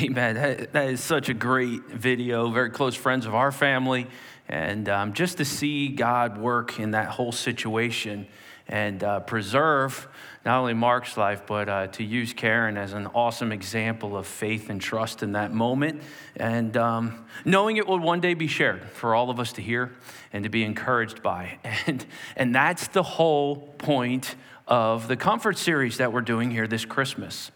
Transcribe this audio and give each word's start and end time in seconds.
Amen. 0.00 0.36
That, 0.36 0.72
that 0.74 0.90
is 0.90 1.02
such 1.02 1.28
a 1.28 1.34
great 1.34 1.86
video. 1.86 2.50
Very 2.50 2.70
close 2.70 2.94
friends 2.94 3.26
of 3.26 3.34
our 3.34 3.50
family. 3.50 4.06
And 4.48 4.88
um, 4.88 5.12
just 5.12 5.38
to 5.38 5.44
see 5.44 5.88
God 5.88 6.38
work 6.38 6.78
in 6.78 6.92
that 6.92 7.08
whole 7.08 7.32
situation 7.32 8.28
and 8.68 9.02
uh, 9.02 9.20
preserve 9.20 10.06
not 10.44 10.60
only 10.60 10.74
Mark's 10.74 11.16
life, 11.16 11.42
but 11.46 11.68
uh, 11.68 11.86
to 11.88 12.04
use 12.04 12.32
Karen 12.32 12.76
as 12.76 12.92
an 12.92 13.08
awesome 13.08 13.50
example 13.50 14.16
of 14.16 14.26
faith 14.26 14.70
and 14.70 14.80
trust 14.80 15.22
in 15.22 15.32
that 15.32 15.52
moment. 15.52 16.02
And 16.36 16.76
um, 16.76 17.26
knowing 17.44 17.76
it 17.76 17.86
will 17.86 17.98
one 17.98 18.20
day 18.20 18.34
be 18.34 18.46
shared 18.46 18.84
for 18.90 19.16
all 19.16 19.30
of 19.30 19.40
us 19.40 19.52
to 19.54 19.62
hear 19.62 19.92
and 20.32 20.44
to 20.44 20.50
be 20.50 20.62
encouraged 20.62 21.22
by. 21.22 21.58
And, 21.86 22.06
and 22.36 22.54
that's 22.54 22.88
the 22.88 23.02
whole 23.02 23.56
point 23.78 24.36
of 24.68 25.08
the 25.08 25.16
comfort 25.16 25.58
series 25.58 25.96
that 25.96 26.12
we're 26.12 26.20
doing 26.20 26.50
here 26.50 26.68
this 26.68 26.84
Christmas. 26.84 27.50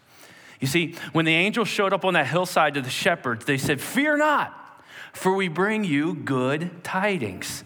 You 0.63 0.67
see, 0.67 0.95
when 1.11 1.25
the 1.25 1.33
angels 1.33 1.67
showed 1.67 1.91
up 1.91 2.05
on 2.05 2.13
that 2.13 2.27
hillside 2.27 2.75
to 2.75 2.81
the 2.81 2.89
shepherds, 2.89 3.43
they 3.43 3.57
said, 3.57 3.81
Fear 3.81 4.15
not, 4.15 4.81
for 5.11 5.35
we 5.35 5.49
bring 5.49 5.83
you 5.83 6.13
good 6.13 6.85
tidings. 6.85 7.65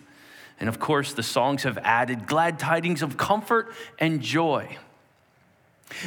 And 0.59 0.67
of 0.67 0.79
course, 0.79 1.13
the 1.13 1.21
songs 1.21 1.61
have 1.61 1.77
added 1.83 2.25
glad 2.25 2.57
tidings 2.57 3.03
of 3.03 3.15
comfort 3.15 3.71
and 3.99 4.19
joy. 4.19 4.79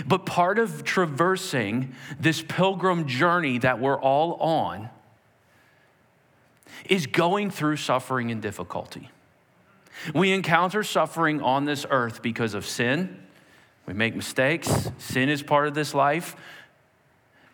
But 0.05 0.27
part 0.27 0.59
of 0.59 0.83
traversing 0.83 1.95
this 2.19 2.43
pilgrim 2.43 3.07
journey 3.07 3.59
that 3.59 3.79
we're 3.79 4.01
all 4.01 4.35
on 4.41 4.91
is 6.87 7.07
going 7.07 7.53
through 7.53 7.77
suffering 7.77 8.33
and 8.33 8.43
difficulty. 8.43 9.11
We 10.13 10.33
encounter 10.33 10.83
suffering 10.83 11.41
on 11.41 11.67
this 11.67 11.87
earth 11.89 12.21
because 12.21 12.55
of 12.55 12.67
sin. 12.67 13.17
We 13.87 13.95
make 13.95 14.17
mistakes. 14.17 14.91
Sin 14.99 15.29
is 15.29 15.41
part 15.41 15.69
of 15.69 15.75
this 15.75 15.95
life. 15.95 16.35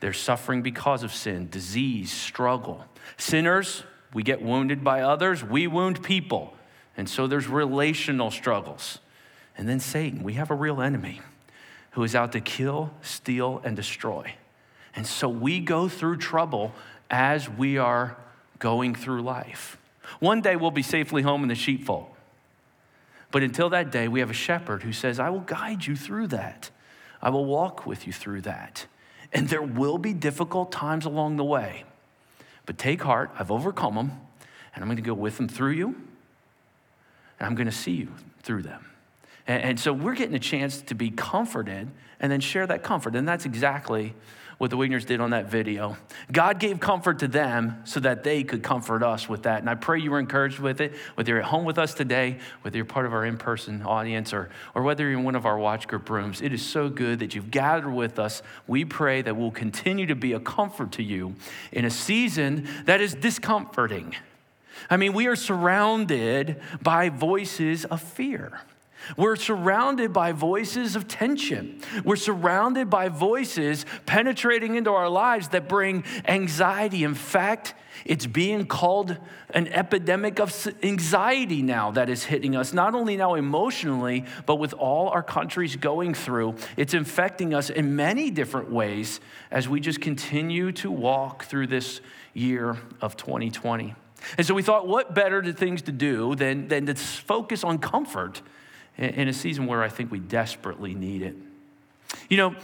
There's 0.00 0.18
suffering 0.18 0.62
because 0.62 1.02
of 1.02 1.12
sin, 1.12 1.48
disease, 1.50 2.12
struggle. 2.12 2.84
Sinners, 3.16 3.84
we 4.12 4.22
get 4.22 4.42
wounded 4.42 4.84
by 4.84 5.00
others, 5.02 5.42
we 5.42 5.66
wound 5.66 6.02
people. 6.02 6.55
And 6.97 7.08
so 7.08 7.27
there's 7.27 7.47
relational 7.47 8.30
struggles. 8.30 8.98
And 9.58 9.69
then 9.69 9.80
Satan, 9.80 10.22
we 10.22 10.34
have 10.34 10.50
a 10.50 10.55
real 10.55 10.80
enemy 10.80 11.20
who 11.92 12.02
is 12.02 12.14
out 12.14 12.33
to 12.33 12.41
kill, 12.41 12.91
steal, 13.00 13.61
and 13.64 13.74
destroy. 13.74 14.34
And 14.94 15.06
so 15.06 15.28
we 15.28 15.61
go 15.61 15.89
through 15.89 16.19
trouble 16.19 16.72
as 17.11 17.48
we 17.48 17.78
are 17.78 18.17
going 18.58 18.94
through 18.94 19.22
life. 19.22 19.78
One 20.20 20.41
day 20.41 20.56
we'll 20.56 20.70
be 20.70 20.83
safely 20.83 21.22
home 21.22 21.42
in 21.42 21.48
the 21.48 21.55
sheepfold. 21.55 22.08
But 23.30 23.42
until 23.42 23.69
that 23.70 23.91
day, 23.91 24.08
we 24.08 24.20
have 24.20 24.30
a 24.30 24.34
shepherd 24.34 24.83
who 24.83 24.92
says, 24.92 25.19
I 25.19 25.30
will 25.30 25.41
guide 25.41 25.86
you 25.86 25.97
through 25.97 26.28
that. 26.28 26.70
I 27.20 27.30
will 27.30 27.44
walk 27.44 27.86
with 27.86 28.06
you 28.06 28.12
through 28.12 28.42
that. 28.42 28.86
And 29.37 29.51
there 29.51 29.61
will 29.61 29.98
be 29.98 30.15
difficult 30.15 30.73
times 30.73 31.05
along 31.05 31.37
the 31.37 31.45
way. 31.45 31.84
But 32.65 32.79
take 32.79 33.03
heart, 33.03 33.31
I've 33.39 33.51
overcome 33.51 33.95
them, 33.95 34.12
and 34.75 34.83
I'm 34.83 34.89
going 34.89 34.97
to 34.97 35.03
go 35.03 35.12
with 35.12 35.37
them 35.37 35.47
through 35.47 35.73
you, 35.73 35.89
and 37.39 37.47
I'm 37.47 37.55
going 37.55 37.67
to 37.67 37.73
see 37.73 37.92
you 37.92 38.09
through 38.42 38.62
them. 38.62 38.87
And, 39.47 39.62
and 39.62 39.81
so 39.81 39.92
we're 39.92 40.14
getting 40.14 40.34
a 40.34 40.39
chance 40.39 40.81
to 40.81 40.95
be 40.95 41.11
comforted 41.11 41.91
and 42.19 42.33
then 42.33 42.41
share 42.41 42.67
that 42.67 42.83
comfort. 42.83 43.14
And 43.14 43.29
that's 43.29 43.45
exactly 43.45 44.14
what 44.58 44.70
the 44.70 44.76
Wigners 44.76 45.04
did 45.04 45.20
on 45.20 45.30
that 45.30 45.50
video. 45.50 45.96
God 46.32 46.58
gave 46.58 46.80
comfort 46.80 47.18
to 47.18 47.28
them 47.28 47.82
so 47.84 48.00
that 48.00 48.24
they 48.24 48.42
could 48.42 48.62
comfort 48.62 49.02
us 49.02 49.28
with 49.28 49.42
that. 49.42 49.60
And 49.60 49.68
I 49.68 49.74
pray 49.74 50.00
you 50.00 50.10
were 50.10 50.18
encouraged 50.18 50.58
with 50.58 50.80
it, 50.80 50.94
whether 51.14 51.32
you're 51.32 51.40
at 51.40 51.46
home 51.46 51.64
with 51.64 51.78
us 51.78 51.92
today, 51.92 52.38
whether 52.62 52.77
you're 52.77 52.86
part 52.86 53.04
of 53.04 53.12
our 53.12 53.24
in 53.27 53.36
person 53.36 53.82
audience, 53.82 54.32
or, 54.32 54.48
or 54.74 54.82
whether 54.82 55.04
you're 55.04 55.18
in 55.18 55.24
one 55.24 55.34
of 55.34 55.44
our 55.44 55.58
watch 55.58 55.86
group 55.86 56.08
rooms. 56.08 56.40
It 56.40 56.54
is 56.54 56.64
so 56.64 56.88
good 56.88 57.18
that 57.18 57.34
you've 57.34 57.50
gathered 57.50 57.92
with 57.92 58.18
us. 58.18 58.42
We 58.66 58.86
pray 58.86 59.20
that 59.22 59.36
we'll 59.36 59.50
continue 59.50 60.06
to 60.06 60.16
be 60.16 60.32
a 60.32 60.40
comfort 60.40 60.92
to 60.92 61.02
you 61.02 61.34
in 61.70 61.84
a 61.84 61.90
season 61.90 62.66
that 62.86 63.02
is 63.02 63.14
discomforting. 63.14 64.14
I 64.88 64.96
mean, 64.96 65.12
we 65.12 65.27
are 65.27 65.36
surrounded 65.36 66.61
by 66.80 67.11
voices 67.11 67.84
of 67.84 68.00
fear. 68.00 68.61
We're 69.17 69.36
surrounded 69.36 70.12
by 70.12 70.33
voices 70.33 70.96
of 70.96 71.08
tension. 71.08 71.80
We're 72.05 72.17
surrounded 72.17 72.90
by 72.90 73.08
voices 73.08 73.86
penetrating 74.06 74.74
into 74.74 74.90
our 74.90 75.08
lives 75.08 75.48
that 75.48 75.68
bring 75.68 76.05
anxiety. 76.27 77.05
In 77.05 77.14
fact, 77.14 77.74
it's 78.05 78.27
being 78.27 78.66
called 78.66 79.16
an 79.50 79.68
epidemic 79.68 80.39
of 80.39 80.68
anxiety 80.83 81.62
now 81.62 81.90
that 81.92 82.08
is 82.11 82.24
hitting 82.24 82.56
us, 82.56 82.72
not 82.72 82.95
only 82.95 83.16
now 83.16 83.34
emotionally, 83.34 84.24
but 84.45 84.56
with 84.56 84.74
all 84.74 85.08
our 85.08 85.22
countries 85.22 85.77
going 85.77 86.14
through. 86.14 86.56
It's 86.77 86.95
infecting 86.95 87.55
us 87.55 87.70
in 87.70 87.96
many 87.96 88.30
different 88.30 88.70
ways 88.70 89.20
as 89.50 89.68
we 89.68 89.80
just 89.80 90.00
continue 90.00 90.72
to 90.72 90.90
walk 90.90 91.45
through 91.45 91.68
this 91.68 92.00
year 92.34 92.77
of 93.00 93.16
2020. 93.16 93.95
And 94.36 94.46
so 94.46 94.55
we 94.55 94.62
thought, 94.62 94.89
what 94.89 95.14
better 95.14 95.52
things 95.52 95.83
to 95.83 95.92
do 95.92 96.34
than, 96.34 96.68
than 96.68 96.86
to 96.86 96.95
focus 96.95 97.64
on 97.64 97.78
comfort 97.78 98.42
in 98.98 99.29
a 99.29 99.33
season 99.33 99.67
where 99.67 99.83
I 99.83 99.89
think 99.89 100.11
we 100.11 100.18
desperately 100.18 100.95
need 100.95 101.23
it. 101.23 101.36
You 102.29 102.36
know, 102.36 102.57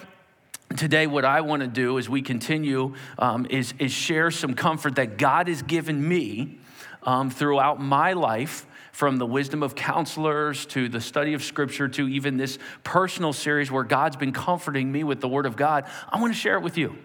today 0.77 1.07
what 1.07 1.25
I 1.25 1.41
want 1.43 1.63
to 1.63 1.69
do 1.69 1.99
as 1.99 2.09
we 2.09 2.23
continue 2.23 2.95
um, 3.19 3.47
is, 3.51 3.75
is 3.79 3.93
share 3.93 4.31
some 4.31 4.55
comfort 4.55 4.97
that 4.97 5.19
God 5.19 5.49
has 5.49 5.63
given 5.63 6.07
me 6.07 6.59
um, 7.03 7.31
throughout 7.31 7.81
my 7.81 8.13
life 8.13 8.67
from 8.93 9.17
the 9.17 9.27
wisdom 9.27 9.63
of 9.63 9.75
counselors 9.75 10.67
to 10.67 10.89
the 10.89 11.01
study 11.01 11.35
of 11.35 11.43
scripture 11.43 11.89
to 11.89 12.09
even 12.09 12.37
this 12.37 12.59
personal 12.85 13.33
series 13.33 13.71
where 13.71 13.85
God's 13.85 14.17
been 14.17 14.33
comforting 14.33 14.93
me 14.93 15.03
with 15.03 15.21
the 15.21 15.29
word 15.29 15.47
of 15.47 15.57
God. 15.57 15.87
I 16.11 16.21
want 16.21 16.33
to 16.33 16.39
share 16.39 16.57
it 16.57 16.63
with 16.63 16.77
you. 16.77 16.97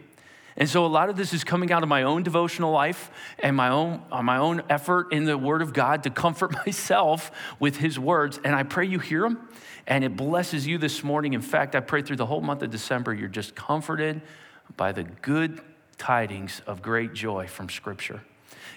And 0.57 0.67
so 0.67 0.85
a 0.85 0.87
lot 0.87 1.09
of 1.09 1.15
this 1.15 1.33
is 1.33 1.43
coming 1.43 1.71
out 1.71 1.83
of 1.83 1.89
my 1.89 2.01
own 2.01 2.23
devotional 2.23 2.71
life 2.71 3.11
and 3.37 3.55
my 3.55 3.69
own, 3.69 4.01
uh, 4.11 4.23
my 4.23 4.37
own 4.37 4.63
effort 4.69 5.13
in 5.13 5.25
the 5.25 5.37
Word 5.37 5.61
of 5.61 5.71
God 5.71 6.03
to 6.03 6.09
comfort 6.09 6.51
myself 6.65 7.31
with 7.59 7.77
His 7.77 7.99
words. 7.99 8.39
And 8.43 8.55
I 8.55 8.63
pray 8.63 8.87
you 8.87 8.97
hear 8.97 9.21
them 9.21 9.47
and 9.85 10.03
it 10.03 10.17
blesses 10.17 10.65
you 10.65 10.79
this 10.79 11.03
morning. 11.03 11.33
In 11.33 11.41
fact, 11.41 11.75
I 11.75 11.79
pray 11.79 12.01
through 12.01 12.15
the 12.15 12.25
whole 12.25 12.41
month 12.41 12.63
of 12.63 12.71
December, 12.71 13.13
you're 13.13 13.29
just 13.29 13.55
comforted 13.55 14.21
by 14.75 14.91
the 14.91 15.03
good 15.03 15.61
tidings 15.97 16.61
of 16.65 16.81
great 16.81 17.13
joy 17.13 17.47
from 17.47 17.69
Scripture. 17.69 18.21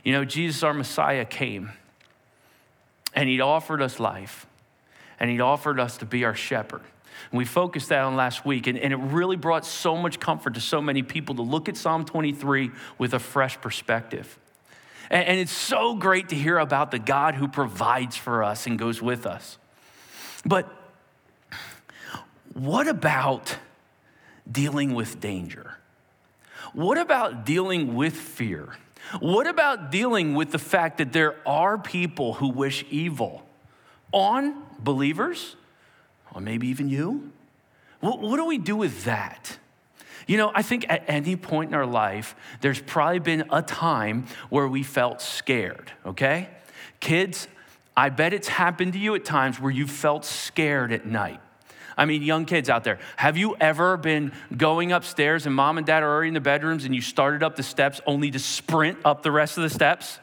You 0.04 0.12
know, 0.12 0.24
Jesus, 0.24 0.62
our 0.62 0.74
Messiah, 0.74 1.24
came 1.24 1.70
and 3.14 3.28
He 3.28 3.40
offered 3.40 3.80
us 3.80 3.98
life 3.98 4.46
and 5.18 5.30
He 5.30 5.40
offered 5.40 5.80
us 5.80 5.96
to 5.98 6.04
be 6.04 6.24
our 6.24 6.34
shepherd. 6.34 6.82
And 7.30 7.38
we 7.38 7.44
focused 7.44 7.90
that 7.90 8.02
on 8.02 8.16
last 8.16 8.44
week, 8.44 8.66
and, 8.66 8.78
and 8.78 8.92
it 8.92 8.96
really 8.96 9.36
brought 9.36 9.64
so 9.64 9.96
much 9.96 10.18
comfort 10.18 10.54
to 10.54 10.60
so 10.60 10.80
many 10.80 11.02
people 11.02 11.36
to 11.36 11.42
look 11.42 11.68
at 11.68 11.76
Psalm 11.76 12.04
23 12.04 12.70
with 12.98 13.14
a 13.14 13.18
fresh 13.18 13.60
perspective. 13.60 14.38
And, 15.10 15.26
and 15.26 15.38
it's 15.38 15.52
so 15.52 15.94
great 15.94 16.30
to 16.30 16.34
hear 16.34 16.58
about 16.58 16.90
the 16.90 16.98
God 16.98 17.36
who 17.36 17.46
provides 17.48 18.16
for 18.16 18.42
us 18.42 18.66
and 18.66 18.78
goes 18.78 19.00
with 19.00 19.26
us. 19.26 19.58
But 20.44 20.68
what 22.52 22.88
about 22.88 23.56
dealing 24.50 24.94
with 24.94 25.20
danger? 25.20 25.76
What 26.72 26.98
about 26.98 27.44
dealing 27.44 27.94
with 27.94 28.14
fear? 28.14 28.74
What 29.18 29.46
about 29.46 29.90
dealing 29.90 30.34
with 30.34 30.52
the 30.52 30.58
fact 30.58 30.98
that 30.98 31.12
there 31.12 31.36
are 31.46 31.78
people 31.78 32.34
who 32.34 32.48
wish 32.48 32.84
evil 32.90 33.42
on 34.12 34.62
believers 34.78 35.56
or 36.34 36.40
maybe 36.40 36.68
even 36.68 36.88
you. 36.88 37.32
What, 38.00 38.20
what 38.20 38.36
do 38.36 38.44
we 38.44 38.58
do 38.58 38.76
with 38.76 39.04
that? 39.04 39.58
You 40.26 40.36
know, 40.36 40.52
I 40.54 40.62
think 40.62 40.86
at 40.88 41.04
any 41.08 41.36
point 41.36 41.70
in 41.70 41.74
our 41.74 41.86
life, 41.86 42.36
there's 42.60 42.80
probably 42.80 43.18
been 43.18 43.44
a 43.50 43.62
time 43.62 44.26
where 44.48 44.68
we 44.68 44.82
felt 44.82 45.20
scared, 45.20 45.90
okay? 46.06 46.48
Kids, 47.00 47.48
I 47.96 48.10
bet 48.10 48.32
it's 48.32 48.48
happened 48.48 48.92
to 48.92 48.98
you 48.98 49.14
at 49.14 49.24
times 49.24 49.60
where 49.60 49.72
you 49.72 49.86
felt 49.86 50.24
scared 50.24 50.92
at 50.92 51.06
night. 51.06 51.40
I 51.96 52.06
mean, 52.06 52.22
young 52.22 52.46
kids 52.46 52.70
out 52.70 52.84
there, 52.84 52.98
have 53.16 53.36
you 53.36 53.56
ever 53.60 53.96
been 53.96 54.32
going 54.56 54.92
upstairs 54.92 55.44
and 55.46 55.54
mom 55.54 55.76
and 55.76 55.86
dad 55.86 56.02
are 56.02 56.08
already 56.08 56.28
in 56.28 56.34
the 56.34 56.40
bedrooms 56.40 56.84
and 56.84 56.94
you 56.94 57.02
started 57.02 57.42
up 57.42 57.56
the 57.56 57.62
steps 57.62 58.00
only 58.06 58.30
to 58.30 58.38
sprint 58.38 58.98
up 59.04 59.22
the 59.22 59.30
rest 59.30 59.58
of 59.58 59.64
the 59.64 59.70
steps? 59.70 60.18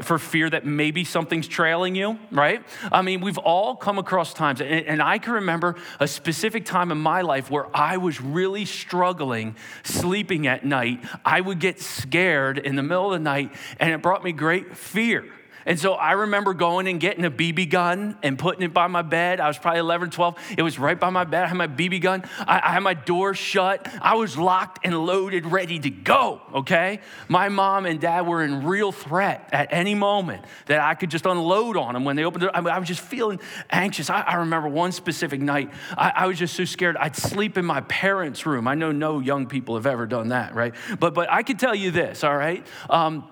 For 0.00 0.18
fear 0.18 0.48
that 0.48 0.64
maybe 0.64 1.04
something's 1.04 1.46
trailing 1.46 1.94
you, 1.94 2.18
right? 2.30 2.64
I 2.90 3.02
mean, 3.02 3.20
we've 3.20 3.38
all 3.38 3.76
come 3.76 3.98
across 3.98 4.32
times, 4.32 4.60
and, 4.60 4.86
and, 4.86 5.02
I 5.02 5.18
can 5.18 5.34
remember 5.34 5.76
a 6.00 6.08
specific 6.08 6.64
time 6.64 6.90
in 6.90 6.98
my 6.98 7.20
life 7.20 7.50
where 7.50 7.66
I 7.76 7.98
was 7.98 8.20
really 8.20 8.64
struggling 8.64 9.56
sleeping 9.82 10.46
at 10.46 10.64
night. 10.64 11.04
I 11.24 11.40
would 11.40 11.58
get 11.58 11.80
scared 11.80 12.58
in 12.58 12.76
the 12.76 12.82
middle 12.82 13.06
of 13.06 13.12
the 13.12 13.18
night, 13.18 13.52
and 13.78 13.92
it 13.92 14.00
brought 14.00 14.24
me 14.24 14.32
great 14.32 14.76
fear. 14.76 15.26
And 15.66 15.78
so 15.78 15.94
I 15.94 16.12
remember 16.12 16.54
going 16.54 16.88
and 16.88 17.00
getting 17.00 17.24
a 17.24 17.30
BB 17.30 17.70
gun 17.70 18.16
and 18.22 18.38
putting 18.38 18.62
it 18.62 18.74
by 18.74 18.86
my 18.86 19.02
bed. 19.02 19.40
I 19.40 19.48
was 19.48 19.58
probably 19.58 19.80
11, 19.80 20.10
12. 20.10 20.54
It 20.58 20.62
was 20.62 20.78
right 20.78 20.98
by 20.98 21.10
my 21.10 21.24
bed. 21.24 21.44
I 21.44 21.46
had 21.46 21.56
my 21.56 21.68
BB 21.68 22.00
gun. 22.00 22.24
I, 22.40 22.60
I, 22.64 22.72
had 22.72 22.80
my 22.80 22.94
door 22.94 23.34
shut. 23.34 23.88
I 24.00 24.14
was 24.14 24.36
locked 24.36 24.84
and 24.84 25.06
loaded, 25.06 25.46
ready 25.46 25.78
to 25.80 25.90
go, 25.90 26.40
okay? 26.54 27.00
My 27.28 27.48
mom 27.48 27.86
and 27.86 28.00
dad 28.00 28.26
were 28.26 28.42
in 28.42 28.64
real 28.64 28.92
threat 28.92 29.48
at 29.52 29.68
any 29.72 29.94
moment 29.94 30.44
that 30.66 30.80
I 30.80 30.94
could 30.94 31.10
just 31.10 31.26
unload 31.26 31.76
on 31.76 31.94
them 31.94 32.04
when 32.04 32.16
they 32.16 32.24
opened 32.24 32.44
the. 32.44 32.56
I, 32.56 32.60
mean, 32.60 32.72
I 32.72 32.78
was 32.78 32.88
just 32.88 33.00
feeling 33.00 33.40
anxious. 33.70 34.10
I, 34.10 34.22
I 34.22 34.34
remember 34.36 34.68
one 34.68 34.92
specific 34.92 35.40
night, 35.40 35.70
I, 35.96 36.12
I 36.16 36.26
was 36.26 36.38
just 36.38 36.54
so 36.54 36.64
scared. 36.64 36.96
I'd 36.96 37.16
sleep 37.16 37.56
in 37.56 37.64
my 37.64 37.82
parents' 37.82 38.46
room. 38.46 38.66
I 38.66 38.74
know 38.74 38.92
no 38.92 39.20
young 39.20 39.46
people 39.46 39.76
have 39.76 39.86
ever 39.86 40.06
done 40.06 40.28
that, 40.28 40.54
right? 40.54 40.74
But, 40.98 41.14
but 41.14 41.30
I 41.30 41.42
can 41.42 41.56
tell 41.56 41.74
you 41.74 41.90
this, 41.90 42.24
all 42.24 42.36
right? 42.36 42.66
Um, 42.90 43.28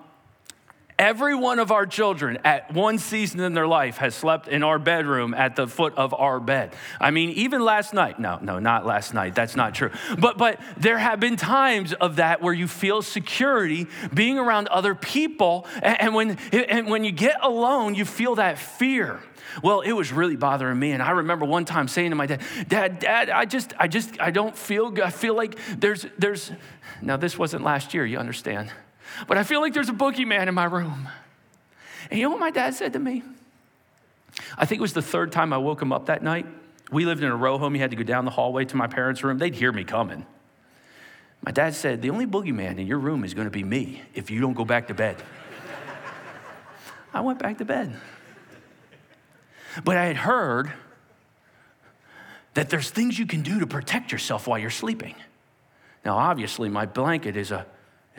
Every 1.01 1.33
one 1.33 1.57
of 1.57 1.71
our 1.71 1.87
children 1.87 2.37
at 2.45 2.71
one 2.71 2.99
season 2.99 3.39
in 3.39 3.55
their 3.55 3.65
life 3.65 3.97
has 3.97 4.13
slept 4.13 4.47
in 4.47 4.61
our 4.61 4.77
bedroom 4.77 5.33
at 5.33 5.55
the 5.55 5.67
foot 5.67 5.95
of 5.95 6.13
our 6.13 6.39
bed. 6.39 6.75
I 6.99 7.09
mean, 7.09 7.31
even 7.31 7.65
last 7.65 7.91
night. 7.91 8.19
No, 8.19 8.37
no, 8.39 8.59
not 8.59 8.85
last 8.85 9.11
night. 9.11 9.33
That's 9.33 9.55
not 9.55 9.73
true. 9.73 9.89
But 10.19 10.37
but 10.37 10.59
there 10.77 10.99
have 10.99 11.19
been 11.19 11.37
times 11.37 11.91
of 11.93 12.17
that 12.17 12.43
where 12.43 12.53
you 12.53 12.67
feel 12.67 13.01
security 13.01 13.87
being 14.13 14.37
around 14.37 14.67
other 14.67 14.93
people, 14.93 15.65
and, 15.81 16.01
and 16.01 16.13
when 16.13 16.37
and 16.53 16.87
when 16.87 17.03
you 17.03 17.11
get 17.11 17.37
alone, 17.41 17.95
you 17.95 18.05
feel 18.05 18.35
that 18.35 18.59
fear. 18.59 19.19
Well, 19.63 19.81
it 19.81 19.93
was 19.93 20.13
really 20.13 20.35
bothering 20.35 20.77
me. 20.77 20.91
And 20.91 21.01
I 21.01 21.09
remember 21.09 21.47
one 21.47 21.65
time 21.65 21.87
saying 21.87 22.11
to 22.11 22.15
my 22.15 22.27
dad, 22.27 22.41
Dad, 22.67 22.99
Dad, 22.99 23.29
I 23.31 23.45
just, 23.45 23.73
I 23.79 23.87
just, 23.87 24.21
I 24.21 24.29
don't 24.29 24.55
feel 24.55 24.91
good. 24.91 25.03
I 25.03 25.09
feel 25.09 25.33
like 25.33 25.57
there's, 25.79 26.05
there's, 26.19 26.51
now 27.01 27.17
this 27.17 27.39
wasn't 27.39 27.63
last 27.63 27.95
year, 27.95 28.05
you 28.05 28.19
understand. 28.19 28.71
But 29.27 29.37
I 29.37 29.43
feel 29.43 29.61
like 29.61 29.73
there's 29.73 29.89
a 29.89 29.93
boogeyman 29.93 30.47
in 30.47 30.53
my 30.53 30.65
room. 30.65 31.09
And 32.09 32.19
you 32.19 32.25
know 32.25 32.31
what 32.31 32.39
my 32.39 32.51
dad 32.51 32.73
said 32.73 32.93
to 32.93 32.99
me? 32.99 33.23
I 34.57 34.65
think 34.65 34.79
it 34.79 34.81
was 34.81 34.93
the 34.93 35.01
third 35.01 35.31
time 35.31 35.53
I 35.53 35.57
woke 35.57 35.81
him 35.81 35.91
up 35.91 36.07
that 36.07 36.23
night. 36.23 36.45
We 36.91 37.05
lived 37.05 37.23
in 37.23 37.29
a 37.29 37.35
row 37.35 37.57
home. 37.57 37.73
He 37.73 37.79
had 37.79 37.91
to 37.91 37.95
go 37.95 38.03
down 38.03 38.25
the 38.25 38.31
hallway 38.31 38.65
to 38.65 38.75
my 38.75 38.87
parents' 38.87 39.23
room. 39.23 39.37
They'd 39.37 39.55
hear 39.55 39.71
me 39.71 39.83
coming. 39.83 40.25
My 41.43 41.51
dad 41.51 41.73
said, 41.73 42.01
The 42.01 42.09
only 42.09 42.27
boogeyman 42.27 42.77
in 42.77 42.87
your 42.87 42.99
room 42.99 43.23
is 43.23 43.33
going 43.33 43.47
to 43.47 43.51
be 43.51 43.63
me 43.63 44.01
if 44.13 44.29
you 44.29 44.41
don't 44.41 44.53
go 44.53 44.65
back 44.65 44.87
to 44.87 44.93
bed. 44.93 45.17
I 47.13 47.21
went 47.21 47.39
back 47.39 47.57
to 47.59 47.65
bed. 47.65 47.95
But 49.83 49.97
I 49.97 50.05
had 50.05 50.17
heard 50.17 50.71
that 52.53 52.69
there's 52.69 52.89
things 52.89 53.17
you 53.17 53.25
can 53.25 53.41
do 53.41 53.59
to 53.59 53.67
protect 53.67 54.11
yourself 54.11 54.47
while 54.47 54.59
you're 54.59 54.69
sleeping. 54.69 55.15
Now, 56.03 56.17
obviously, 56.17 56.67
my 56.67 56.85
blanket 56.85 57.37
is 57.37 57.51
a 57.51 57.65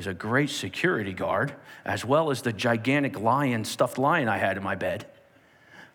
is 0.02 0.08
a 0.08 0.14
great 0.14 0.50
security 0.50 1.12
guard, 1.12 1.54
as 1.84 2.04
well 2.04 2.32
as 2.32 2.43
the 2.43 2.52
gigantic 2.52 3.20
lion, 3.20 3.64
stuffed 3.64 3.99
lion 3.99 4.28
I 4.28 4.38
had 4.38 4.56
in 4.56 4.62
my 4.64 4.75
bed. 4.75 5.06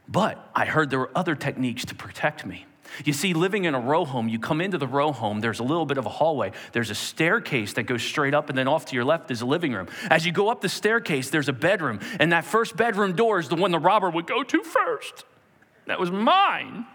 But 0.07 0.50
I 0.56 0.63
heard 0.63 0.89
there 0.89 1.00
were 1.00 1.12
other 1.13 1.36
techniques 1.36 1.83
to 1.86 1.95
protect 1.95 2.45
me. 2.45 2.65
You 3.04 3.12
see, 3.12 3.33
living 3.33 3.65
in 3.65 3.75
a 3.75 3.80
row 3.81 4.06
home, 4.06 4.30
you 4.30 4.39
come 4.39 4.62
into 4.62 4.77
the 4.77 4.88
row 4.88 5.12
home, 5.12 5.42
there's 5.42 5.59
a 5.59 5.63
little 5.63 5.86
bit 5.86 5.98
of 5.98 6.06
a 6.06 6.09
hallway. 6.09 6.54
There's 6.71 6.89
a 6.89 6.95
staircase 6.95 7.74
that 7.74 7.83
goes 7.83 8.01
straight 8.01 8.33
up, 8.33 8.48
and 8.48 8.57
then 8.57 8.69
off 8.69 8.86
to 8.86 8.95
your 8.95 9.04
left 9.04 9.30
is 9.30 9.42
a 9.42 9.45
living 9.45 9.74
room. 9.74 9.89
As 10.09 10.25
you 10.25 10.31
go 10.31 10.48
up 10.48 10.62
the 10.62 10.69
staircase, 10.69 11.30
there's 11.30 11.50
a 11.50 11.54
bedroom, 11.54 12.00
and 12.18 12.31
that 12.31 12.45
first 12.45 12.77
bedroom 12.77 13.13
door 13.13 13.39
is 13.39 13.50
the 13.50 13.57
one 13.57 13.71
the 13.71 13.80
robber 13.80 14.09
would 14.09 14.25
go 14.25 14.42
to 14.42 14.63
first. 14.63 15.25
That 15.88 16.00
was 16.00 16.12
mine. 16.12 16.86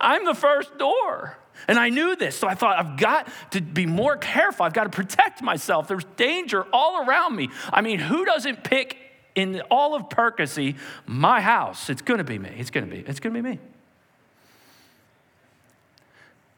I'm 0.00 0.24
the 0.24 0.34
first 0.34 0.78
door. 0.78 1.36
And 1.66 1.78
I 1.78 1.88
knew 1.88 2.14
this, 2.14 2.36
so 2.36 2.46
I 2.46 2.54
thought, 2.54 2.78
I've 2.78 2.96
got 2.96 3.28
to 3.50 3.60
be 3.60 3.86
more 3.86 4.16
careful. 4.16 4.64
I've 4.64 4.72
got 4.72 4.84
to 4.84 4.90
protect 4.90 5.42
myself. 5.42 5.88
There's 5.88 6.04
danger 6.16 6.64
all 6.72 7.04
around 7.04 7.34
me. 7.34 7.48
I 7.72 7.80
mean, 7.80 7.98
who 7.98 8.24
doesn't 8.24 8.64
pick 8.64 8.96
in 9.34 9.60
all 9.70 9.94
of 9.94 10.08
Percy 10.08 10.76
my 11.06 11.40
house? 11.40 11.90
It's 11.90 12.02
going 12.02 12.18
to 12.18 12.24
be 12.24 12.38
me. 12.38 12.50
It's 12.56 12.70
going 12.70 12.88
to 12.88 12.94
be. 12.94 13.02
It's 13.06 13.20
going 13.20 13.34
to 13.34 13.42
be 13.42 13.48
me. 13.48 13.58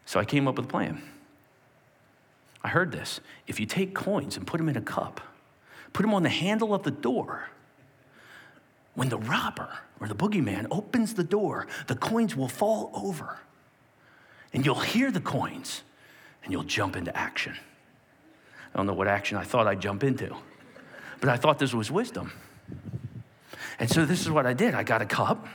So 0.05 0.19
I 0.19 0.25
came 0.25 0.47
up 0.47 0.57
with 0.57 0.65
a 0.65 0.69
plan. 0.69 1.01
I 2.63 2.67
heard 2.67 2.91
this. 2.91 3.21
If 3.47 3.59
you 3.59 3.65
take 3.65 3.95
coins 3.95 4.37
and 4.37 4.45
put 4.45 4.57
them 4.57 4.69
in 4.69 4.77
a 4.77 4.81
cup, 4.81 5.21
put 5.93 6.03
them 6.03 6.13
on 6.13 6.23
the 6.23 6.29
handle 6.29 6.73
of 6.73 6.83
the 6.83 6.91
door, 6.91 7.49
when 8.93 9.09
the 9.09 9.17
robber 9.17 9.79
or 9.99 10.07
the 10.07 10.15
boogeyman 10.15 10.67
opens 10.69 11.13
the 11.13 11.23
door, 11.23 11.67
the 11.87 11.95
coins 11.95 12.35
will 12.35 12.47
fall 12.47 12.91
over 12.93 13.39
and 14.53 14.65
you'll 14.65 14.75
hear 14.75 15.11
the 15.11 15.21
coins 15.21 15.83
and 16.43 16.51
you'll 16.51 16.63
jump 16.63 16.95
into 16.95 17.15
action. 17.15 17.55
I 18.73 18.77
don't 18.77 18.87
know 18.87 18.93
what 18.93 19.07
action 19.07 19.37
I 19.37 19.43
thought 19.43 19.67
I'd 19.67 19.81
jump 19.81 20.03
into, 20.03 20.35
but 21.19 21.29
I 21.29 21.37
thought 21.37 21.59
this 21.59 21.73
was 21.73 21.91
wisdom. 21.91 22.31
And 23.79 23.89
so 23.89 24.05
this 24.05 24.21
is 24.21 24.29
what 24.29 24.45
I 24.45 24.53
did 24.53 24.75
I 24.75 24.83
got 24.83 25.01
a 25.01 25.05
cup, 25.05 25.47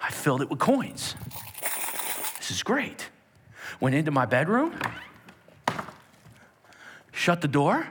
I 0.00 0.10
filled 0.10 0.42
it 0.42 0.50
with 0.50 0.58
coins. 0.58 1.14
This 2.38 2.50
is 2.50 2.62
great. 2.62 3.10
Went 3.80 3.94
into 3.94 4.10
my 4.10 4.26
bedroom, 4.26 4.74
shut 7.12 7.40
the 7.40 7.48
door, 7.48 7.86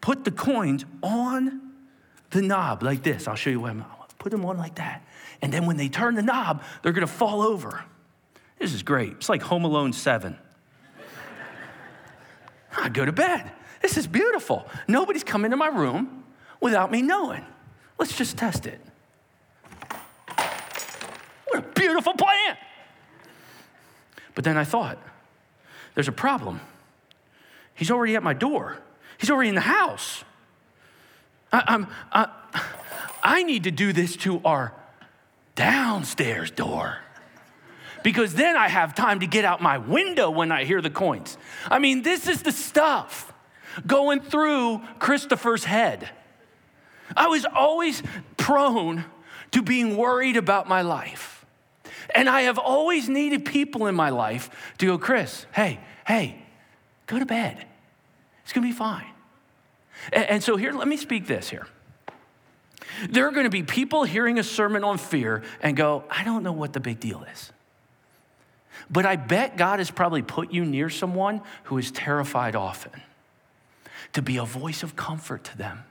put 0.00 0.24
the 0.24 0.30
coins 0.30 0.84
on 1.02 1.72
the 2.30 2.42
knob 2.42 2.82
like 2.82 3.02
this. 3.02 3.26
I'll 3.26 3.34
show 3.34 3.50
you 3.50 3.60
what 3.60 3.70
I'm, 3.70 3.84
put 4.24 4.30
them 4.30 4.46
on 4.46 4.56
like 4.56 4.76
that. 4.76 5.06
And 5.42 5.52
then 5.52 5.66
when 5.66 5.76
they 5.76 5.90
turn 5.90 6.14
the 6.14 6.22
knob, 6.22 6.62
they're 6.82 6.92
going 6.92 7.06
to 7.06 7.12
fall 7.12 7.42
over. 7.42 7.84
This 8.58 8.72
is 8.72 8.82
great. 8.82 9.12
It's 9.12 9.28
like 9.28 9.42
Home 9.42 9.66
Alone 9.66 9.92
7. 9.92 10.38
I 12.78 12.88
go 12.88 13.04
to 13.04 13.12
bed. 13.12 13.50
This 13.82 13.98
is 13.98 14.06
beautiful. 14.06 14.66
Nobody's 14.88 15.24
come 15.24 15.44
into 15.44 15.58
my 15.58 15.66
room 15.66 16.24
without 16.58 16.90
me 16.90 17.02
knowing. 17.02 17.44
Let's 17.98 18.16
just 18.16 18.38
test 18.38 18.64
it. 18.64 18.80
What 21.48 21.58
a 21.58 21.62
beautiful 21.78 22.14
plan. 22.14 22.56
But 24.34 24.44
then 24.44 24.56
I 24.56 24.64
thought, 24.64 24.96
there's 25.92 26.08
a 26.08 26.12
problem. 26.12 26.62
He's 27.74 27.90
already 27.90 28.16
at 28.16 28.22
my 28.22 28.32
door, 28.32 28.78
he's 29.18 29.30
already 29.30 29.50
in 29.50 29.54
the 29.54 29.60
house. 29.60 30.24
I, 31.52 31.86
I, 32.10 32.43
I 33.24 33.42
need 33.42 33.64
to 33.64 33.70
do 33.70 33.94
this 33.94 34.16
to 34.18 34.40
our 34.44 34.74
downstairs 35.54 36.50
door. 36.50 36.98
Because 38.02 38.34
then 38.34 38.54
I 38.54 38.68
have 38.68 38.94
time 38.94 39.20
to 39.20 39.26
get 39.26 39.46
out 39.46 39.62
my 39.62 39.78
window 39.78 40.30
when 40.30 40.52
I 40.52 40.64
hear 40.64 40.82
the 40.82 40.90
coins. 40.90 41.38
I 41.70 41.78
mean, 41.78 42.02
this 42.02 42.28
is 42.28 42.42
the 42.42 42.52
stuff 42.52 43.32
going 43.86 44.20
through 44.20 44.82
Christopher's 44.98 45.64
head. 45.64 46.10
I 47.16 47.28
was 47.28 47.46
always 47.46 48.02
prone 48.36 49.06
to 49.52 49.62
being 49.62 49.96
worried 49.96 50.36
about 50.36 50.68
my 50.68 50.82
life. 50.82 51.46
And 52.14 52.28
I 52.28 52.42
have 52.42 52.58
always 52.58 53.08
needed 53.08 53.46
people 53.46 53.86
in 53.86 53.94
my 53.94 54.10
life 54.10 54.74
to 54.78 54.86
go, 54.86 54.98
Chris, 54.98 55.46
hey, 55.54 55.80
hey, 56.06 56.42
go 57.06 57.18
to 57.18 57.24
bed. 57.24 57.64
It's 58.42 58.52
gonna 58.52 58.66
be 58.66 58.72
fine. 58.72 59.06
And, 60.12 60.42
so 60.42 60.56
here, 60.56 60.72
let 60.72 60.86
me 60.86 60.98
speak 60.98 61.26
this 61.26 61.48
here. 61.48 61.66
There 63.08 63.26
are 63.26 63.30
going 63.30 63.44
to 63.44 63.50
be 63.50 63.62
people 63.62 64.04
hearing 64.04 64.38
a 64.38 64.44
sermon 64.44 64.84
on 64.84 64.98
fear 64.98 65.42
and 65.62 65.76
go, 65.76 66.04
I 66.10 66.24
don't 66.24 66.42
know 66.42 66.52
what 66.52 66.72
the 66.72 66.80
big 66.80 67.00
deal 67.00 67.24
is. 67.32 67.52
But 68.90 69.06
I 69.06 69.16
bet 69.16 69.56
God 69.56 69.78
has 69.78 69.90
probably 69.90 70.22
put 70.22 70.52
you 70.52 70.64
near 70.64 70.90
someone 70.90 71.40
who 71.64 71.78
is 71.78 71.90
terrified 71.90 72.54
often 72.54 72.92
to 74.12 74.22
be 74.22 74.36
a 74.36 74.44
voice 74.44 74.82
of 74.82 74.96
comfort 74.96 75.44
to 75.44 75.58
them. 75.58 75.84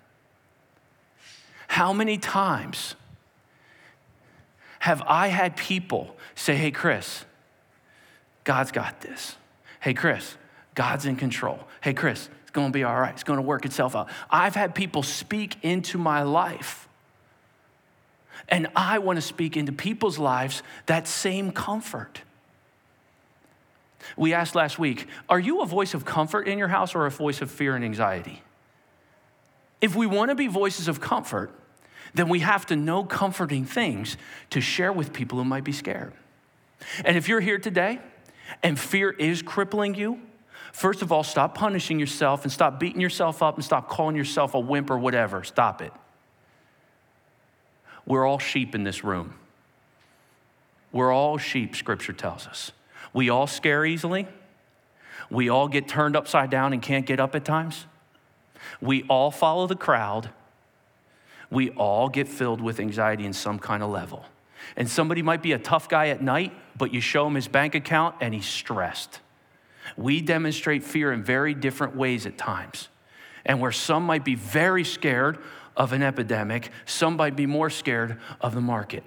How 1.68 1.92
many 1.94 2.18
times 2.18 2.96
have 4.80 5.02
I 5.08 5.28
had 5.28 5.58
people 5.58 6.16
say, 6.36 6.56
Hey, 6.56 6.72
Chris, 6.72 7.26
God's 8.44 8.72
got 8.72 9.02
this. 9.02 9.38
Hey, 9.80 9.94
Chris, 9.94 10.36
God's 10.76 11.06
in 11.06 11.16
control. 11.16 11.60
Hey, 11.82 11.94
Chris, 11.94 12.30
it's 12.44 12.52
going 12.52 12.68
to 12.68 12.74
be 12.74 12.84
all 12.84 13.00
right. 13.00 13.14
It's 13.14 13.24
going 13.24 13.38
to 13.38 13.44
work 13.44 13.66
itself 13.66 13.96
out. 13.96 14.10
I've 14.30 14.56
had 14.56 14.76
people 14.76 15.04
speak 15.04 15.56
into 15.64 15.98
my 15.98 16.24
life 16.24 16.88
and 18.54 18.68
I 18.76 19.00
want 19.00 19.18
to 19.18 19.22
speak 19.22 19.58
into 19.58 19.72
people's 19.72 20.20
lives 20.20 20.62
that 20.86 21.08
same 21.08 21.52
comfort. 21.52 22.22
We 24.16 24.32
asked 24.32 24.54
last 24.54 24.78
week 24.78 25.08
Are 25.28 25.40
you 25.40 25.62
a 25.62 25.66
voice 25.66 25.96
of 25.96 26.06
comfort 26.06 26.48
in 26.48 26.60
your 26.60 26.68
house 26.68 26.94
or 26.94 27.08
a 27.08 27.12
voice 27.12 27.42
of 27.42 27.50
fear 27.50 27.76
and 27.76 27.84
anxiety? 27.84 28.44
If 29.82 29.96
we 29.96 30.06
want 30.06 30.30
to 30.30 30.36
be 30.36 30.46
voices 30.46 30.88
of 30.88 31.02
comfort, 31.02 31.50
then 32.14 32.30
we 32.30 32.42
have 32.42 32.68
to 32.68 32.76
know 32.76 33.04
comforting 33.04 33.66
things 33.66 34.18
to 34.52 34.62
share 34.62 34.94
with 34.94 35.14
people 35.14 35.40
who 35.40 35.46
might 35.46 35.64
be 35.64 35.72
scared. 35.72 36.14
And 37.04 37.18
if 37.18 37.28
you're 37.28 37.42
here 37.42 37.58
today 37.58 38.02
and 38.62 38.80
fear 38.80 39.10
is 39.10 39.42
crippling 39.42 39.96
you, 39.96 40.20
first 40.74 41.02
of 41.02 41.12
all, 41.12 41.24
stop 41.24 41.56
punishing 41.56 42.00
yourself 42.00 42.44
and 42.44 42.52
stop 42.52 42.80
beating 42.80 43.02
yourself 43.02 43.42
up 43.42 43.56
and 43.56 43.66
stop 43.66 43.90
calling 43.90 44.16
yourself 44.16 44.54
a 44.54 44.60
wimp 44.60 44.92
or 44.92 45.00
whatever. 45.00 45.44
Stop 45.44 45.82
it. 45.82 45.92
We're 48.06 48.26
all 48.26 48.40
sheep 48.40 48.76
in 48.76 48.84
this 48.84 49.04
room. 49.04 49.36
We're 50.92 51.12
all 51.12 51.38
sheep, 51.38 51.76
scripture 51.76 52.14
tells 52.14 52.48
us. 52.48 52.72
We 53.14 53.30
all 53.30 53.48
scare 53.48 53.86
easily. 53.86 54.28
We 55.30 55.50
all 55.50 55.68
get 55.68 55.88
turned 55.88 56.16
upside 56.16 56.50
down 56.50 56.74
and 56.74 56.82
can't 56.82 57.06
get 57.06 57.20
up 57.20 57.36
at 57.36 57.46
times. 57.46 57.86
We 58.82 59.04
all 59.04 59.32
follow 59.32 59.68
the 59.68 59.76
crowd. 59.76 60.30
We 61.50 61.72
all 61.72 62.10
get 62.10 62.28
filled 62.28 62.62
with 62.62 62.80
anxiety 62.80 63.26
in 63.26 63.34
some 63.34 63.60
kind 63.60 63.84
of 63.84 63.90
level. 63.90 64.26
And 64.76 64.90
somebody 64.90 65.22
might 65.22 65.42
be 65.42 65.52
a 65.52 65.60
tough 65.60 65.90
guy 65.90 66.08
at 66.08 66.22
night, 66.22 66.52
but 66.78 66.94
you 66.94 67.02
show 67.02 67.28
him 67.28 67.36
his 67.36 67.48
bank 67.48 67.76
account 67.76 68.16
and 68.22 68.34
he's 68.34 68.46
stressed. 68.46 69.20
We 69.98 70.22
demonstrate 70.22 70.84
fear 70.84 71.12
in 71.12 71.24
very 71.24 71.54
different 71.54 71.96
ways 71.96 72.26
at 72.26 72.38
times. 72.38 72.88
And 73.46 73.60
where 73.60 73.72
some 73.72 74.04
might 74.04 74.24
be 74.24 74.36
very 74.36 74.84
scared 74.84 75.38
of 75.76 75.94
an 75.94 76.04
epidemic, 76.04 76.72
some 76.86 77.16
might 77.16 77.36
be 77.36 77.46
more 77.46 77.70
scared 77.70 78.20
of 78.42 78.54
the 78.54 78.62
market. 78.62 79.04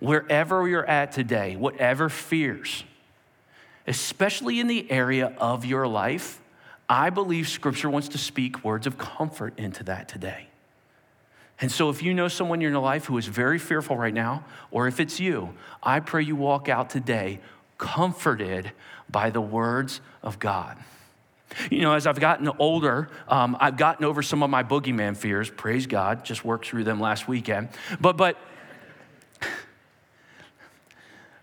Wherever 0.00 0.66
you're 0.66 0.86
at 0.86 1.12
today, 1.12 1.56
whatever 1.56 2.08
fears, 2.08 2.84
especially 3.86 4.60
in 4.60 4.66
the 4.66 4.90
area 4.90 5.34
of 5.38 5.64
your 5.64 5.86
life, 5.86 6.40
I 6.88 7.10
believe 7.10 7.48
Scripture 7.48 7.88
wants 7.88 8.08
to 8.08 8.18
speak 8.18 8.64
words 8.64 8.86
of 8.86 8.98
comfort 8.98 9.58
into 9.58 9.84
that 9.84 10.08
today. 10.08 10.48
And 11.60 11.70
so, 11.70 11.90
if 11.90 12.02
you 12.02 12.12
know 12.12 12.26
someone 12.28 12.60
in 12.60 12.72
your 12.72 12.80
life 12.80 13.04
who 13.04 13.16
is 13.18 13.26
very 13.26 13.58
fearful 13.58 13.96
right 13.96 14.12
now, 14.12 14.44
or 14.70 14.88
if 14.88 14.98
it's 14.98 15.20
you, 15.20 15.54
I 15.82 16.00
pray 16.00 16.22
you 16.22 16.34
walk 16.34 16.68
out 16.68 16.90
today 16.90 17.38
comforted 17.78 18.72
by 19.08 19.30
the 19.30 19.40
words 19.40 20.00
of 20.22 20.38
God. 20.38 20.76
You 21.70 21.80
know, 21.80 21.94
as 21.94 22.06
I've 22.06 22.20
gotten 22.20 22.48
older, 22.58 23.08
um, 23.28 23.56
I've 23.60 23.76
gotten 23.76 24.04
over 24.04 24.22
some 24.22 24.42
of 24.42 24.50
my 24.50 24.62
boogeyman 24.62 25.16
fears. 25.16 25.50
Praise 25.50 25.86
God, 25.86 26.24
just 26.24 26.44
worked 26.44 26.66
through 26.66 26.84
them 26.84 27.00
last 27.00 27.28
weekend. 27.28 27.68
But, 28.00 28.16
but, 28.16 28.36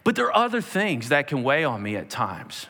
but 0.03 0.15
there 0.15 0.27
are 0.27 0.45
other 0.45 0.61
things 0.61 1.09
that 1.09 1.27
can 1.27 1.43
weigh 1.43 1.63
on 1.63 1.81
me 1.81 1.95
at 1.95 2.09
times. 2.09 2.67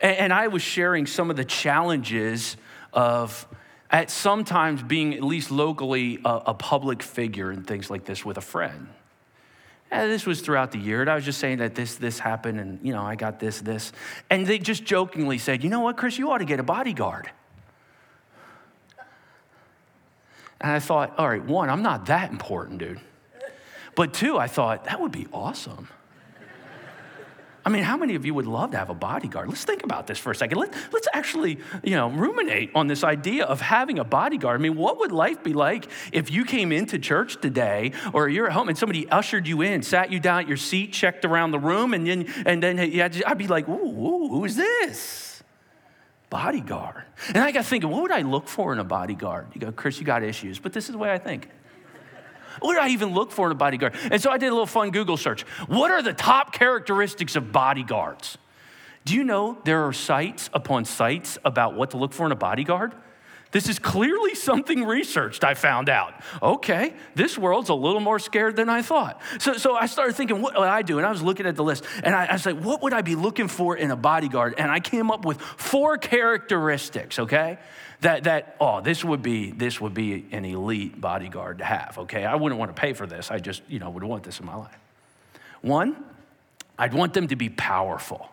And, 0.00 0.16
and 0.16 0.32
I 0.32 0.48
was 0.48 0.62
sharing 0.62 1.06
some 1.06 1.30
of 1.30 1.36
the 1.36 1.44
challenges 1.44 2.56
of 2.92 3.46
at 3.90 4.10
sometimes 4.10 4.82
being 4.82 5.14
at 5.14 5.22
least 5.22 5.50
locally 5.50 6.18
a, 6.24 6.42
a 6.46 6.54
public 6.54 7.02
figure 7.02 7.50
and 7.50 7.66
things 7.66 7.90
like 7.90 8.04
this 8.04 8.24
with 8.24 8.38
a 8.38 8.42
friend. 8.42 8.88
This 9.92 10.24
was 10.24 10.40
throughout 10.40 10.72
the 10.72 10.78
year. 10.78 11.02
And 11.02 11.10
I 11.10 11.14
was 11.14 11.24
just 11.24 11.38
saying 11.38 11.58
that 11.58 11.74
this, 11.74 11.96
this 11.96 12.18
happened, 12.18 12.58
and 12.58 12.80
you 12.82 12.92
know, 12.92 13.02
I 13.02 13.14
got 13.14 13.38
this, 13.38 13.60
this. 13.60 13.92
And 14.30 14.46
they 14.46 14.58
just 14.58 14.84
jokingly 14.84 15.36
said, 15.38 15.62
you 15.62 15.68
know 15.68 15.80
what, 15.80 15.96
Chris, 15.98 16.18
you 16.18 16.30
ought 16.30 16.38
to 16.38 16.46
get 16.46 16.58
a 16.58 16.62
bodyguard. 16.62 17.30
And 20.62 20.72
I 20.72 20.78
thought, 20.78 21.18
all 21.18 21.28
right, 21.28 21.44
one, 21.44 21.68
I'm 21.68 21.82
not 21.82 22.06
that 22.06 22.30
important, 22.30 22.78
dude. 22.78 23.00
But 23.94 24.14
two, 24.14 24.38
I 24.38 24.46
thought, 24.46 24.84
that 24.84 25.00
would 25.00 25.12
be 25.12 25.26
awesome. 25.32 25.88
I 27.64 27.68
mean, 27.68 27.84
how 27.84 27.96
many 27.96 28.16
of 28.16 28.26
you 28.26 28.34
would 28.34 28.46
love 28.46 28.72
to 28.72 28.76
have 28.76 28.90
a 28.90 28.94
bodyguard? 28.94 29.48
Let's 29.48 29.64
think 29.64 29.84
about 29.84 30.08
this 30.08 30.18
for 30.18 30.32
a 30.32 30.34
second. 30.34 30.58
Let, 30.58 30.74
let's 30.92 31.06
actually, 31.12 31.58
you 31.84 31.92
know, 31.92 32.10
ruminate 32.10 32.72
on 32.74 32.88
this 32.88 33.04
idea 33.04 33.44
of 33.44 33.60
having 33.60 34.00
a 34.00 34.04
bodyguard. 34.04 34.60
I 34.60 34.62
mean, 34.62 34.76
what 34.76 34.98
would 34.98 35.12
life 35.12 35.44
be 35.44 35.52
like 35.52 35.88
if 36.12 36.30
you 36.30 36.44
came 36.44 36.72
into 36.72 36.98
church 36.98 37.40
today 37.40 37.92
or 38.12 38.28
you're 38.28 38.48
at 38.48 38.52
home 38.52 38.68
and 38.68 38.76
somebody 38.76 39.08
ushered 39.08 39.46
you 39.46 39.62
in, 39.62 39.82
sat 39.82 40.10
you 40.10 40.18
down 40.18 40.40
at 40.40 40.48
your 40.48 40.56
seat, 40.56 40.92
checked 40.92 41.24
around 41.24 41.52
the 41.52 41.60
room, 41.60 41.94
and 41.94 42.06
then, 42.06 42.26
and 42.44 42.60
then 42.62 42.78
yeah, 42.90 43.08
I'd 43.26 43.38
be 43.38 43.46
like, 43.46 43.68
ooh, 43.68 43.72
ooh 43.72 44.28
who 44.28 44.44
is 44.44 44.56
this? 44.56 45.42
Bodyguard. 46.30 47.04
And 47.28 47.38
I 47.38 47.52
got 47.52 47.66
thinking, 47.66 47.90
what 47.90 48.02
would 48.02 48.10
I 48.10 48.22
look 48.22 48.48
for 48.48 48.72
in 48.72 48.80
a 48.80 48.84
bodyguard? 48.84 49.46
You 49.54 49.60
go, 49.60 49.70
Chris, 49.70 50.00
you 50.00 50.04
got 50.04 50.24
issues, 50.24 50.58
but 50.58 50.72
this 50.72 50.86
is 50.86 50.92
the 50.92 50.98
way 50.98 51.12
I 51.12 51.18
think. 51.18 51.48
What 52.60 52.74
did 52.74 52.82
I 52.82 52.88
even 52.88 53.14
look 53.14 53.32
for 53.32 53.46
in 53.46 53.52
a 53.52 53.56
bodyguard? 53.56 53.94
And 54.10 54.20
so 54.20 54.30
I 54.30 54.38
did 54.38 54.48
a 54.48 54.52
little 54.52 54.66
fun 54.66 54.90
Google 54.90 55.16
search. 55.16 55.42
What 55.66 55.90
are 55.90 56.02
the 56.02 56.12
top 56.12 56.52
characteristics 56.52 57.36
of 57.36 57.52
bodyguards? 57.52 58.38
Do 59.04 59.14
you 59.14 59.24
know 59.24 59.58
there 59.64 59.86
are 59.86 59.92
sites 59.92 60.48
upon 60.52 60.84
sites 60.84 61.38
about 61.44 61.74
what 61.74 61.90
to 61.90 61.96
look 61.96 62.12
for 62.12 62.26
in 62.26 62.32
a 62.32 62.36
bodyguard? 62.36 62.94
This 63.52 63.68
is 63.68 63.78
clearly 63.78 64.34
something 64.34 64.84
researched, 64.84 65.44
I 65.44 65.52
found 65.52 65.90
out. 65.90 66.14
Okay, 66.42 66.94
this 67.14 67.36
world's 67.36 67.68
a 67.68 67.74
little 67.74 68.00
more 68.00 68.18
scared 68.18 68.56
than 68.56 68.70
I 68.70 68.80
thought. 68.80 69.20
So, 69.38 69.58
so 69.58 69.76
I 69.76 69.86
started 69.86 70.16
thinking, 70.16 70.40
what 70.40 70.58
would 70.58 70.68
I 70.68 70.80
do? 70.80 70.96
And 70.96 71.06
I 71.06 71.10
was 71.10 71.22
looking 71.22 71.44
at 71.44 71.54
the 71.54 71.62
list, 71.62 71.84
and 72.02 72.14
I, 72.14 72.24
I 72.24 72.32
was 72.32 72.46
like, 72.46 72.58
what 72.60 72.82
would 72.82 72.94
I 72.94 73.02
be 73.02 73.14
looking 73.14 73.48
for 73.48 73.76
in 73.76 73.90
a 73.90 73.96
bodyguard? 73.96 74.54
And 74.56 74.70
I 74.70 74.80
came 74.80 75.10
up 75.10 75.26
with 75.26 75.38
four 75.38 75.98
characteristics, 75.98 77.18
okay? 77.18 77.58
That, 78.02 78.24
that 78.24 78.56
oh, 78.60 78.80
this 78.80 79.04
would 79.04 79.22
be 79.22 79.52
this 79.52 79.80
would 79.80 79.94
be 79.94 80.26
an 80.32 80.44
elite 80.44 81.00
bodyguard 81.00 81.58
to 81.58 81.64
have. 81.64 81.98
Okay, 81.98 82.24
I 82.24 82.34
wouldn't 82.34 82.58
want 82.58 82.74
to 82.74 82.80
pay 82.80 82.92
for 82.92 83.06
this. 83.06 83.30
I 83.30 83.38
just 83.38 83.62
you 83.68 83.78
know 83.78 83.90
would 83.90 84.04
want 84.04 84.24
this 84.24 84.40
in 84.40 84.46
my 84.46 84.56
life. 84.56 84.76
One, 85.62 86.04
I'd 86.78 86.94
want 86.94 87.14
them 87.14 87.28
to 87.28 87.36
be 87.36 87.48
powerful. 87.48 88.28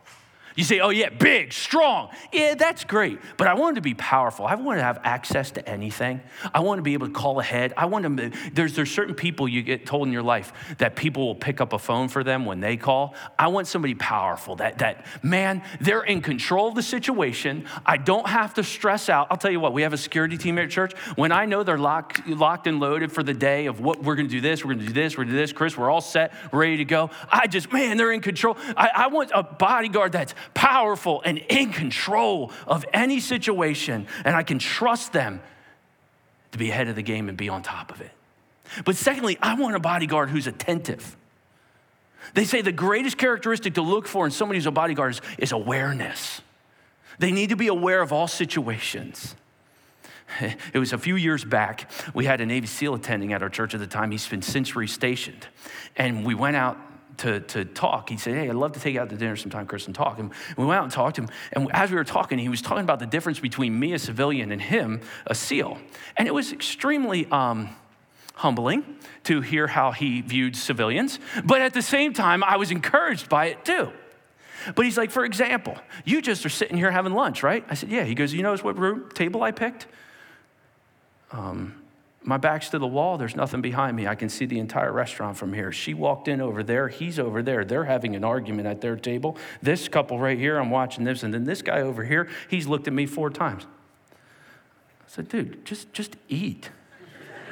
You 0.56 0.64
say, 0.64 0.80
oh, 0.80 0.90
yeah, 0.90 1.10
big, 1.10 1.54
strong. 1.54 2.10
Yeah, 2.34 2.56
that's 2.56 2.84
great. 2.84 3.20
But 3.38 3.48
I 3.48 3.54
want 3.54 3.76
to 3.76 3.82
be 3.82 3.94
powerful. 3.94 4.46
I 4.46 4.56
want 4.56 4.80
to 4.80 4.84
have 4.84 5.00
access 5.04 5.52
to 5.52 5.70
anything. 5.70 6.22
I 6.54 6.60
want 6.62 6.80
to 6.80 6.82
be 6.82 6.94
able 6.94 7.08
to 7.08 7.14
call 7.14 7.40
ahead. 7.40 7.74
I 7.78 7.86
want 7.86 8.06
to, 8.06 8.32
there's, 8.54 8.76
there's 8.76 8.92
certain 8.92 9.16
people 9.16 9.48
you 9.48 9.62
get 9.62 9.86
told 9.86 10.08
in 10.08 10.14
your 10.14 10.24
life 10.24 10.52
that 10.80 10.96
people 10.96 11.26
will 11.26 11.36
pick 11.36 11.62
up 11.62 11.74
a 11.74 11.80
phone 11.80 12.08
for 12.08 12.24
them 12.24 12.46
when 12.46 12.60
they 12.60 12.78
call. 12.78 13.16
I 13.38 13.48
want 13.48 13.68
somebody 13.68 13.96
powerful 13.96 14.56
that, 14.58 14.80
that 14.80 15.06
man, 15.24 15.64
they're 15.80 16.04
in 16.04 16.22
control 16.22 16.68
of 16.68 16.76
the 16.76 16.84
situation. 16.84 17.66
I 17.86 17.98
don't 17.98 18.28
have 18.28 18.54
to 18.56 18.64
stress 18.64 19.10
out. 19.10 19.28
I'll 19.32 19.38
tell 19.38 19.52
you 19.52 19.60
what, 19.60 19.74
we 19.74 19.84
have 19.84 19.94
a 19.94 19.98
security 19.98 20.38
team 20.38 20.58
at 20.58 20.70
church. 20.70 20.94
When 21.16 21.32
I 21.32 21.46
know 21.46 21.64
they're 21.64 21.78
locked, 21.78 22.28
locked 22.28 22.68
and 22.68 22.80
loaded 22.80 23.12
for 23.12 23.24
the 23.24 23.34
day 23.34 23.68
of 23.68 23.80
what 23.80 24.04
we're 24.04 24.16
going 24.16 24.28
to 24.28 24.32
do 24.32 24.42
this, 24.42 24.64
we're 24.64 24.74
going 24.74 24.86
to 24.86 24.94
do 24.94 24.94
this, 24.94 25.18
we're 25.18 25.24
going 25.24 25.30
to 25.30 25.36
do 25.36 25.42
this, 25.42 25.54
Chris, 25.54 25.78
we're 25.78 25.90
all 25.90 26.02
set, 26.02 26.34
ready 26.52 26.78
to 26.78 26.86
go. 26.86 27.10
I 27.30 27.48
just, 27.48 27.72
man, 27.72 27.98
they're 27.98 28.12
in 28.12 28.22
control. 28.22 28.58
I, 28.76 28.90
I 28.94 29.08
want 29.08 29.32
a 29.34 29.44
bodyguard 29.44 30.12
that's 30.12 30.34
powerful 30.54 31.22
and 31.26 31.38
in 31.50 31.72
control 31.72 32.52
of 32.68 32.86
any 32.94 33.20
situation, 33.20 34.08
and 34.24 34.36
I 34.36 34.44
can 34.44 34.60
trust 34.60 35.14
them 35.14 35.42
to 36.52 36.58
be 36.58 36.70
ahead 36.70 36.88
of 36.88 36.96
the 36.96 37.02
game 37.02 37.30
and 37.30 37.38
be 37.38 37.50
on 37.50 37.62
top 37.62 37.92
of 37.92 38.02
it. 38.02 38.12
But 38.86 38.96
secondly, 38.96 39.38
I 39.42 39.56
want 39.56 39.76
a 39.76 39.80
bodyguard 39.80 40.30
who's 40.30 40.48
attentive. 40.48 41.16
They 42.34 42.46
say 42.46 42.62
the 42.62 42.72
greatest 42.72 43.18
characteristic 43.18 43.76
to 43.76 43.82
look 43.82 44.08
for 44.08 44.26
in 44.26 44.32
somebody 44.32 44.58
who's 44.58 44.66
a 44.66 44.72
bodyguard 44.72 45.14
is, 45.14 45.22
is 45.38 45.52
awareness. 45.52 46.42
They 47.18 47.32
need 47.32 47.50
to 47.50 47.56
be 47.56 47.68
aware 47.68 48.02
of 48.02 48.14
all 48.14 48.28
situations. 48.28 49.36
It 50.74 50.78
was 50.78 50.94
a 50.94 50.98
few 51.00 51.16
years 51.16 51.44
back. 51.44 51.90
We 52.14 52.26
had 52.26 52.40
a 52.40 52.46
Navy 52.46 52.68
SEAL 52.68 52.94
attending 52.94 53.34
at 53.34 53.42
our 53.42 53.50
church 53.50 53.74
at 53.74 53.80
the 53.80 53.88
time. 53.88 54.12
He's 54.12 54.28
been 54.28 54.44
since 54.44 54.74
restationed. 54.74 55.44
And 55.96 56.24
we 56.24 56.36
went 56.36 56.56
out 56.56 56.78
to, 57.20 57.40
to 57.42 57.66
talk. 57.66 58.10
He 58.10 58.18
said, 58.18 58.36
Hey, 58.36 58.50
I'd 58.50 58.56
love 58.56 58.74
to 58.74 58.80
take 58.80 58.96
you 58.96 59.02
out 59.02 59.10
to 59.10 59.18
dinner 59.18 59.36
sometime, 59.36 59.68
Chris, 59.68 59.86
and 59.86 59.96
talk. 59.96 60.20
And 60.20 60.32
we 60.58 60.66
went 60.66 60.80
out 60.80 60.84
and 60.84 60.92
talked 60.92 61.16
to 61.18 61.24
him. 61.24 61.30
And 61.54 61.70
as 61.74 61.92
we 61.92 61.98
were 61.98 62.04
talking, 62.04 62.40
he 62.40 62.50
was 62.50 62.62
talking 62.62 62.84
about 62.84 63.00
the 63.00 63.06
difference 63.06 63.40
between 63.40 63.80
me, 63.80 63.94
a 63.94 64.00
civilian, 64.00 64.52
and 64.52 64.62
him, 64.62 65.02
a 65.28 65.36
SEAL. 65.36 65.78
And 66.18 66.28
it 66.28 66.34
was 66.34 66.52
extremely 66.52 67.26
um, 67.32 67.70
humbling 68.36 68.84
to 69.26 69.42
hear 69.42 69.68
how 69.68 69.92
he 69.92 70.22
viewed 70.22 70.56
civilians. 70.56 71.20
But 71.44 71.62
at 71.62 71.74
the 71.74 71.82
same 71.82 72.14
time, 72.14 72.44
I 72.44 72.58
was 72.58 72.72
encouraged 72.72 73.30
by 73.30 73.48
it 73.48 73.66
too. 73.66 73.92
But 74.76 74.86
he's 74.86 74.98
like, 74.98 75.12
for 75.12 75.24
example, 75.24 75.78
you 76.06 76.22
just 76.22 76.46
are 76.46 76.50
sitting 76.50 76.78
here 76.78 76.92
having 76.92 77.14
lunch, 77.14 77.44
right? 77.44 77.66
I 77.70 77.76
said, 77.76 77.90
yeah. 77.90 78.04
He 78.04 78.16
goes, 78.16 78.34
you 78.34 78.44
notice 78.44 78.64
what 78.64 78.78
room, 78.78 79.10
table 79.14 79.42
I 79.42 79.52
picked? 79.52 79.88
Um, 81.32 81.79
my 82.22 82.38
back's 82.38 82.70
to 82.70 82.80
the 82.80 82.88
wall. 82.88 83.18
There's 83.18 83.36
nothing 83.36 83.62
behind 83.62 83.96
me. 83.96 84.06
I 84.06 84.16
can 84.16 84.28
see 84.30 84.46
the 84.46 84.60
entire 84.60 84.92
restaurant 84.92 85.38
from 85.38 85.54
here. 85.54 85.72
She 85.72 85.94
walked 85.94 86.28
in 86.28 86.42
over 86.42 86.64
there. 86.64 86.90
He's 86.90 87.18
over 87.18 87.42
there. 87.42 87.64
They're 87.64 87.86
having 87.86 88.16
an 88.16 88.24
argument 88.24 88.68
at 88.68 88.82
their 88.82 88.98
table. 88.98 89.38
This 89.62 89.88
couple 89.88 90.20
right 90.20 90.38
here, 90.38 90.58
I'm 90.58 90.70
watching 90.70 91.06
this. 91.06 91.24
And 91.24 91.34
then 91.34 91.46
this 91.46 91.62
guy 91.62 91.82
over 91.82 92.04
here, 92.04 92.28
he's 92.50 92.68
looked 92.68 92.88
at 92.88 92.94
me 92.94 93.06
four 93.06 93.30
times. 93.30 93.66
I 94.12 95.06
said, 95.08 95.30
dude, 95.30 95.64
just, 95.66 95.94
just 95.94 96.18
eat. 96.28 96.70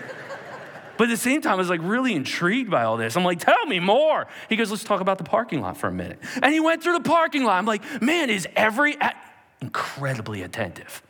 but 0.97 1.05
at 1.05 1.09
the 1.11 1.17
same 1.17 1.41
time, 1.41 1.53
I 1.53 1.55
was 1.55 1.69
like 1.69 1.81
really 1.81 2.13
intrigued 2.13 2.69
by 2.69 2.83
all 2.83 2.97
this. 2.97 3.15
I'm 3.15 3.23
like, 3.23 3.39
tell 3.39 3.65
me 3.67 3.79
more. 3.79 4.27
He 4.49 4.57
goes, 4.57 4.69
let's 4.69 4.83
talk 4.83 4.99
about 4.99 5.17
the 5.17 5.23
parking 5.23 5.61
lot 5.61 5.77
for 5.77 5.87
a 5.87 5.93
minute. 5.93 6.19
And 6.41 6.53
he 6.53 6.59
went 6.59 6.83
through 6.83 6.97
the 6.97 7.09
parking 7.09 7.45
lot. 7.45 7.57
I'm 7.57 7.65
like, 7.65 8.01
man, 8.01 8.29
is 8.29 8.47
every, 8.53 8.97
incredibly 9.61 10.41
attentive. 10.41 11.01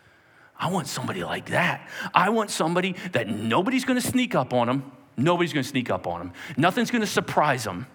I 0.60 0.72
want 0.72 0.88
somebody 0.88 1.24
like 1.24 1.48
that. 1.48 1.88
I 2.14 2.30
want 2.30 2.50
somebody 2.50 2.96
that 3.12 3.28
nobody's 3.28 3.86
gonna 3.86 4.02
sneak 4.02 4.36
up 4.36 4.54
on 4.54 4.68
them. 4.68 4.92
Nobody's 5.16 5.54
gonna 5.54 5.64
sneak 5.64 5.90
up 5.90 6.08
on 6.08 6.20
them. 6.20 6.34
Nothing's 6.58 6.92
gonna 6.92 7.08
surprise 7.08 7.64
them 7.64 7.88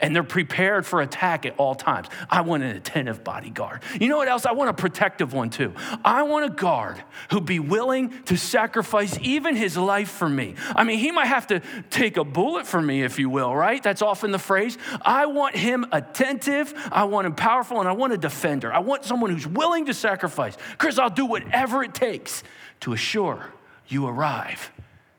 and 0.00 0.14
they're 0.14 0.22
prepared 0.22 0.86
for 0.86 1.00
attack 1.00 1.46
at 1.46 1.54
all 1.58 1.74
times. 1.74 2.08
I 2.30 2.42
want 2.42 2.62
an 2.62 2.76
attentive 2.76 3.24
bodyguard. 3.24 3.82
You 4.00 4.08
know 4.08 4.16
what 4.16 4.28
else? 4.28 4.46
I 4.46 4.52
want 4.52 4.70
a 4.70 4.74
protective 4.74 5.32
one 5.32 5.50
too. 5.50 5.74
I 6.04 6.22
want 6.22 6.46
a 6.46 6.50
guard 6.50 7.02
who'd 7.30 7.46
be 7.46 7.58
willing 7.58 8.22
to 8.24 8.36
sacrifice 8.36 9.18
even 9.20 9.56
his 9.56 9.76
life 9.76 10.10
for 10.10 10.28
me. 10.28 10.54
I 10.74 10.84
mean, 10.84 10.98
he 10.98 11.10
might 11.10 11.26
have 11.26 11.46
to 11.48 11.60
take 11.90 12.16
a 12.16 12.24
bullet 12.24 12.66
for 12.66 12.80
me, 12.80 13.02
if 13.02 13.18
you 13.18 13.30
will, 13.30 13.54
right? 13.54 13.82
That's 13.82 14.02
often 14.02 14.30
the 14.30 14.38
phrase. 14.38 14.78
I 15.02 15.26
want 15.26 15.56
him 15.56 15.86
attentive, 15.92 16.74
I 16.92 17.04
want 17.04 17.26
him 17.26 17.34
powerful, 17.34 17.80
and 17.80 17.88
I 17.88 17.92
want 17.92 18.12
a 18.12 18.18
defender. 18.18 18.72
I 18.72 18.80
want 18.80 19.04
someone 19.04 19.30
who's 19.30 19.46
willing 19.46 19.86
to 19.86 19.94
sacrifice. 19.94 20.56
Chris, 20.78 20.98
I'll 20.98 21.10
do 21.10 21.26
whatever 21.26 21.82
it 21.82 21.94
takes 21.94 22.42
to 22.80 22.92
assure 22.92 23.52
you 23.86 24.06
arrive 24.06 24.70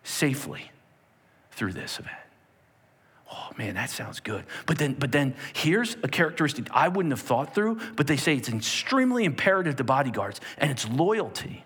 safely 0.03 0.71
through 1.51 1.73
this 1.73 1.99
event 1.99 2.18
oh 3.31 3.49
man, 3.57 3.75
that 3.75 3.89
sounds 3.89 4.19
good. 4.19 4.43
But 4.65 4.77
then, 4.77 4.93
but 4.93 5.11
then 5.11 5.35
here's 5.53 5.95
a 6.03 6.07
characteristic 6.07 6.67
I 6.71 6.87
wouldn't 6.87 7.11
have 7.11 7.21
thought 7.21 7.53
through, 7.53 7.79
but 7.95 8.07
they 8.07 8.17
say 8.17 8.35
it's 8.35 8.49
extremely 8.49 9.25
imperative 9.25 9.75
to 9.77 9.83
bodyguards, 9.83 10.41
and 10.57 10.71
it's 10.71 10.87
loyalty. 10.87 11.63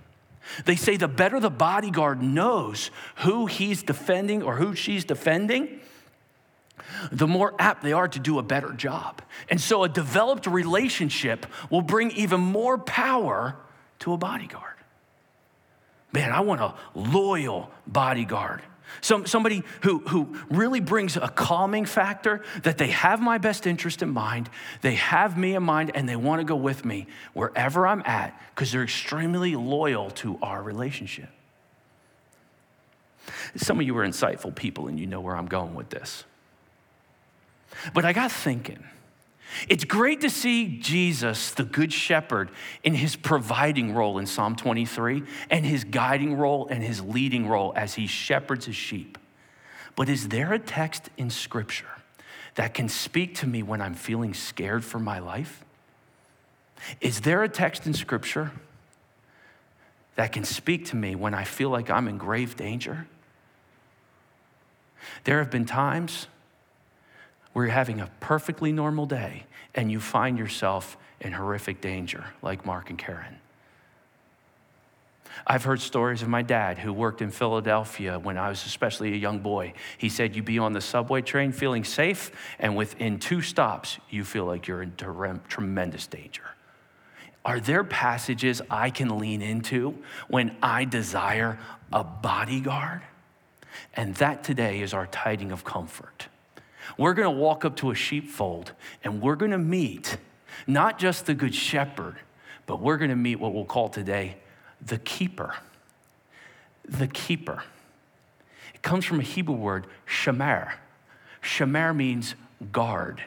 They 0.66 0.76
say 0.76 0.98
the 0.98 1.08
better 1.08 1.40
the 1.40 1.50
bodyguard 1.50 2.22
knows 2.22 2.92
who 3.18 3.46
he's 3.46 3.84
defending 3.84 4.44
or 4.44 4.56
who 4.56 4.76
she's 4.76 5.06
defending, 5.06 5.80
the 7.12 7.28
more 7.28 7.54
apt 7.60 7.84
they 7.84 7.94
are 7.94 8.08
to 8.08 8.20
do 8.20 8.40
a 8.40 8.44
better 8.44 8.72
job. 8.74 9.22
And 9.50 9.60
so 9.60 9.84
a 9.84 9.90
developed 9.90 10.48
relationship 10.48 11.46
will 11.70 11.82
bring 11.82 12.12
even 12.12 12.42
more 12.42 12.78
power 12.78 13.56
to 14.00 14.14
a 14.14 14.18
bodyguard. 14.18 14.74
Man, 16.12 16.32
I 16.32 16.42
want 16.42 16.62
a 16.62 16.76
loyal 16.94 17.72
bodyguard. 17.88 18.62
Some, 19.02 19.26
somebody 19.26 19.64
who, 19.82 20.00
who 20.00 20.38
really 20.50 20.80
brings 20.80 21.18
a 21.18 21.28
calming 21.28 21.86
factor 21.86 22.42
that 22.64 22.78
they 22.78 22.88
have 22.88 23.22
my 23.22 23.38
best 23.38 23.66
interest 23.68 24.02
in 24.02 24.10
mind, 24.10 24.50
they 24.82 24.96
have 24.96 25.38
me 25.38 25.56
in 25.56 25.64
mind, 25.64 25.92
and 25.96 26.08
they 26.08 26.16
want 26.16 26.40
to 26.40 26.46
go 26.46 26.56
with 26.56 26.86
me 26.86 27.08
wherever 27.34 27.88
I'm 27.88 28.02
at 28.06 28.40
because 28.54 28.72
they're 28.72 28.84
extremely 28.84 29.56
loyal 29.56 30.12
to 30.12 30.38
our 30.42 30.62
relationship. 30.62 31.30
Some 33.56 33.80
of 33.80 33.86
you 33.86 33.98
are 33.98 34.06
insightful 34.06 34.54
people 34.54 34.88
and 34.88 35.00
you 35.00 35.08
know 35.08 35.22
where 35.22 35.36
I'm 35.36 35.48
going 35.48 35.76
with 35.76 35.90
this. 35.90 36.24
But 37.94 38.06
I 38.06 38.14
got 38.14 38.32
thinking. 38.32 38.84
It's 39.70 39.84
great 39.84 40.22
to 40.22 40.30
see 40.30 40.78
Jesus, 40.80 41.52
the 41.52 41.64
Good 41.64 41.94
Shepherd, 41.94 42.52
in 42.84 42.94
his 42.94 43.16
providing 43.16 43.94
role 43.94 44.18
in 44.18 44.26
Psalm 44.26 44.56
23 44.56 45.24
and 45.50 45.66
his 45.66 45.84
guiding 45.84 46.36
role 46.36 46.68
and 46.68 46.84
his 46.84 47.02
leading 47.02 47.48
role 47.48 47.74
as 47.76 47.94
he 47.94 48.08
shepherds 48.08 48.66
his 48.66 48.76
sheep. 48.76 49.18
But 49.96 50.10
is 50.10 50.30
there 50.30 50.54
a 50.54 50.60
text 50.60 51.10
in 51.18 51.30
Scripture 51.30 51.86
that 52.56 52.74
can 52.74 52.90
speak 52.90 53.36
to 53.36 53.48
me 53.48 53.64
when 53.64 53.82
I'm 53.82 53.96
feeling 53.96 54.34
scared 54.34 54.84
for 54.84 55.00
my 55.00 55.20
life? 55.20 55.64
Is 57.00 57.22
there 57.22 57.44
a 57.44 57.50
text 57.50 57.86
in 57.86 57.94
Scripture 57.94 58.52
that 60.16 60.32
can 60.32 60.44
speak 60.44 60.86
to 60.86 60.96
me 60.96 61.16
when 61.16 61.34
I 61.34 61.44
feel 61.44 61.70
like 61.70 61.90
I'm 61.90 62.08
in 62.08 62.18
grave 62.18 62.56
danger? 62.56 63.08
There 65.24 65.40
have 65.40 65.50
been 65.50 65.66
times 65.66 66.28
where 67.54 67.66
you're 67.66 67.74
having 67.74 68.02
a 68.02 68.10
perfectly 68.20 68.72
normal 68.72 69.06
day 69.06 69.46
and 69.76 69.92
you 69.92 70.00
find 70.00 70.38
yourself 70.38 70.98
in 71.22 71.32
horrific 71.32 71.82
danger, 71.82 72.26
like 72.42 72.66
Mark 72.66 72.90
and 72.90 73.00
Karen. 73.00 73.38
I've 75.48 75.64
heard 75.64 75.82
stories 75.82 76.22
of 76.22 76.28
my 76.28 76.42
dad 76.44 76.78
who 76.78 76.94
worked 76.94 77.22
in 77.22 77.32
Philadelphia 77.32 78.20
when 78.20 78.38
I 78.38 78.50
was 78.50 78.66
especially 78.66 79.14
a 79.14 79.18
young 79.18 79.40
boy. 79.40 79.74
He 79.98 80.10
said, 80.10 80.36
you'd 80.36 80.46
be 80.46 80.60
on 80.60 80.74
the 80.74 80.82
subway 80.82 81.22
train 81.22 81.52
feeling 81.52 81.84
safe, 81.84 82.32
and 82.60 82.76
within 82.76 83.20
two 83.20 83.42
stops, 83.42 83.98
you 84.10 84.24
feel 84.24 84.46
like 84.46 84.68
you're 84.68 84.84
in 84.84 84.94
tremendous 85.48 86.06
danger. 86.06 86.44
Are 87.44 87.60
there 87.60 87.84
passages 87.84 88.62
I 88.70 88.90
can 88.90 89.18
lean 89.18 89.42
into 89.42 89.98
when 90.28 90.56
I 90.62 90.86
desire 90.86 91.60
a 91.92 92.04
bodyguard? 92.04 93.02
And 93.96 94.16
that 94.16 94.44
today 94.44 94.82
is 94.82 94.94
our 94.94 95.08
tiding 95.08 95.52
of 95.52 95.64
comfort. 95.64 96.28
We're 96.98 97.14
going 97.14 97.26
to 97.26 97.40
walk 97.40 97.66
up 97.66 97.76
to 97.78 97.92
a 97.92 97.96
sheepfold 97.96 98.74
and 99.04 99.22
we're 99.22 99.36
going 99.36 99.52
to 99.52 99.58
meet 99.58 100.18
not 100.68 101.00
just 101.00 101.26
the 101.26 101.34
good 101.34 101.56
shepherd, 101.56 102.16
but 102.66 102.80
we're 102.80 102.98
going 102.98 103.10
to 103.10 103.16
meet 103.16 103.40
what 103.40 103.54
we'll 103.54 103.66
call 103.66 103.90
today 103.90 104.38
the 104.82 104.98
keeper. 104.98 105.56
The 106.86 107.08
keeper. 107.08 107.64
It 108.74 108.82
comes 108.82 109.06
from 109.06 109.20
a 109.20 109.24
Hebrew 109.24 109.56
word, 109.56 109.88
shamar. 110.06 110.74
Shamar 111.42 111.96
means 111.96 112.36
guard. 112.72 113.24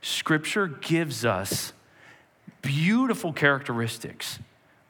Scripture 0.00 0.66
gives 0.66 1.24
us 1.24 1.72
beautiful 2.62 3.32
characteristics 3.32 4.38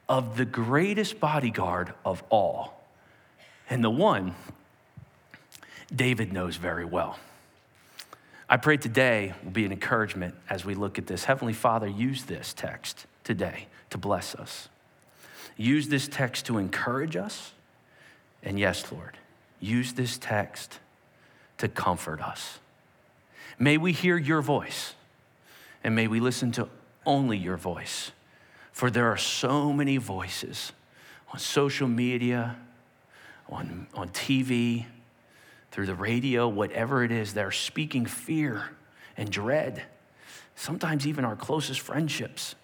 of 0.09 0.37
the 0.37 0.45
greatest 0.45 1.21
bodyguard 1.21 1.93
of 2.05 2.23
all, 2.31 2.81
and 3.69 3.85
the 3.85 3.91
one 3.91 4.35
David 5.95 6.33
knows 6.33 6.57
very 6.57 6.85
well. 6.85 7.19
I 8.51 8.57
pray 8.57 8.79
today 8.79 9.35
will 9.45 9.51
be 9.51 9.67
an 9.67 9.73
encouragement 9.73 10.35
as 10.49 10.65
we 10.65 10.75
look 10.75 10.99
at 10.99 11.07
this. 11.07 11.25
Heavenly 11.25 11.53
Father, 11.53 11.87
use 11.87 12.25
this 12.25 12.55
text 12.55 13.07
today 13.23 13.67
to 13.91 13.99
bless 13.99 14.35
us. 14.35 14.69
Use 15.59 15.89
this 15.89 16.09
text 16.09 16.47
to 16.47 16.57
encourage 16.57 17.15
us. 17.15 17.53
And 18.43 18.59
yes, 18.59 18.91
Lord, 18.91 19.19
use 19.61 19.93
this 19.93 20.17
text 20.17 20.79
to 21.59 21.69
comfort 21.69 22.23
us. 22.23 22.59
May 23.59 23.77
we 23.77 23.93
hear 23.93 24.17
your 24.17 24.41
voice 24.41 24.95
and 25.85 25.95
may 25.95 26.07
we 26.07 26.21
listen 26.21 26.51
to 26.53 26.69
only 27.05 27.37
your 27.37 27.57
voice. 27.57 28.13
For 28.73 28.91
there 28.91 29.11
are 29.11 29.17
so 29.17 29.73
many 29.73 29.97
voices 29.97 30.73
on 31.33 31.39
social 31.39 31.89
media, 31.89 32.57
on, 33.49 33.89
on 33.95 34.09
TV, 34.11 34.87
through 35.71 35.87
the 35.87 35.95
radio, 35.95 36.49
whatever 36.49 37.05
it 37.05 37.13
is, 37.13 37.35
they're 37.35 37.51
speaking 37.51 38.07
fear 38.07 38.71
and 39.17 39.31
dread, 39.31 39.83
sometimes 40.55 41.07
even 41.07 41.25
our 41.25 41.37
closest 41.37 41.81
friendships. 41.81 42.55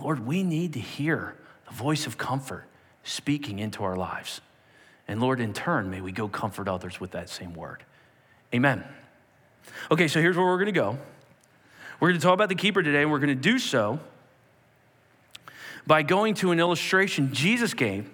Lord, 0.00 0.26
we 0.26 0.42
need 0.42 0.72
to 0.74 0.80
hear 0.80 1.36
the 1.66 1.74
voice 1.74 2.06
of 2.06 2.16
comfort 2.16 2.64
speaking 3.02 3.58
into 3.58 3.84
our 3.84 3.96
lives. 3.96 4.40
And 5.08 5.20
Lord, 5.20 5.40
in 5.40 5.52
turn, 5.52 5.90
may 5.90 6.00
we 6.00 6.12
go 6.12 6.28
comfort 6.28 6.68
others 6.68 7.00
with 7.00 7.12
that 7.12 7.28
same 7.28 7.54
word. 7.54 7.82
Amen. 8.54 8.84
Okay, 9.90 10.08
so 10.08 10.20
here's 10.20 10.36
where 10.36 10.46
we're 10.46 10.56
going 10.56 10.66
to 10.66 10.72
go. 10.72 10.98
We're 11.98 12.08
going 12.08 12.20
to 12.20 12.24
talk 12.24 12.34
about 12.34 12.48
the 12.48 12.54
keeper 12.54 12.82
today, 12.82 13.02
and 13.02 13.10
we're 13.10 13.18
going 13.18 13.28
to 13.28 13.34
do 13.34 13.58
so 13.58 14.00
by 15.86 16.02
going 16.02 16.34
to 16.34 16.52
an 16.52 16.60
illustration 16.60 17.32
Jesus 17.32 17.74
gave 17.74 18.08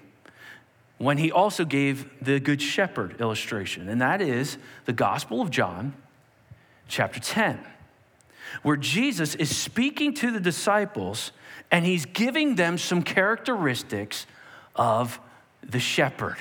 when 0.98 1.18
he 1.18 1.30
also 1.30 1.64
gave 1.64 2.08
the 2.22 2.40
Good 2.40 2.62
Shepherd 2.62 3.20
illustration, 3.20 3.88
and 3.88 4.00
that 4.00 4.20
is 4.20 4.58
the 4.86 4.92
Gospel 4.92 5.40
of 5.40 5.50
John, 5.50 5.94
chapter 6.88 7.20
10, 7.20 7.60
where 8.62 8.76
Jesus 8.76 9.34
is 9.34 9.54
speaking 9.54 10.14
to 10.14 10.30
the 10.30 10.40
disciples 10.40 11.32
and 11.70 11.84
he's 11.84 12.06
giving 12.06 12.54
them 12.54 12.78
some 12.78 13.02
characteristics 13.02 14.26
of 14.74 15.18
the 15.62 15.80
shepherd, 15.80 16.36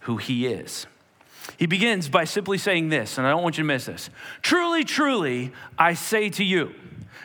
who 0.00 0.18
he 0.18 0.46
is. 0.46 0.86
He 1.58 1.66
begins 1.66 2.08
by 2.08 2.24
simply 2.24 2.58
saying 2.58 2.88
this, 2.88 3.18
and 3.18 3.26
I 3.26 3.30
don't 3.30 3.42
want 3.42 3.58
you 3.58 3.64
to 3.64 3.68
miss 3.68 3.86
this. 3.86 4.10
Truly, 4.42 4.84
truly, 4.84 5.52
I 5.78 5.94
say 5.94 6.28
to 6.30 6.44
you, 6.44 6.74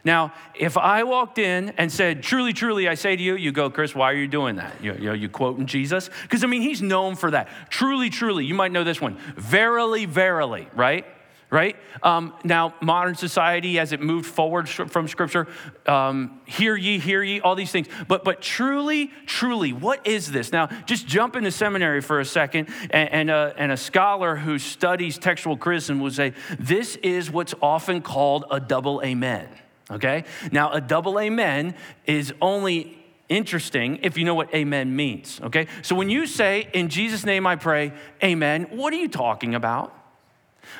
now, 0.03 0.33
if 0.55 0.77
I 0.77 1.03
walked 1.03 1.37
in 1.37 1.69
and 1.77 1.91
said, 1.91 2.23
Truly, 2.23 2.53
truly, 2.53 2.87
I 2.87 2.95
say 2.95 3.15
to 3.15 3.21
you, 3.21 3.35
you 3.35 3.51
go, 3.51 3.69
Chris, 3.69 3.93
why 3.93 4.11
are 4.11 4.15
you 4.15 4.27
doing 4.27 4.55
that? 4.57 4.81
You, 4.81 4.93
you 4.93 5.05
know, 5.05 5.13
you 5.13 5.29
quoting 5.29 5.65
Jesus? 5.65 6.09
Because, 6.23 6.43
I 6.43 6.47
mean, 6.47 6.61
he's 6.61 6.81
known 6.81 7.15
for 7.15 7.31
that. 7.31 7.49
Truly, 7.69 8.09
truly, 8.09 8.45
you 8.45 8.53
might 8.53 8.71
know 8.71 8.83
this 8.83 9.01
one. 9.01 9.17
Verily, 9.35 10.05
verily, 10.05 10.67
right? 10.73 11.05
right? 11.51 11.75
Um, 12.03 12.33
now, 12.43 12.75
modern 12.81 13.15
society, 13.15 13.79
as 13.79 13.91
it 13.91 13.99
moved 13.99 14.27
forward 14.27 14.69
from 14.69 15.07
Scripture, 15.07 15.47
um, 15.87 16.39
hear 16.45 16.75
ye, 16.75 16.99
hear 16.99 17.23
ye, 17.23 17.41
all 17.41 17.55
these 17.55 17.71
things. 17.71 17.87
But, 18.07 18.23
but 18.23 18.41
truly, 18.41 19.11
truly, 19.25 19.73
what 19.73 20.05
is 20.05 20.31
this? 20.31 20.51
Now, 20.51 20.67
just 20.85 21.07
jump 21.07 21.35
into 21.35 21.51
seminary 21.51 22.01
for 22.01 22.19
a 22.19 22.25
second, 22.25 22.69
and, 22.91 23.09
and, 23.09 23.29
a, 23.31 23.53
and 23.57 23.71
a 23.71 23.77
scholar 23.77 24.35
who 24.35 24.59
studies 24.59 25.17
textual 25.17 25.57
criticism 25.57 25.99
will 25.99 26.11
say, 26.11 26.33
this 26.59 26.95
is 26.97 27.31
what's 27.31 27.55
often 27.61 28.01
called 28.01 28.45
a 28.51 28.59
double 28.59 29.01
amen 29.03 29.47
okay? 29.89 30.23
Now, 30.51 30.71
a 30.71 30.81
double 30.81 31.19
amen 31.19 31.75
is 32.05 32.33
only 32.41 32.97
interesting 33.27 33.99
if 34.01 34.17
you 34.17 34.25
know 34.25 34.35
what 34.35 34.53
amen 34.53 34.95
means, 34.95 35.39
okay? 35.43 35.67
So 35.81 35.95
when 35.95 36.09
you 36.09 36.25
say, 36.25 36.67
in 36.73 36.89
Jesus' 36.89 37.25
name 37.25 37.45
I 37.45 37.55
pray, 37.55 37.93
amen, 38.23 38.63
what 38.71 38.91
are 38.93 38.97
you 38.97 39.07
talking 39.07 39.55
about? 39.55 39.95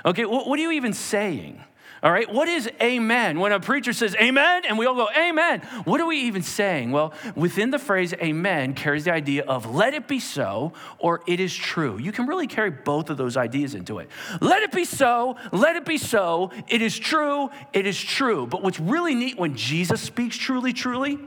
Okay, 0.06 0.26
what 0.26 0.60
are 0.60 0.62
you 0.62 0.72
even 0.72 0.93
saying? 0.93 1.63
All 2.01 2.12
right, 2.12 2.31
what 2.31 2.47
is 2.47 2.69
amen? 2.81 3.41
When 3.41 3.51
a 3.51 3.59
preacher 3.59 3.91
says 3.91 4.15
amen 4.15 4.63
and 4.65 4.77
we 4.77 4.85
all 4.85 4.95
go 4.95 5.09
amen, 5.17 5.59
what 5.83 5.99
are 5.99 6.05
we 6.05 6.21
even 6.21 6.41
saying? 6.41 6.91
Well, 6.91 7.13
within 7.35 7.71
the 7.71 7.79
phrase 7.79 8.13
amen 8.13 8.73
carries 8.73 9.03
the 9.03 9.13
idea 9.13 9.43
of 9.43 9.65
let 9.65 9.93
it 9.93 10.07
be 10.07 10.21
so 10.21 10.71
or 10.97 11.21
it 11.27 11.41
is 11.41 11.53
true. 11.53 11.97
You 11.97 12.13
can 12.13 12.25
really 12.25 12.47
carry 12.47 12.69
both 12.69 13.09
of 13.09 13.17
those 13.17 13.35
ideas 13.35 13.75
into 13.75 13.99
it. 13.99 14.09
Let 14.39 14.63
it 14.63 14.71
be 14.71 14.85
so, 14.85 15.35
let 15.51 15.75
it 15.75 15.83
be 15.83 15.97
so, 15.97 16.51
it 16.69 16.81
is 16.81 16.97
true, 16.97 17.49
it 17.73 17.85
is 17.85 17.99
true. 17.99 18.47
But 18.47 18.63
what's 18.63 18.79
really 18.79 19.13
neat 19.13 19.38
when 19.38 19.55
Jesus 19.55 19.99
speaks 19.99 20.38
truly, 20.38 20.71
truly, 20.71 21.19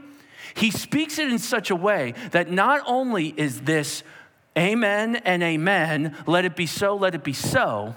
he 0.55 0.71
speaks 0.71 1.19
it 1.19 1.29
in 1.29 1.37
such 1.37 1.69
a 1.69 1.75
way 1.75 2.15
that 2.31 2.51
not 2.51 2.81
only 2.87 3.27
is 3.27 3.61
this 3.61 4.01
amen 4.57 5.17
and 5.17 5.43
amen, 5.43 6.15
let 6.25 6.45
it 6.45 6.55
be 6.55 6.65
so, 6.65 6.95
let 6.95 7.13
it 7.13 7.23
be 7.23 7.33
so 7.33 7.95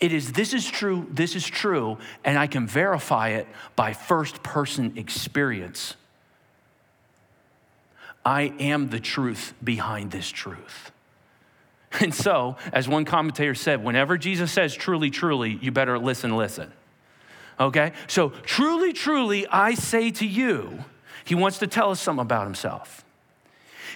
it 0.00 0.12
is 0.12 0.32
this 0.32 0.54
is 0.54 0.66
true, 0.66 1.06
this 1.10 1.34
is 1.34 1.46
true, 1.46 1.98
and 2.24 2.38
I 2.38 2.46
can 2.46 2.66
verify 2.66 3.30
it 3.30 3.46
by 3.76 3.92
first 3.92 4.42
person 4.42 4.94
experience. 4.96 5.94
I 8.24 8.52
am 8.58 8.90
the 8.90 9.00
truth 9.00 9.54
behind 9.62 10.10
this 10.10 10.28
truth. 10.28 10.92
And 12.00 12.14
so, 12.14 12.56
as 12.70 12.86
one 12.86 13.06
commentator 13.06 13.54
said, 13.54 13.82
whenever 13.82 14.18
Jesus 14.18 14.52
says 14.52 14.74
truly, 14.74 15.08
truly, 15.08 15.58
you 15.62 15.72
better 15.72 15.98
listen, 15.98 16.36
listen. 16.36 16.70
Okay? 17.58 17.92
So, 18.06 18.28
truly, 18.42 18.92
truly, 18.92 19.46
I 19.46 19.72
say 19.72 20.10
to 20.10 20.26
you, 20.26 20.84
he 21.24 21.34
wants 21.34 21.58
to 21.58 21.66
tell 21.66 21.90
us 21.90 21.98
something 21.98 22.20
about 22.20 22.44
himself. 22.44 23.06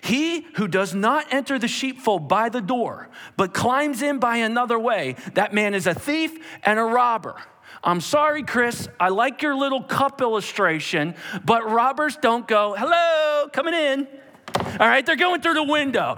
He 0.02 0.46
who 0.56 0.66
does 0.66 0.94
not 0.94 1.32
enter 1.32 1.60
the 1.60 1.68
sheepfold 1.68 2.28
by 2.28 2.48
the 2.48 2.60
door, 2.60 3.08
but 3.36 3.54
climbs 3.54 4.02
in 4.02 4.18
by 4.18 4.38
another 4.38 4.78
way, 4.78 5.14
that 5.34 5.54
man 5.54 5.74
is 5.74 5.86
a 5.86 5.94
thief 5.94 6.36
and 6.64 6.78
a 6.78 6.82
robber. 6.82 7.36
I'm 7.84 8.00
sorry, 8.00 8.42
Chris, 8.42 8.88
I 8.98 9.10
like 9.10 9.42
your 9.42 9.54
little 9.54 9.82
cup 9.82 10.20
illustration, 10.20 11.14
but 11.44 11.70
robbers 11.70 12.16
don't 12.16 12.46
go, 12.48 12.74
hello, 12.76 13.48
coming 13.52 13.74
in. 13.74 14.08
All 14.56 14.88
right, 14.88 15.06
they're 15.06 15.16
going 15.16 15.40
through 15.40 15.54
the 15.54 15.62
window. 15.62 16.16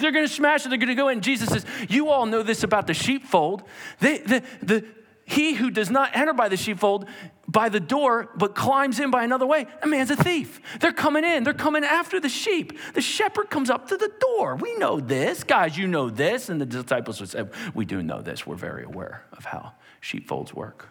They're 0.00 0.12
going 0.12 0.26
to 0.26 0.32
smash 0.32 0.64
it. 0.64 0.68
They're 0.68 0.78
going 0.78 0.88
to 0.88 0.94
go 0.94 1.08
in. 1.08 1.20
Jesus 1.20 1.48
says, 1.48 1.66
You 1.88 2.08
all 2.08 2.24
know 2.24 2.44
this 2.44 2.62
about 2.62 2.86
the 2.86 2.94
sheepfold. 2.94 3.64
They, 3.98 4.18
the, 4.18 4.42
the, 4.62 4.84
he 5.28 5.54
who 5.54 5.70
does 5.70 5.90
not 5.90 6.16
enter 6.16 6.32
by 6.32 6.48
the 6.48 6.56
sheepfold 6.56 7.06
by 7.46 7.68
the 7.68 7.80
door, 7.80 8.30
but 8.36 8.54
climbs 8.54 8.98
in 8.98 9.10
by 9.10 9.24
another 9.24 9.46
way, 9.46 9.66
a 9.82 9.86
man's 9.86 10.10
a 10.10 10.16
thief. 10.16 10.60
They're 10.80 10.92
coming 10.92 11.22
in, 11.22 11.44
they're 11.44 11.52
coming 11.52 11.84
after 11.84 12.18
the 12.18 12.30
sheep. 12.30 12.78
The 12.94 13.02
shepherd 13.02 13.50
comes 13.50 13.68
up 13.68 13.88
to 13.88 13.96
the 13.96 14.10
door. 14.20 14.56
We 14.56 14.74
know 14.76 15.00
this. 15.00 15.44
Guys, 15.44 15.76
you 15.76 15.86
know 15.86 16.08
this. 16.08 16.48
And 16.48 16.60
the 16.60 16.66
disciples 16.66 17.20
would 17.20 17.28
say, 17.28 17.44
We 17.74 17.84
do 17.84 18.02
know 18.02 18.22
this. 18.22 18.46
We're 18.46 18.56
very 18.56 18.84
aware 18.84 19.24
of 19.32 19.44
how 19.44 19.72
sheepfolds 20.00 20.54
work. 20.54 20.88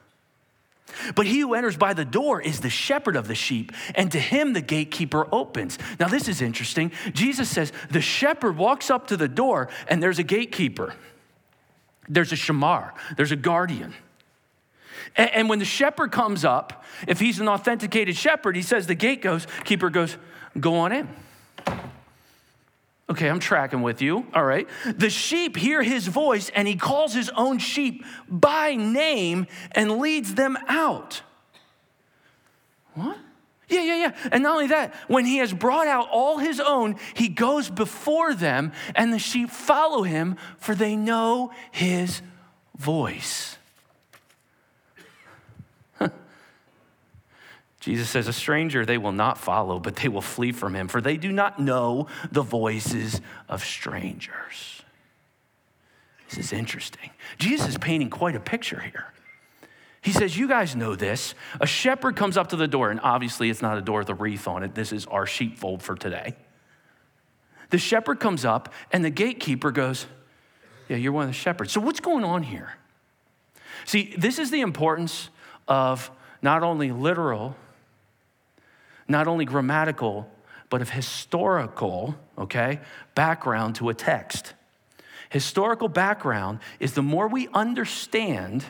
But 1.16 1.26
he 1.26 1.40
who 1.40 1.56
enters 1.56 1.76
by 1.76 1.94
the 1.94 2.06
door 2.06 2.40
is 2.40 2.62
the 2.62 2.70
shepherd 2.70 3.16
of 3.16 3.28
the 3.28 3.36
sheep, 3.36 3.72
and 3.96 4.12
to 4.12 4.20
him 4.20 4.54
the 4.54 4.62
gatekeeper 4.62 5.28
opens. 5.32 5.78
Now, 6.00 6.08
this 6.08 6.28
is 6.28 6.42
interesting. 6.42 6.92
Jesus 7.12 7.50
says 7.50 7.74
the 7.90 8.02
shepherd 8.02 8.56
walks 8.56 8.90
up 8.90 9.08
to 9.08 9.18
the 9.18 9.28
door, 9.28 9.70
and 9.88 10.02
there's 10.02 10.20
a 10.20 10.24
gatekeeper, 10.24 10.94
there's 12.08 12.32
a 12.32 12.36
shamar, 12.36 12.94
there's 13.18 13.32
a 13.32 13.36
guardian. 13.36 13.94
And, 15.16 15.30
and 15.34 15.50
when 15.50 15.60
the 15.60 15.66
shepherd 15.66 16.12
comes 16.12 16.44
up, 16.44 16.84
if 17.08 17.20
he's 17.20 17.40
an 17.40 17.48
authenticated 17.48 18.16
shepherd, 18.16 18.56
he 18.56 18.62
says 18.62 18.88
the 18.88 18.96
gate 18.96 19.22
goes, 19.22 19.48
keeper 19.64 19.90
goes, 19.90 20.18
go 20.60 20.76
on 20.76 20.92
in. 20.92 21.10
Okay, 23.10 23.30
I'm 23.30 23.40
tracking 23.40 23.82
with 23.82 24.02
you. 24.02 24.28
All 24.34 24.44
right. 24.44 24.68
The 24.86 25.10
sheep 25.10 25.56
hear 25.56 25.82
his 25.82 26.08
voice 26.08 26.50
and 26.54 26.68
he 26.68 26.76
calls 26.76 27.14
his 27.14 27.30
own 27.30 27.58
sheep 27.58 28.04
by 28.28 28.76
name 28.76 29.48
and 29.72 30.00
leads 30.00 30.36
them 30.36 30.58
out. 30.68 31.22
What? 32.96 33.18
Yeah, 33.70 33.82
yeah, 33.82 33.96
yeah. 33.96 34.30
And 34.32 34.44
not 34.44 34.54
only 34.54 34.68
that, 34.68 34.94
when 35.08 35.26
he 35.26 35.38
has 35.38 35.54
brought 35.54 35.88
out 35.88 36.10
all 36.10 36.38
his 36.38 36.60
own, 36.60 36.96
he 37.16 37.28
goes 37.28 37.70
before 37.70 38.34
them 38.34 38.72
and 38.96 39.14
the 39.14 39.20
sheep 39.20 39.50
follow 39.50 40.04
him, 40.04 40.38
for 40.58 40.74
they 40.74 40.96
know 40.96 41.52
his 41.72 42.22
voice. 42.78 43.57
Jesus 47.88 48.10
says, 48.10 48.28
A 48.28 48.34
stranger 48.34 48.86
they 48.86 48.98
will 48.98 49.14
not 49.14 49.38
follow, 49.38 49.80
but 49.80 49.96
they 49.96 50.10
will 50.10 50.20
flee 50.20 50.52
from 50.52 50.76
him, 50.76 50.90
for 50.90 51.00
they 51.00 51.16
do 51.16 51.32
not 51.32 51.58
know 51.58 52.08
the 52.30 52.42
voices 52.42 53.22
of 53.48 53.64
strangers. 53.64 54.84
This 56.28 56.38
is 56.38 56.52
interesting. 56.52 57.12
Jesus 57.38 57.70
is 57.70 57.78
painting 57.78 58.10
quite 58.10 58.36
a 58.36 58.42
picture 58.42 58.82
here. 58.82 59.14
He 60.02 60.12
says, 60.12 60.38
You 60.38 60.50
guys 60.50 60.76
know 60.76 60.96
this. 60.96 61.34
A 61.62 61.66
shepherd 61.66 62.18
comes 62.18 62.36
up 62.36 62.50
to 62.50 62.58
the 62.58 62.68
door, 62.68 62.92
and 62.92 63.00
obviously 63.00 63.50
it's 63.50 63.62
not 63.62 63.78
a 63.78 63.82
door 63.82 64.00
with 64.00 64.10
a 64.10 64.16
wreath 64.16 64.50
on 64.50 64.64
it. 64.64 64.76
This 64.76 64.92
is 64.92 65.06
our 65.06 65.26
sheepfold 65.26 65.82
for 65.82 65.96
today. 65.96 66.36
The 67.70 67.78
shepherd 67.78 68.20
comes 68.20 68.44
up, 68.44 68.74
and 68.92 69.06
the 69.06 69.10
gatekeeper 69.10 69.72
goes, 69.72 70.08
Yeah, 70.90 70.98
you're 70.98 71.14
one 71.14 71.24
of 71.24 71.30
the 71.30 71.34
shepherds. 71.34 71.72
So 71.72 71.80
what's 71.80 72.02
going 72.02 72.26
on 72.26 72.44
here? 72.44 72.74
See, 73.86 74.14
this 74.18 74.40
is 74.40 74.52
the 74.52 74.60
importance 74.60 75.30
of 75.70 76.12
not 76.42 76.64
only 76.64 76.92
literal 76.92 77.56
not 79.08 79.28
only 79.28 79.46
grammatical, 79.46 80.30
but 80.70 80.82
of 80.82 80.90
historical, 80.90 82.16
okay, 82.38 82.80
background 83.16 83.76
to 83.76 83.90
a 83.90 83.94
text. 83.94 84.54
Historical 85.30 85.90
background 85.90 86.60
is 86.80 86.94
the 86.94 87.02
more 87.02 87.28
we 87.28 87.48
understand 87.54 88.66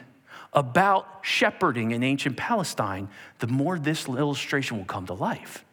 about 0.54 1.20
shepherding 1.22 1.92
in 1.92 2.04
ancient 2.04 2.38
Palestine, 2.38 3.10
the 3.40 3.48
more 3.48 3.78
this 3.78 4.08
illustration 4.08 4.78
will 4.78 4.86
come 4.86 5.06
to 5.06 5.14
life. 5.14 5.64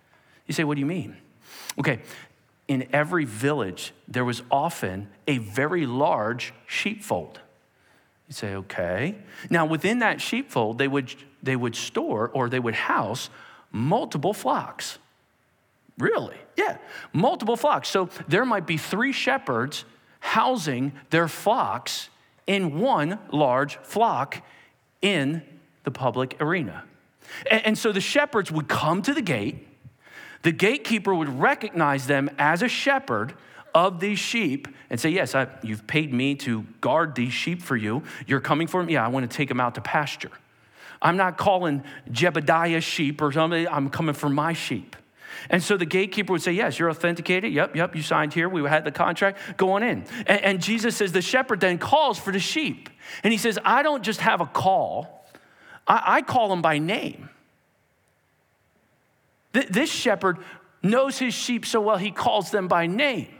You 0.46 0.55
say, 0.55 0.64
what 0.64 0.74
do 0.74 0.81
you 0.81 0.87
mean? 0.87 1.16
Okay, 1.79 2.00
in 2.68 2.87
every 2.92 3.24
village, 3.24 3.92
there 4.09 4.24
was 4.24 4.42
often 4.50 5.09
a 5.27 5.38
very 5.38 5.87
large 5.87 6.53
sheepfold. 6.66 7.40
You 8.29 8.35
say, 8.35 8.55
okay. 8.57 9.16
Now, 9.50 9.66
within 9.66 9.98
that 10.00 10.20
sheepfold, 10.20 10.79
they 10.79 10.88
would, 10.88 11.14
they 11.42 11.57
would 11.57 11.77
store 11.77 12.31
or 12.33 12.48
they 12.48 12.61
would 12.61 12.74
house 12.74 13.29
multiple 13.75 14.33
flocks. 14.33 14.99
Really? 15.99 16.37
Yeah, 16.57 16.79
multiple 17.13 17.57
flocks. 17.57 17.89
So 17.89 18.09
there 18.29 18.45
might 18.45 18.67
be 18.67 18.79
three 18.79 19.13
shepherds 19.13 19.85
housing 20.21 20.93
their 21.11 21.29
flocks 21.29 22.09
in 22.47 22.79
one 22.79 23.19
large 23.31 23.77
flock 23.79 24.43
in 25.03 25.43
the 25.83 25.91
public 25.91 26.37
arena. 26.41 26.85
And, 27.51 27.67
and, 27.67 27.79
so 27.79 27.93
the 27.93 28.01
shepherds 28.01 28.51
would 28.51 28.69
come 28.69 29.03
to 29.03 29.13
the 29.13 29.23
gate. 29.23 29.67
The 30.43 30.53
gatekeeper 30.53 31.15
would 31.15 31.29
recognize 31.29 32.07
them 32.07 32.31
as 32.39 32.63
a 32.63 32.69
shepherd 32.69 33.35
of 33.75 33.99
these 33.99 34.19
sheep 34.19 34.69
and 34.89 35.01
say, 35.01 35.11
Yes, 35.11 35.35
I, 35.35 35.49
you've 35.63 35.87
paid 35.87 36.13
me 36.13 36.35
to 36.37 36.65
guard 36.81 37.15
these 37.15 37.33
sheep 37.33 37.63
for 37.63 37.77
you. 37.77 38.03
You're 38.27 38.41
coming 38.41 38.67
for 38.67 38.81
them? 38.81 38.91
Yeah, 38.91 39.05
I 39.05 39.09
want 39.09 39.29
to 39.29 39.37
take 39.37 39.49
them 39.49 39.61
out 39.61 39.75
to 39.75 39.81
pasture. 39.81 40.31
I'm 41.05 41.19
not 41.19 41.37
calling 41.37 41.85
Jebediah 42.11 42.83
sheep 42.83 43.21
or 43.21 43.31
something, 43.31 43.69
I'm 43.69 43.90
coming 43.90 44.14
for 44.14 44.31
my 44.31 44.55
sheep. 44.55 44.97
And 45.51 45.62
so 45.62 45.77
the 45.77 45.85
gatekeeper 45.85 46.33
would 46.33 46.43
say, 46.43 46.53
Yes, 46.53 46.79
you're 46.79 46.88
authenticated. 46.88 47.53
Yep, 47.53 47.77
yep, 47.77 47.95
you 47.95 48.03
signed 48.03 48.33
here. 48.33 48.49
We 48.49 48.62
had 48.69 48.85
the 48.85 48.90
contract. 48.90 49.38
Go 49.59 49.73
on 49.73 49.83
in. 49.83 50.07
And, 50.27 50.40
and, 50.43 50.62
Jesus 50.62 50.97
says, 50.97 51.12
The 51.12 51.21
shepherd 51.21 51.61
then 51.61 51.77
calls 51.77 52.19
for 52.19 52.33
the 52.33 52.38
sheep. 52.38 52.88
And 53.23 53.33
he 53.33 53.38
says, 53.38 53.59
I 53.64 53.83
don't 53.83 54.03
just 54.03 54.21
have 54.21 54.40
a 54.40 54.47
call, 54.47 55.27
I, 55.87 56.03
I 56.07 56.23
call 56.23 56.49
them 56.49 56.62
by 56.62 56.79
name. 56.79 57.29
Th- 59.53 59.69
this 59.69 59.93
shepherd 59.93 60.38
knows 60.83 61.19
his 61.19 61.35
sheep 61.35 61.67
so 61.67 61.81
well, 61.81 61.99
he 61.99 62.11
calls 62.11 62.51
them 62.51 62.69
by 62.69 62.87
name. 62.87 63.34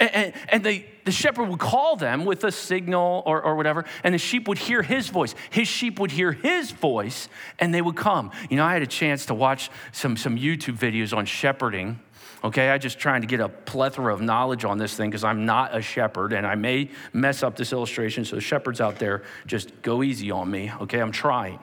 And, 0.00 0.34
and, 0.48 0.64
they, 0.64 0.86
the 1.04 1.12
shepherd 1.12 1.48
would 1.48 1.60
call 1.60 1.96
them 1.96 2.24
with 2.24 2.42
a 2.44 2.50
signal 2.50 3.22
or, 3.26 3.40
or 3.42 3.54
whatever, 3.54 3.84
and 4.02 4.14
the 4.14 4.18
sheep 4.18 4.48
would 4.48 4.58
hear 4.58 4.82
his 4.82 5.08
voice. 5.08 5.34
His 5.50 5.68
sheep 5.68 6.00
would 6.00 6.10
hear 6.10 6.32
his 6.32 6.72
voice, 6.72 7.28
and 7.58 7.72
they 7.72 7.80
would 7.80 7.96
come. 7.96 8.32
You 8.50 8.56
know, 8.56 8.64
I 8.64 8.72
had 8.72 8.82
a 8.82 8.88
chance 8.88 9.26
to 9.26 9.34
watch 9.34 9.70
some, 9.92 10.16
some 10.16 10.36
YouTube 10.36 10.78
videos 10.78 11.16
on 11.16 11.26
shepherding. 11.26 12.00
Okay, 12.42 12.68
I 12.68 12.76
just 12.76 12.98
trying 12.98 13.22
to 13.22 13.26
get 13.26 13.40
a 13.40 13.48
plethora 13.48 14.12
of 14.12 14.20
knowledge 14.20 14.64
on 14.64 14.76
this 14.76 14.94
thing 14.94 15.08
because 15.08 15.24
I'm 15.24 15.46
not 15.46 15.74
a 15.74 15.80
shepherd 15.80 16.34
and 16.34 16.46
I 16.46 16.56
may 16.56 16.90
mess 17.12 17.42
up 17.42 17.56
this 17.56 17.72
illustration. 17.72 18.24
So, 18.26 18.38
shepherds 18.38 18.82
out 18.82 18.98
there, 18.98 19.22
just 19.46 19.80
go 19.80 20.02
easy 20.02 20.30
on 20.30 20.50
me. 20.50 20.70
Okay, 20.82 21.00
I'm 21.00 21.12
trying. 21.12 21.58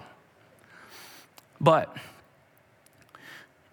But 1.59 1.95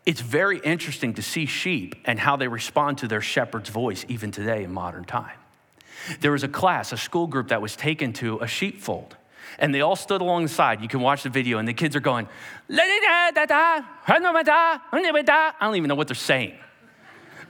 it's 0.09 0.23
very 0.23 0.59
interesting 0.61 1.13
to 1.13 1.23
see 1.23 1.45
sheep 1.45 1.95
and 2.07 2.19
how 2.19 2.37
they 2.37 2.49
respond 2.49 2.97
to 2.97 3.07
their 3.07 3.21
shepherd's 3.21 3.69
voice 3.69 4.07
even 4.09 4.31
today 4.31 4.65
in 4.65 4.73
modern 4.73 5.05
time. 5.05 5.37
There 6.21 6.33
was 6.33 6.43
a 6.43 6.49
class, 6.49 6.93
a 6.93 6.97
school 6.97 7.27
group 7.27 7.49
that 7.49 7.61
was 7.61 7.77
taken 7.77 8.15
to 8.15 8.39
a 8.39 8.47
sheepfold. 8.47 9.19
And 9.59 9.75
they 9.75 9.83
all 9.83 9.97
stood 9.97 10.23
along 10.23 10.45
the 10.45 10.49
side. 10.49 10.81
You 10.81 10.89
can 10.89 11.01
watch 11.01 11.25
the 11.25 11.29
video, 11.29 11.59
and 11.59 11.69
the 11.69 11.75
kids 11.75 11.95
are 11.95 12.01
going, 12.01 12.27
I 15.61 15.67
don't 15.67 15.77
even 15.77 15.89
know 15.89 15.95
what 15.95 16.09
they're 16.09 16.15
saying. 16.15 16.55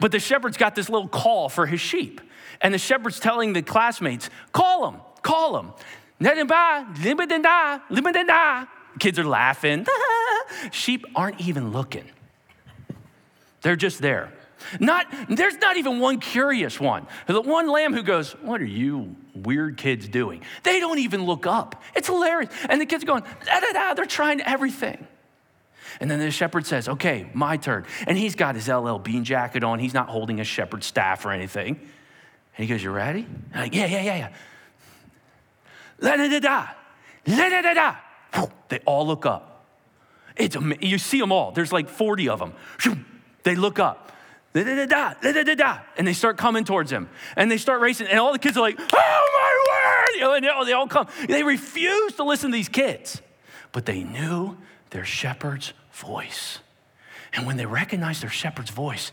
But 0.01 0.11
the 0.11 0.19
shepherd's 0.19 0.57
got 0.57 0.75
this 0.75 0.89
little 0.89 1.07
call 1.07 1.49
for 1.49 1.65
his 1.65 1.81
sheep. 1.81 2.21
And 2.61 2.75
the 2.75 2.79
shepherd's 2.79 3.21
telling 3.21 3.53
the 3.53 3.63
classmates, 3.63 4.31
call 4.51 4.89
him, 4.89 5.01
call 5.23 5.61
him. 5.61 5.71
Kids 8.99 9.17
are 9.21 9.25
laughing. 9.25 9.87
Sheep 10.73 11.05
aren't 11.15 11.41
even 11.41 11.71
looking. 11.71 12.11
They're 13.63 13.77
just 13.77 14.01
there. 14.01 14.33
Not, 14.81 15.07
there's 15.29 15.57
not 15.57 15.77
even 15.77 16.01
one 16.01 16.19
curious 16.19 16.81
one. 16.81 17.07
The 17.27 17.41
one 17.41 17.69
lamb 17.69 17.95
who 17.95 18.03
goes, 18.03 18.33
What 18.43 18.61
are 18.61 18.67
you 18.67 19.15
weird 19.35 19.77
kids 19.77 20.09
doing? 20.09 20.43
They 20.63 20.81
don't 20.81 20.99
even 20.99 21.25
look 21.25 21.47
up. 21.47 21.83
It's 21.95 22.09
hilarious. 22.09 22.53
And 22.69 22.81
the 22.81 22.87
kids 22.87 23.05
are 23.05 23.07
going, 23.07 23.23
da, 23.45 23.61
da, 23.61 23.73
da. 23.73 23.95
They're 23.95 24.05
trying 24.05 24.41
everything. 24.41 25.07
And 26.01 26.11
then 26.11 26.19
the 26.19 26.31
shepherd 26.31 26.67
says, 26.67 26.89
Okay, 26.89 27.31
my 27.35 27.57
turn. 27.57 27.87
And 28.07 28.19
he's 28.19 28.35
got 28.35 28.55
his 28.55 28.69
LL 28.69 28.99
Bean 28.99 29.25
jacket 29.25 29.65
on. 29.65 29.79
He's 29.79 29.95
not 29.95 30.09
holding 30.09 30.41
a 30.41 30.45
shepherd's 30.45 30.87
staff 30.87 31.25
or 31.25 31.33
anything. 31.33 31.77
And 31.77 32.67
he 32.67 32.67
goes, 32.67 32.83
You 32.83 32.91
ready? 32.91 33.27
I'm 33.55 33.61
like, 33.63 33.75
yeah, 33.75 33.87
yeah, 33.87 34.03
yeah, 34.03 34.17
yeah. 34.17 34.33
La 36.01 36.17
da 36.17 36.29
da 36.29 36.41
da. 36.41 36.67
La 37.27 37.49
da 37.49 37.63
da 37.63 37.75
da. 37.75 37.97
They 38.69 38.81
all 38.81 39.07
look 39.07 39.25
up. 39.25 39.67
It's, 40.37 40.57
you 40.81 40.99
see 40.99 41.19
them 41.19 41.33
all. 41.33 41.53
There's 41.53 41.73
like 41.73 41.89
40 41.89 42.29
of 42.29 42.39
them. 42.39 42.53
They 43.49 43.57
look 43.57 43.79
up. 43.79 44.13
Da, 44.53 44.63
da, 44.63 44.85
da, 44.85 45.15
da, 45.23 45.43
da, 45.43 45.55
da, 45.55 45.79
and 45.97 46.07
they 46.07 46.13
start 46.13 46.37
coming 46.37 46.65
towards 46.65 46.93
him. 46.93 47.09
And 47.35 47.51
they 47.51 47.57
start 47.57 47.81
racing. 47.81 48.09
And 48.09 48.19
all 48.19 48.33
the 48.33 48.39
kids 48.39 48.59
are 48.59 48.61
like, 48.61 48.79
oh 48.79 48.85
my 48.93 50.07
word! 50.07 50.15
You 50.17 50.21
know, 50.21 50.35
and 50.35 50.45
they 50.45 50.49
all, 50.51 50.65
they 50.67 50.73
all 50.75 50.87
come. 50.87 51.07
They 51.27 51.43
refuse 51.43 52.13
to 52.17 52.25
listen 52.25 52.51
to 52.51 52.55
these 52.55 52.69
kids. 52.69 53.23
But 53.73 53.87
they 53.87 54.05
knew 54.05 54.59
their 54.91 55.07
shepherd's 55.07 55.73
voice. 55.93 56.59
And 57.33 57.47
when 57.47 57.57
they 57.57 57.65
recognized 57.65 58.23
their 58.23 58.29
shepherd's 58.29 58.71
voice, 58.71 59.13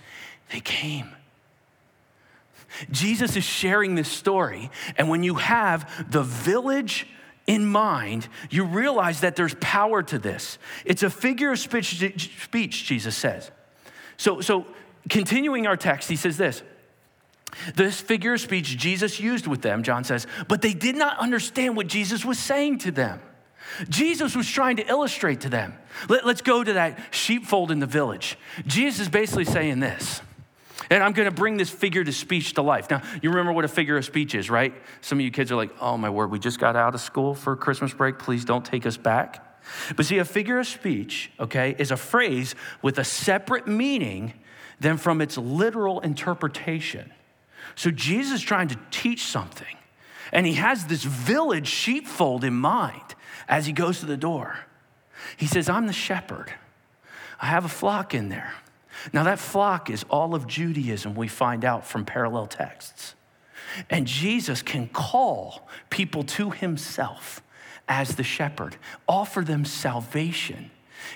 they 0.51 0.59
came. 0.59 1.15
Jesus 2.91 3.37
is 3.37 3.45
sharing 3.45 3.95
this 3.95 4.09
story, 4.09 4.69
and 4.97 5.07
when 5.07 5.23
you 5.23 5.35
have 5.35 6.11
the 6.11 6.23
village 6.23 7.07
in 7.47 7.65
mind, 7.65 8.27
you 8.49 8.65
realize 8.65 9.21
that 9.21 9.37
there's 9.37 9.55
power 9.61 10.03
to 10.03 10.19
this. 10.19 10.57
It's 10.83 11.03
a 11.03 11.09
figure 11.09 11.53
of 11.53 11.59
speech, 11.59 12.31
speech 12.43 12.83
Jesus 12.83 13.15
says. 13.15 13.49
So, 14.17 14.41
so, 14.41 14.65
continuing 15.09 15.67
our 15.67 15.77
text, 15.77 16.09
he 16.09 16.15
says 16.15 16.37
this. 16.37 16.63
This 17.75 18.01
figure 18.01 18.33
of 18.33 18.41
speech 18.41 18.77
Jesus 18.77 19.19
used 19.19 19.47
with 19.47 19.61
them, 19.61 19.83
John 19.83 20.03
says, 20.03 20.27
but 20.47 20.61
they 20.61 20.73
did 20.73 20.95
not 20.95 21.19
understand 21.19 21.77
what 21.77 21.87
Jesus 21.87 22.25
was 22.25 22.37
saying 22.37 22.79
to 22.79 22.91
them. 22.91 23.21
Jesus 23.89 24.35
was 24.35 24.47
trying 24.47 24.77
to 24.77 24.87
illustrate 24.87 25.41
to 25.41 25.49
them. 25.49 25.73
Let, 26.09 26.25
us 26.25 26.41
go 26.41 26.63
to 26.63 26.73
that 26.73 26.99
sheepfold 27.11 27.71
in 27.71 27.79
the 27.79 27.85
village. 27.85 28.37
Jesus 28.67 29.01
is 29.01 29.09
basically 29.09 29.45
saying 29.45 29.79
this. 29.79 30.21
And 30.89 31.03
I'm 31.03 31.13
going 31.13 31.27
to 31.27 31.33
bring 31.33 31.57
this 31.57 31.69
figure 31.69 32.01
of 32.01 32.13
speech 32.13 32.53
to 32.53 32.61
life. 32.61 32.89
Now, 32.89 33.01
you 33.21 33.29
remember 33.29 33.53
what 33.53 33.65
a 33.65 33.69
figure 33.69 33.97
of 33.97 34.05
speech 34.05 34.35
is, 34.35 34.49
right? 34.49 34.73
Some 35.01 35.17
of 35.17 35.25
you 35.25 35.31
kids 35.31 35.51
are 35.51 35.55
like, 35.55 35.71
oh 35.81 35.97
my 35.97 36.09
word, 36.09 36.29
we 36.29 36.37
just 36.37 36.59
got 36.59 36.75
out 36.75 36.93
of 36.93 37.01
school 37.01 37.33
for 37.33 37.55
Christmas 37.55 37.93
break. 37.93 38.19
Please 38.19 38.45
don't 38.45 38.63
take 38.63 38.85
us 38.85 38.97
back. 38.97 39.44
But 39.95 40.05
see, 40.05 40.17
a 40.17 40.25
figure 40.25 40.59
of 40.59 40.67
speech, 40.67 41.31
okay, 41.39 41.75
is 41.77 41.91
a 41.91 41.97
phrase 41.97 42.55
with 42.81 42.99
a 42.99 43.03
separate 43.03 43.67
meaning 43.67 44.33
than 44.79 44.97
from 44.97 45.21
its 45.21 45.37
literal 45.37 45.99
interpretation. 46.01 47.11
So 47.75 47.91
Jesus 47.91 48.39
is 48.39 48.41
trying 48.41 48.67
to 48.69 48.77
teach 48.91 49.23
something, 49.23 49.77
and 50.31 50.45
he 50.45 50.53
has 50.53 50.85
this 50.85 51.03
village 51.03 51.67
sheepfold 51.67 52.43
in 52.43 52.53
mind 52.53 53.15
as 53.47 53.65
he 53.65 53.73
goes 53.73 53.99
to 53.99 54.05
the 54.05 54.17
door. 54.17 54.59
He 55.37 55.47
says, 55.47 55.69
I'm 55.69 55.87
the 55.87 55.93
shepherd. 55.93 56.53
I 57.41 57.47
have 57.47 57.65
a 57.65 57.69
flock 57.69 58.13
in 58.13 58.29
there. 58.29 58.53
Now, 59.11 59.23
that 59.23 59.39
flock 59.39 59.89
is 59.89 60.03
all 60.09 60.35
of 60.35 60.47
Judaism, 60.47 61.15
we 61.15 61.27
find 61.27 61.65
out 61.65 61.85
from 61.85 62.05
parallel 62.05 62.47
texts. 62.47 63.15
And 63.89 64.07
Jesus 64.07 64.61
can 64.61 64.87
call 64.87 65.67
people 65.89 66.23
to 66.23 66.51
himself 66.51 67.41
as 67.87 68.15
the 68.15 68.23
shepherd, 68.23 68.77
offer 69.07 69.41
them 69.41 69.65
salvation 69.65 70.71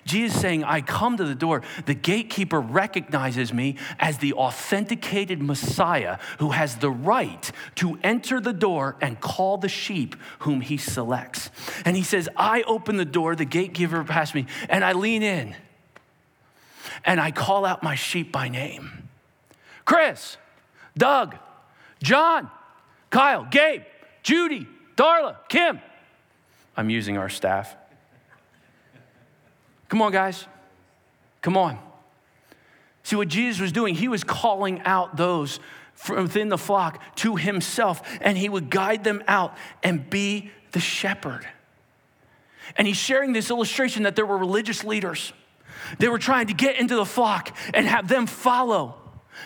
Jesus 0.05 0.39
saying, 0.39 0.63
I 0.63 0.82
come 0.82 1.17
to 1.17 1.23
the 1.23 1.36
door. 1.36 1.62
The 1.86 1.93
gatekeeper 1.93 2.60
recognizes 2.60 3.53
me 3.53 3.75
as 3.99 4.17
the 4.17 4.34
authenticated 4.34 5.41
Messiah 5.41 6.17
who 6.39 6.51
has 6.51 6.77
the 6.77 6.91
right 6.91 7.51
to 7.75 7.99
enter 8.03 8.39
the 8.39 8.53
door 8.53 8.95
and 9.01 9.19
call 9.19 9.58
the 9.58 9.69
sheep 9.69 10.15
whom 10.39 10.62
he 10.62 10.77
selects. 10.77 11.49
And 11.86 11.95
he 11.95 12.03
says, 12.03 12.29
I 12.36 12.63
open 12.63 12.97
the 12.97 13.05
door, 13.05 13.36
the 13.36 13.45
gatekeeper 13.45 14.03
passes 14.03 14.36
me, 14.36 14.45
and 14.67 14.84
I 14.84 14.93
lean 14.93 15.23
in 15.23 15.55
and 17.05 17.19
I 17.19 17.32
call 17.32 17.65
out 17.65 17.84
my 17.84 17.95
sheep 17.95 18.32
by 18.32 18.49
name 18.49 19.10
Chris, 19.86 20.38
Doug, 20.97 21.36
John, 22.03 22.49
Kyle, 23.10 23.45
Gabe, 23.49 23.84
Judy, 24.23 24.67
Darla, 24.95 25.38
Kim. 25.47 25.79
I'm 26.79 26.89
using 26.89 27.17
our 27.17 27.27
staff. 27.27 27.75
Come 29.89 30.01
on, 30.01 30.13
guys. 30.13 30.45
Come 31.41 31.57
on. 31.57 31.77
See 33.03 33.17
what 33.17 33.27
Jesus 33.27 33.59
was 33.59 33.73
doing? 33.73 33.95
He 33.95 34.07
was 34.07 34.23
calling 34.23 34.79
out 34.85 35.17
those 35.17 35.59
from 35.93 36.23
within 36.23 36.47
the 36.47 36.57
flock 36.57 37.01
to 37.17 37.35
himself, 37.35 38.01
and 38.21 38.37
he 38.37 38.47
would 38.47 38.69
guide 38.69 39.03
them 39.03 39.21
out 39.27 39.57
and 39.83 40.09
be 40.09 40.51
the 40.71 40.79
shepherd. 40.79 41.45
And 42.77 42.87
he's 42.87 42.95
sharing 42.95 43.33
this 43.33 43.49
illustration 43.49 44.03
that 44.03 44.15
there 44.15 44.25
were 44.25 44.37
religious 44.37 44.85
leaders. 44.85 45.33
They 45.97 46.07
were 46.07 46.17
trying 46.17 46.47
to 46.47 46.53
get 46.53 46.79
into 46.79 46.95
the 46.95 47.05
flock 47.05 47.53
and 47.73 47.85
have 47.87 48.07
them 48.07 48.25
follow 48.25 48.95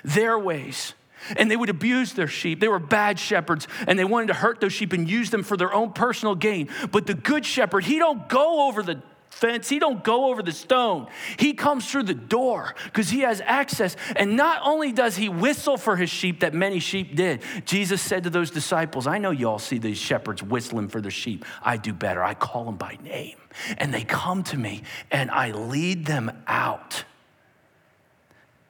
their 0.04 0.38
ways. 0.38 0.94
And 1.36 1.50
they 1.50 1.56
would 1.56 1.70
abuse 1.70 2.14
their 2.14 2.28
sheep. 2.28 2.60
They 2.60 2.68
were 2.68 2.80
bad 2.80 3.20
shepherds 3.20 3.68
and 3.88 3.98
they 3.98 4.06
wanted 4.06 4.28
to 4.28 4.34
hurt 4.34 4.60
those 4.60 4.74
sheep 4.74 4.94
and 4.94 5.10
use 5.10 5.30
them 5.30 5.44
for 5.44 5.58
their 5.58 5.74
own 5.74 5.94
personal 5.94 6.36
gain. 6.36 6.70
But 6.92 7.08
the 7.08 7.14
good 7.14 7.46
shepherd, 7.46 7.84
he 7.86 8.00
don't 8.00 8.28
go 8.30 8.68
over 8.68 8.84
the 8.84 9.02
fence. 9.34 9.68
He 9.68 9.80
don't 9.80 10.04
go 10.04 10.30
over 10.30 10.42
the 10.42 10.52
stone. 10.52 11.08
He 11.38 11.54
comes 11.54 11.90
through 11.90 12.04
the 12.04 12.14
door 12.14 12.76
because 12.86 13.10
he 13.10 13.22
has 13.22 13.42
access. 13.42 13.96
And 14.16 14.38
not 14.38 14.62
only 14.64 14.92
does 14.92 15.18
he 15.18 15.28
whistle 15.28 15.78
for 15.78 15.96
his 15.96 16.10
sheep 16.10 16.42
that 16.42 16.54
many 16.54 16.80
sheep 16.80 17.16
did. 17.16 17.42
Jesus 17.66 18.02
said 18.02 18.24
to 18.24 18.30
those 18.30 18.52
disciples, 18.52 19.08
I 19.08 19.18
know 19.18 19.32
you 19.32 19.50
all 19.50 19.60
see 19.60 19.80
these 19.80 19.98
shepherds 19.98 20.42
whistling 20.42 20.88
for 20.88 21.02
their 21.02 21.12
sheep. 21.12 21.46
I 21.62 21.78
do 21.78 21.94
better. 21.94 22.24
I 22.24 22.36
call 22.36 22.66
them 22.66 22.78
by 22.78 22.98
name. 23.04 23.38
And 23.78 23.94
they 23.94 24.04
come 24.04 24.44
to 24.44 24.58
me 24.58 24.84
and 25.12 25.30
I 25.30 25.52
lead 25.52 26.06
them 26.06 26.32
out. 26.48 27.04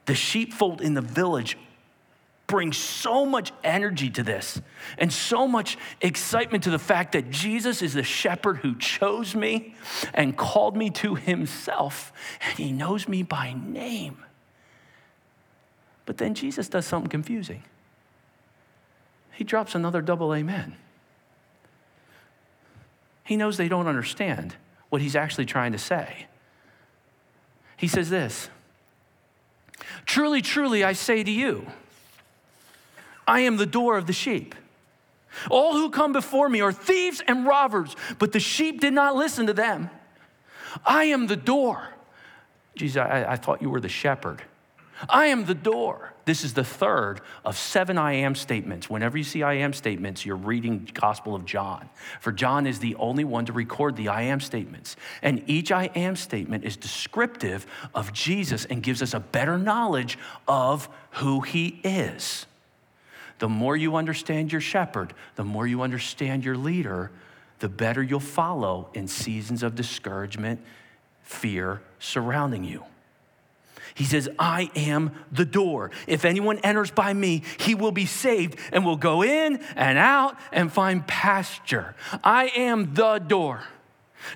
The 0.05 0.15
sheepfold 0.15 0.81
in 0.81 0.95
the 0.95 1.01
village 1.01 1.57
brings 2.53 2.77
so 2.77 3.25
much 3.25 3.51
energy 3.63 4.11
to 4.11 4.21
this 4.21 4.61
and 4.99 5.11
so 5.11 5.47
much 5.47 5.75
excitement 6.01 6.63
to 6.63 6.69
the 6.69 6.77
fact 6.77 7.13
that 7.13 7.31
Jesus 7.31 7.81
is 7.81 7.95
the 7.95 8.03
shepherd 8.03 8.57
who 8.57 8.75
chose 8.75 9.33
me 9.33 9.73
and 10.13 10.37
called 10.37 10.77
me 10.77 10.91
to 10.91 11.15
himself, 11.15 12.13
and 12.41 12.55
he 12.59 12.71
knows 12.71 13.07
me 13.07 13.23
by 13.23 13.53
name. 13.53 14.23
But 16.05 16.19
then 16.19 16.35
Jesus 16.35 16.69
does 16.69 16.85
something 16.85 17.09
confusing. 17.09 17.63
He 19.31 19.43
drops 19.43 19.73
another 19.73 20.03
double 20.03 20.31
amen. 20.31 20.75
He 23.23 23.35
knows 23.35 23.57
they 23.57 23.67
don't 23.67 23.87
understand 23.87 24.57
what 24.89 25.01
he's 25.01 25.15
actually 25.15 25.45
trying 25.45 25.71
to 25.71 25.79
say. 25.79 26.27
He 27.77 27.87
says 27.87 28.11
this 28.11 28.51
Truly, 30.05 30.43
truly, 30.43 30.83
I 30.83 30.93
say 30.93 31.23
to 31.23 31.31
you, 31.31 31.65
I 33.27 33.41
am 33.41 33.57
the 33.57 33.65
door 33.65 33.97
of 33.97 34.07
the 34.07 34.13
sheep. 34.13 34.55
All 35.49 35.73
who 35.73 35.89
come 35.89 36.13
before 36.13 36.49
me 36.49 36.61
are 36.61 36.71
thieves 36.71 37.21
and 37.27 37.45
robbers, 37.45 37.95
but 38.19 38.31
the 38.31 38.39
sheep 38.39 38.81
did 38.81 38.93
not 38.93 39.15
listen 39.15 39.47
to 39.47 39.53
them. 39.53 39.89
I 40.85 41.05
am 41.05 41.27
the 41.27 41.35
door. 41.35 41.89
Jesus, 42.75 42.97
I, 42.97 43.25
I, 43.29 43.35
thought 43.35 43.61
you 43.61 43.69
were 43.69 43.79
the 43.79 43.89
shepherd. 43.89 44.41
I 45.09 45.27
am 45.27 45.45
the 45.45 45.53
door. 45.53 46.13
This 46.25 46.43
is 46.43 46.53
the 46.53 46.63
third 46.63 47.21
of 47.43 47.57
seven 47.57 47.97
I 47.97 48.13
am 48.13 48.33
statements. 48.35 48.89
Whenever 48.89 49.17
you 49.17 49.23
see 49.23 49.43
I 49.43 49.55
am 49.55 49.73
statements, 49.73 50.25
you're 50.25 50.35
reading 50.35 50.89
Gospel 50.93 51.35
of 51.35 51.45
John. 51.45 51.89
For 52.21 52.31
John 52.31 52.65
is 52.65 52.79
the 52.79 52.95
only 52.95 53.23
one 53.23 53.45
to 53.45 53.53
record 53.53 53.95
the 53.95 54.07
I 54.07 54.23
am 54.23 54.39
statements. 54.39 54.95
And 55.21 55.43
each 55.47 55.71
I 55.71 55.85
am 55.95 56.15
statement 56.15 56.63
is 56.63 56.77
descriptive 56.77 57.67
of 57.93 58.13
Jesus 58.13 58.65
and 58.65 58.81
gives 58.81 59.01
us 59.01 59.13
a 59.13 59.19
better 59.19 59.57
knowledge 59.57 60.17
of 60.47 60.87
who 61.11 61.41
he 61.41 61.79
is. 61.83 62.45
The 63.43 63.49
more 63.49 63.75
you 63.75 63.97
understand 63.97 64.53
your 64.53 64.61
shepherd, 64.61 65.13
the 65.35 65.43
more 65.43 65.67
you 65.67 65.81
understand 65.81 66.45
your 66.45 66.55
leader, 66.55 67.11
the 67.59 67.67
better 67.67 68.01
you'll 68.01 68.21
follow 68.21 68.87
in 68.93 69.09
seasons 69.09 69.63
of 69.63 69.75
discouragement, 69.75 70.61
fear 71.23 71.81
surrounding 71.99 72.63
you. 72.63 72.85
He 73.95 74.05
says, 74.05 74.29
I 74.39 74.71
am 74.77 75.11
the 75.29 75.43
door. 75.43 75.91
If 76.07 76.23
anyone 76.23 76.59
enters 76.59 76.89
by 76.89 77.13
me, 77.13 77.43
he 77.59 77.75
will 77.75 77.91
be 77.91 78.05
saved 78.05 78.57
and 78.71 78.85
will 78.85 78.95
go 78.95 79.23
in 79.23 79.57
and 79.75 79.97
out 79.97 80.37
and 80.53 80.71
find 80.71 81.05
pasture. 81.05 81.95
I 82.23 82.45
am 82.55 82.93
the 82.93 83.19
door. 83.19 83.61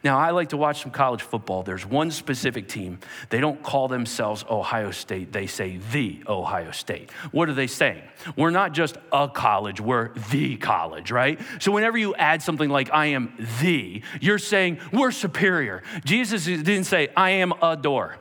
Now, 0.03 0.17
I 0.17 0.31
like 0.31 0.49
to 0.49 0.57
watch 0.57 0.81
some 0.81 0.91
college 0.91 1.21
football. 1.21 1.63
There's 1.63 1.85
one 1.85 2.11
specific 2.11 2.67
team. 2.67 2.99
They 3.29 3.39
don't 3.39 3.61
call 3.63 3.87
themselves 3.87 4.45
Ohio 4.49 4.91
State, 4.91 5.31
they 5.31 5.47
say 5.47 5.79
the 5.91 6.23
Ohio 6.27 6.71
State. 6.71 7.11
What 7.31 7.49
are 7.49 7.53
they 7.53 7.67
saying? 7.67 8.03
We're 8.35 8.51
not 8.51 8.73
just 8.73 8.97
a 9.11 9.27
college, 9.27 9.79
we're 9.79 10.09
the 10.31 10.57
college, 10.57 11.11
right? 11.11 11.39
So, 11.59 11.71
whenever 11.71 11.97
you 11.97 12.15
add 12.15 12.41
something 12.41 12.69
like 12.69 12.91
I 12.93 13.07
am 13.07 13.33
the, 13.61 14.01
you're 14.21 14.39
saying 14.39 14.79
we're 14.91 15.11
superior. 15.11 15.83
Jesus 16.05 16.45
didn't 16.45 16.85
say 16.85 17.09
I 17.15 17.31
am 17.31 17.53
a 17.61 17.75
door. 17.75 18.17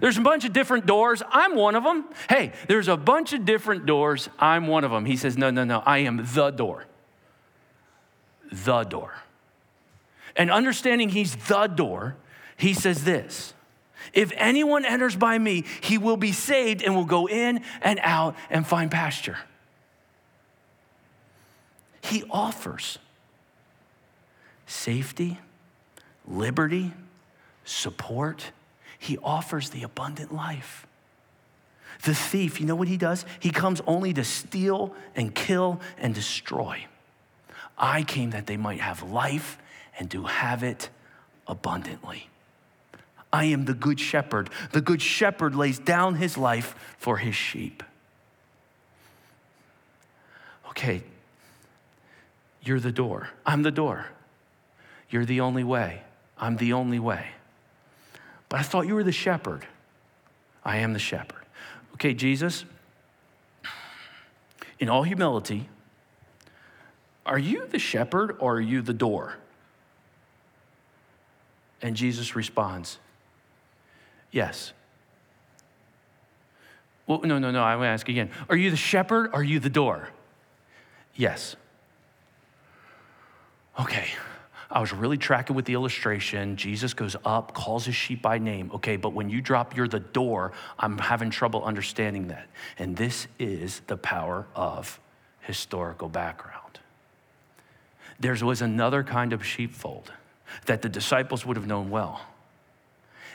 There's 0.00 0.18
a 0.18 0.22
bunch 0.22 0.44
of 0.44 0.52
different 0.52 0.86
doors. 0.86 1.22
I'm 1.30 1.54
one 1.54 1.74
of 1.74 1.84
them. 1.84 2.06
Hey, 2.28 2.52
there's 2.68 2.88
a 2.88 2.96
bunch 2.96 3.32
of 3.32 3.44
different 3.44 3.86
doors. 3.86 4.28
I'm 4.38 4.66
one 4.66 4.84
of 4.84 4.90
them. 4.90 5.04
He 5.04 5.16
says, 5.16 5.38
No, 5.38 5.50
no, 5.50 5.64
no. 5.64 5.82
I 5.86 5.98
am 5.98 6.26
the 6.34 6.50
door. 6.50 6.84
The 8.50 8.84
door. 8.84 9.14
And 10.36 10.50
understanding 10.50 11.08
he's 11.08 11.34
the 11.34 11.66
door, 11.66 12.16
he 12.56 12.74
says 12.74 13.04
this 13.04 13.54
If 14.12 14.32
anyone 14.36 14.84
enters 14.84 15.16
by 15.16 15.38
me, 15.38 15.64
he 15.80 15.98
will 15.98 16.16
be 16.16 16.32
saved 16.32 16.82
and 16.82 16.94
will 16.94 17.04
go 17.04 17.26
in 17.26 17.62
and 17.80 17.98
out 18.02 18.36
and 18.50 18.66
find 18.66 18.90
pasture. 18.90 19.38
He 22.02 22.24
offers 22.30 22.98
safety, 24.66 25.38
liberty, 26.26 26.92
support. 27.64 28.52
He 28.98 29.18
offers 29.18 29.70
the 29.70 29.82
abundant 29.82 30.32
life. 30.32 30.86
The 32.02 32.14
thief, 32.14 32.60
you 32.60 32.66
know 32.66 32.76
what 32.76 32.88
he 32.88 32.96
does? 32.96 33.24
He 33.40 33.50
comes 33.50 33.80
only 33.86 34.12
to 34.14 34.24
steal 34.24 34.94
and 35.14 35.34
kill 35.34 35.80
and 35.98 36.14
destroy. 36.14 36.84
I 37.78 38.02
came 38.02 38.30
that 38.30 38.46
they 38.46 38.56
might 38.56 38.80
have 38.80 39.02
life 39.02 39.58
and 39.98 40.10
to 40.10 40.24
have 40.24 40.62
it 40.62 40.90
abundantly. 41.46 42.28
I 43.32 43.44
am 43.44 43.64
the 43.64 43.74
good 43.74 44.00
shepherd. 44.00 44.50
The 44.72 44.80
good 44.80 45.02
shepherd 45.02 45.54
lays 45.54 45.78
down 45.78 46.16
his 46.16 46.38
life 46.38 46.74
for 46.98 47.18
his 47.18 47.34
sheep. 47.34 47.82
Okay, 50.70 51.02
you're 52.62 52.80
the 52.80 52.92
door. 52.92 53.30
I'm 53.44 53.62
the 53.62 53.70
door. 53.70 54.06
You're 55.10 55.24
the 55.24 55.40
only 55.40 55.64
way. 55.64 56.02
I'm 56.38 56.56
the 56.56 56.72
only 56.72 56.98
way. 56.98 57.26
But 58.48 58.60
I 58.60 58.62
thought 58.62 58.86
you 58.86 58.94
were 58.94 59.04
the 59.04 59.12
shepherd. 59.12 59.66
I 60.64 60.78
am 60.78 60.92
the 60.92 60.98
shepherd. 60.98 61.44
Okay, 61.94 62.12
Jesus, 62.12 62.64
in 64.78 64.88
all 64.88 65.02
humility, 65.02 65.68
are 67.24 67.38
you 67.38 67.66
the 67.66 67.78
shepherd 67.78 68.36
or 68.38 68.56
are 68.56 68.60
you 68.60 68.82
the 68.82 68.92
door? 68.92 69.36
And 71.82 71.96
Jesus 71.96 72.34
responds, 72.34 72.98
Yes. 74.30 74.72
Well, 77.06 77.20
no, 77.22 77.38
no, 77.38 77.50
no, 77.50 77.62
I 77.62 77.76
want 77.76 77.86
to 77.86 77.90
ask 77.90 78.08
again. 78.08 78.30
Are 78.48 78.56
you 78.56 78.70
the 78.70 78.76
shepherd 78.76 79.30
are 79.32 79.42
you 79.42 79.60
the 79.60 79.70
door? 79.70 80.08
Yes. 81.14 81.56
Okay. 83.78 84.08
I 84.70 84.80
was 84.80 84.92
really 84.92 85.16
tracking 85.16 85.54
with 85.54 85.64
the 85.64 85.74
illustration. 85.74 86.56
Jesus 86.56 86.92
goes 86.92 87.14
up, 87.24 87.54
calls 87.54 87.86
his 87.86 87.94
sheep 87.94 88.20
by 88.20 88.38
name. 88.38 88.70
Okay, 88.74 88.96
but 88.96 89.12
when 89.12 89.30
you 89.30 89.40
drop 89.40 89.76
you're 89.76 89.86
the 89.86 90.00
door, 90.00 90.52
I'm 90.78 90.98
having 90.98 91.30
trouble 91.30 91.64
understanding 91.64 92.28
that. 92.28 92.48
And 92.78 92.96
this 92.96 93.28
is 93.38 93.80
the 93.86 93.96
power 93.96 94.46
of 94.56 94.98
historical 95.40 96.08
background. 96.08 96.80
There 98.18 98.34
was 98.34 98.60
another 98.60 99.04
kind 99.04 99.32
of 99.32 99.46
sheepfold 99.46 100.12
that 100.66 100.82
the 100.82 100.88
disciples 100.88 101.44
would 101.44 101.56
have 101.56 101.66
known 101.66 101.90
well. 101.90 102.20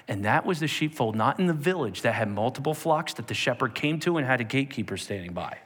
And 0.08 0.26
that 0.26 0.45
was 0.45 0.60
the 0.60 0.67
sheepfold, 0.67 1.15
not 1.15 1.39
in 1.39 1.47
the 1.47 1.54
village 1.54 2.02
that 2.02 2.13
had 2.13 2.30
multiple 2.30 2.74
flocks 2.74 3.13
that 3.13 3.28
the 3.28 3.34
shepherd 3.34 3.76
came 3.76 4.00
to 4.02 4.17
and 4.17 4.26
had 4.26 4.41
a 4.41 4.43
gatekeeper 4.43 4.97
standing 4.97 5.34
by. 5.34 5.58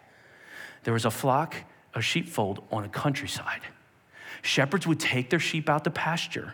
There 0.83 0.93
was 0.93 1.05
a 1.05 1.11
flock, 1.11 1.55
a 1.93 2.01
sheepfold 2.01 2.63
on 2.71 2.83
a 2.83 2.89
countryside 2.89 3.61
shepherds 4.45 4.85
would 4.85 4.99
take 4.99 5.29
their 5.29 5.39
sheep 5.39 5.69
out 5.69 5.83
to 5.83 5.89
pasture 5.89 6.53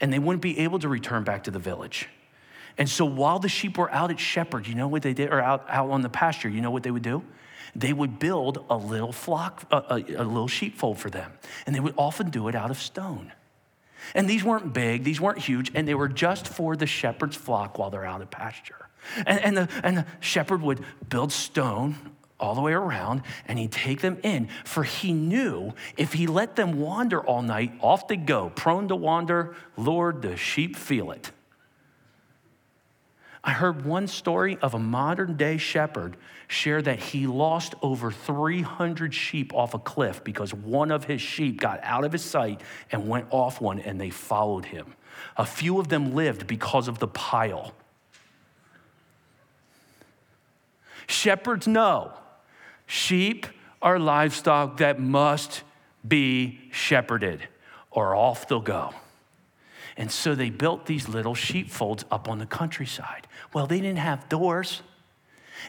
and 0.00 0.12
they 0.12 0.18
wouldn't 0.18 0.42
be 0.42 0.58
able 0.58 0.78
to 0.78 0.88
return 0.88 1.24
back 1.24 1.44
to 1.44 1.50
the 1.50 1.58
village. 1.58 2.08
And 2.76 2.88
so 2.88 3.04
while 3.04 3.38
the 3.38 3.48
sheep 3.48 3.78
were 3.78 3.90
out 3.92 4.10
at 4.10 4.18
shepherd, 4.18 4.66
you 4.66 4.74
know 4.74 4.88
what 4.88 5.02
they 5.02 5.14
did, 5.14 5.32
or 5.32 5.40
out, 5.40 5.64
out 5.68 5.90
on 5.90 6.02
the 6.02 6.08
pasture, 6.08 6.48
you 6.48 6.60
know 6.60 6.72
what 6.72 6.82
they 6.82 6.90
would 6.90 7.02
do? 7.02 7.22
They 7.76 7.92
would 7.92 8.18
build 8.18 8.64
a 8.68 8.76
little 8.76 9.12
flock, 9.12 9.64
a, 9.70 9.76
a, 9.76 9.94
a 9.94 10.24
little 10.24 10.48
sheepfold 10.48 10.98
for 10.98 11.10
them. 11.10 11.32
And 11.66 11.74
they 11.74 11.80
would 11.80 11.94
often 11.96 12.30
do 12.30 12.48
it 12.48 12.54
out 12.54 12.70
of 12.70 12.78
stone. 12.78 13.32
And 14.14 14.28
these 14.28 14.44
weren't 14.44 14.72
big, 14.72 15.04
these 15.04 15.20
weren't 15.20 15.38
huge, 15.38 15.70
and 15.74 15.86
they 15.86 15.94
were 15.94 16.08
just 16.08 16.48
for 16.48 16.76
the 16.76 16.86
shepherd's 16.86 17.36
flock 17.36 17.78
while 17.78 17.90
they're 17.90 18.04
out 18.04 18.20
at 18.20 18.30
pasture. 18.30 18.88
And, 19.26 19.40
and, 19.40 19.56
the, 19.56 19.68
and 19.82 19.96
the 19.98 20.06
shepherd 20.20 20.62
would 20.62 20.84
build 21.08 21.32
stone 21.32 21.96
all 22.40 22.54
the 22.54 22.60
way 22.60 22.72
around 22.72 23.22
and 23.46 23.58
he'd 23.58 23.72
take 23.72 24.00
them 24.00 24.18
in, 24.22 24.48
for 24.64 24.82
he 24.82 25.12
knew 25.12 25.72
if 25.96 26.12
he 26.12 26.26
let 26.26 26.56
them 26.56 26.80
wander 26.80 27.20
all 27.20 27.42
night, 27.42 27.72
off 27.80 28.08
they 28.08 28.16
go, 28.16 28.50
prone 28.50 28.88
to 28.88 28.96
wander. 28.96 29.54
Lord, 29.76 30.22
the 30.22 30.36
sheep 30.36 30.76
feel 30.76 31.10
it. 31.10 31.30
I 33.46 33.50
heard 33.50 33.84
one 33.84 34.06
story 34.06 34.56
of 34.62 34.72
a 34.72 34.78
modern 34.78 35.36
day 35.36 35.58
shepherd 35.58 36.16
share 36.48 36.80
that 36.80 36.98
he 36.98 37.26
lost 37.26 37.74
over 37.82 38.10
300 38.10 39.12
sheep 39.12 39.52
off 39.52 39.74
a 39.74 39.78
cliff 39.78 40.24
because 40.24 40.54
one 40.54 40.90
of 40.90 41.04
his 41.04 41.20
sheep 41.20 41.60
got 41.60 41.78
out 41.82 42.04
of 42.04 42.12
his 42.12 42.24
sight 42.24 42.62
and 42.90 43.06
went 43.06 43.26
off 43.30 43.60
one 43.60 43.80
and 43.80 44.00
they 44.00 44.08
followed 44.08 44.64
him. 44.64 44.94
A 45.36 45.44
few 45.44 45.78
of 45.78 45.88
them 45.88 46.14
lived 46.14 46.46
because 46.46 46.88
of 46.88 46.98
the 47.00 47.06
pile. 47.06 47.74
Shepherds 51.06 51.68
know 51.68 52.14
Sheep 52.86 53.46
are 53.80 53.98
livestock 53.98 54.78
that 54.78 54.98
must 54.98 55.62
be 56.06 56.60
shepherded, 56.70 57.48
or 57.90 58.14
off 58.14 58.48
they'll 58.48 58.60
go. 58.60 58.92
And 59.96 60.10
so 60.10 60.34
they 60.34 60.50
built 60.50 60.86
these 60.86 61.08
little 61.08 61.34
sheepfolds 61.34 62.04
up 62.10 62.28
on 62.28 62.38
the 62.38 62.46
countryside. 62.46 63.23
Well, 63.54 63.66
they 63.66 63.80
didn't 63.80 63.98
have 63.98 64.28
doors. 64.28 64.82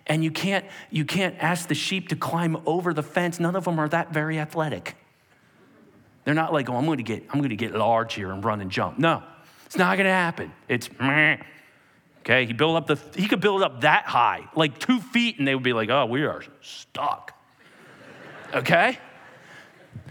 And 0.08 0.24
you 0.24 0.32
can't, 0.32 0.66
you 0.90 1.06
can't 1.06 1.36
ask 1.40 1.70
the 1.70 1.76
sheep 1.76 2.10
to 2.10 2.16
climb 2.16 2.58
over 2.66 2.94
the 2.94 3.04
fence. 3.04 3.40
None 3.40 3.56
of 3.56 3.64
them 3.64 3.80
are 3.80 3.88
that 3.90 4.12
very 4.12 4.40
athletic. 4.40 4.98
They're 6.26 6.34
not 6.34 6.52
like, 6.52 6.70
oh, 6.70 6.76
I'm 6.76 6.86
to 6.98 7.04
get, 7.04 7.24
I'm 7.30 7.42
to 7.48 7.56
get 7.56 7.74
large 7.74 8.16
here 8.16 8.32
and 8.32 8.44
run 8.44 8.60
and 8.60 8.70
jump. 8.70 9.00
No, 9.00 9.24
it's 9.66 9.78
not 9.78 9.96
to 10.06 10.12
happen. 10.12 10.52
It's 10.68 10.90
meh. 11.00 11.38
Okay, 12.22 12.48
he 12.48 12.54
built 12.54 12.76
up 12.76 12.88
the 12.88 12.98
he 13.20 13.28
could 13.28 13.40
build 13.40 13.62
up 13.62 13.82
that 13.82 14.06
high, 14.06 14.50
like 14.56 14.80
two 14.80 15.00
feet, 15.00 15.38
and 15.38 15.48
they 15.48 15.54
would 15.54 15.64
be 15.64 15.74
like, 15.74 15.92
oh, 15.92 16.08
we 16.08 16.26
are 16.26 16.44
stuck. 16.62 17.34
Okay? 18.52 18.98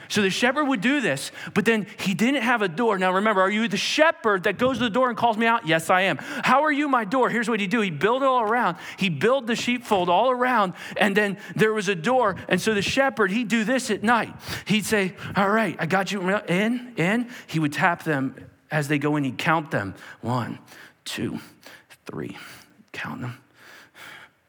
So 0.09 0.23
the 0.23 0.31
shepherd 0.31 0.64
would 0.64 0.81
do 0.81 1.01
this, 1.01 1.33
but 1.53 1.64
then 1.64 1.87
he 1.99 2.14
didn't 2.14 2.43
have 2.43 2.62
a 2.62 2.69
door. 2.69 2.99
Now 2.99 3.12
remember, 3.12 3.40
are 3.40 3.51
you 3.51 3.69
the 3.69 3.77
shepherd 3.77 4.45
that 4.45 4.59
goes 4.59 4.79
to 4.79 4.85
the 4.85 4.90
door 4.90 5.09
and 5.09 5.17
calls 5.17 5.37
me 5.37 5.47
out? 5.47 5.67
Yes, 5.67 5.90
I 5.90 6.03
am. 6.03 6.19
How 6.19 6.62
are 6.64 6.73
you 6.73 6.88
my 6.88 7.05
door? 7.05 7.31
Here's 7.31 7.49
what 7.49 7.61
he 7.61 7.67
do. 7.67 7.81
He 7.81 7.90
built 7.90 8.23
it 8.23 8.27
all 8.27 8.43
around. 8.43 8.77
He 8.99 9.09
built 9.09 9.47
the 9.47 9.57
sheepfold 9.57 10.09
all 10.09 10.31
around, 10.31 10.75
and 10.97 11.17
then 11.17 11.38
there 11.57 11.73
was 11.73 11.88
a 11.88 11.95
door. 11.95 12.37
And 12.49 12.61
so 12.61 12.75
the 12.75 12.83
shepherd, 12.83 13.31
he'd 13.31 13.49
do 13.49 13.64
this 13.64 13.90
at 13.90 14.03
night. 14.03 14.35
He'd 14.67 14.87
say, 14.87 15.14
All 15.37 15.49
right, 15.49 15.77
I 15.79 15.87
got 15.87 16.12
you 16.12 16.21
in, 16.47 16.95
in. 16.97 17.31
He 17.47 17.59
would 17.59 17.73
tap 17.73 18.03
them 18.03 18.35
as 18.75 18.88
they 18.88 18.99
go 18.99 19.14
in, 19.14 19.23
he'd 19.23 19.38
count 19.38 19.71
them. 19.71 19.95
One, 20.21 20.59
two, 21.05 21.38
three. 22.07 22.37
Count 22.90 23.21
them. 23.21 23.38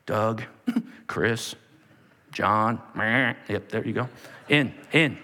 Doug, 0.08 0.44
Chris, 1.08 1.56
John. 2.32 2.82
Yep, 2.96 3.70
there 3.70 3.86
you 3.86 3.94
go. 3.94 4.10
In, 4.50 4.74
in. 4.92 5.20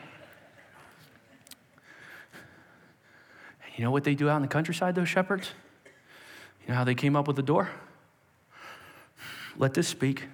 You 3.76 3.84
know 3.84 3.92
what 3.92 4.04
they 4.04 4.16
do 4.16 4.30
out 4.30 4.38
in 4.38 4.42
the 4.42 4.48
countryside, 4.48 4.96
those 4.96 5.10
shepherds? 5.10 5.52
You 6.64 6.70
know 6.70 6.76
how 6.76 6.84
they 6.84 6.96
came 6.96 7.16
up 7.16 7.28
with 7.28 7.36
the 7.36 7.44
door? 7.44 7.70
Let 9.58 9.74
this 9.74 9.88
speak. 9.88 10.26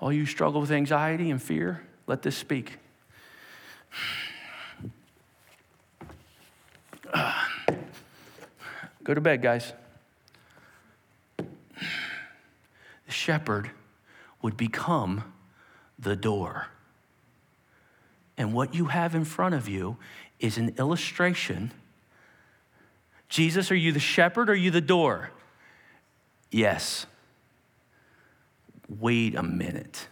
All 0.00 0.12
you 0.12 0.26
struggle 0.26 0.60
with 0.60 0.70
anxiety 0.70 1.30
and 1.30 1.42
fear, 1.42 1.82
let 2.06 2.22
this 2.22 2.36
speak. 2.36 2.78
Go 9.02 9.14
to 9.14 9.20
bed, 9.20 9.42
guys. 9.42 9.72
the 13.08 13.14
shepherd 13.14 13.70
would 14.42 14.56
become 14.56 15.24
the 15.98 16.14
door. 16.14 16.68
And 18.36 18.52
what 18.52 18.74
you 18.74 18.84
have 18.84 19.14
in 19.14 19.24
front 19.24 19.54
of 19.54 19.66
you 19.66 19.96
is 20.38 20.58
an 20.58 20.74
illustration. 20.78 21.72
Jesus, 23.28 23.70
are 23.70 23.76
you 23.76 23.92
the 23.92 24.00
shepherd 24.00 24.48
are 24.48 24.54
you 24.54 24.70
the 24.70 24.80
door? 24.80 25.30
Yes. 26.50 27.06
Wait 28.88 29.34
a 29.34 29.42
minute. 29.42 30.08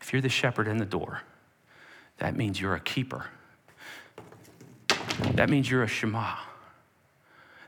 If 0.00 0.12
you're 0.12 0.20
the 0.20 0.28
shepherd 0.28 0.68
and 0.68 0.78
the 0.78 0.84
door, 0.84 1.22
that 2.18 2.36
means 2.36 2.60
you're 2.60 2.74
a 2.74 2.80
keeper. 2.80 3.26
That 5.32 5.48
means 5.48 5.70
you're 5.70 5.82
a 5.82 5.88
shamar. 5.88 6.36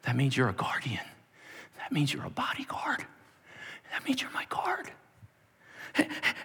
That 0.03 0.17
means 0.17 0.37
you're 0.37 0.51
a 0.51 0.55
guardian. 0.55 1.05
That 1.79 1.93
means 1.93 2.13
you're 2.13 2.27
a 2.27 2.31
bodyguard. 2.31 3.05
That 3.93 4.07
means 4.07 4.21
you're 4.21 4.31
my 4.33 4.45
guard. 4.49 4.91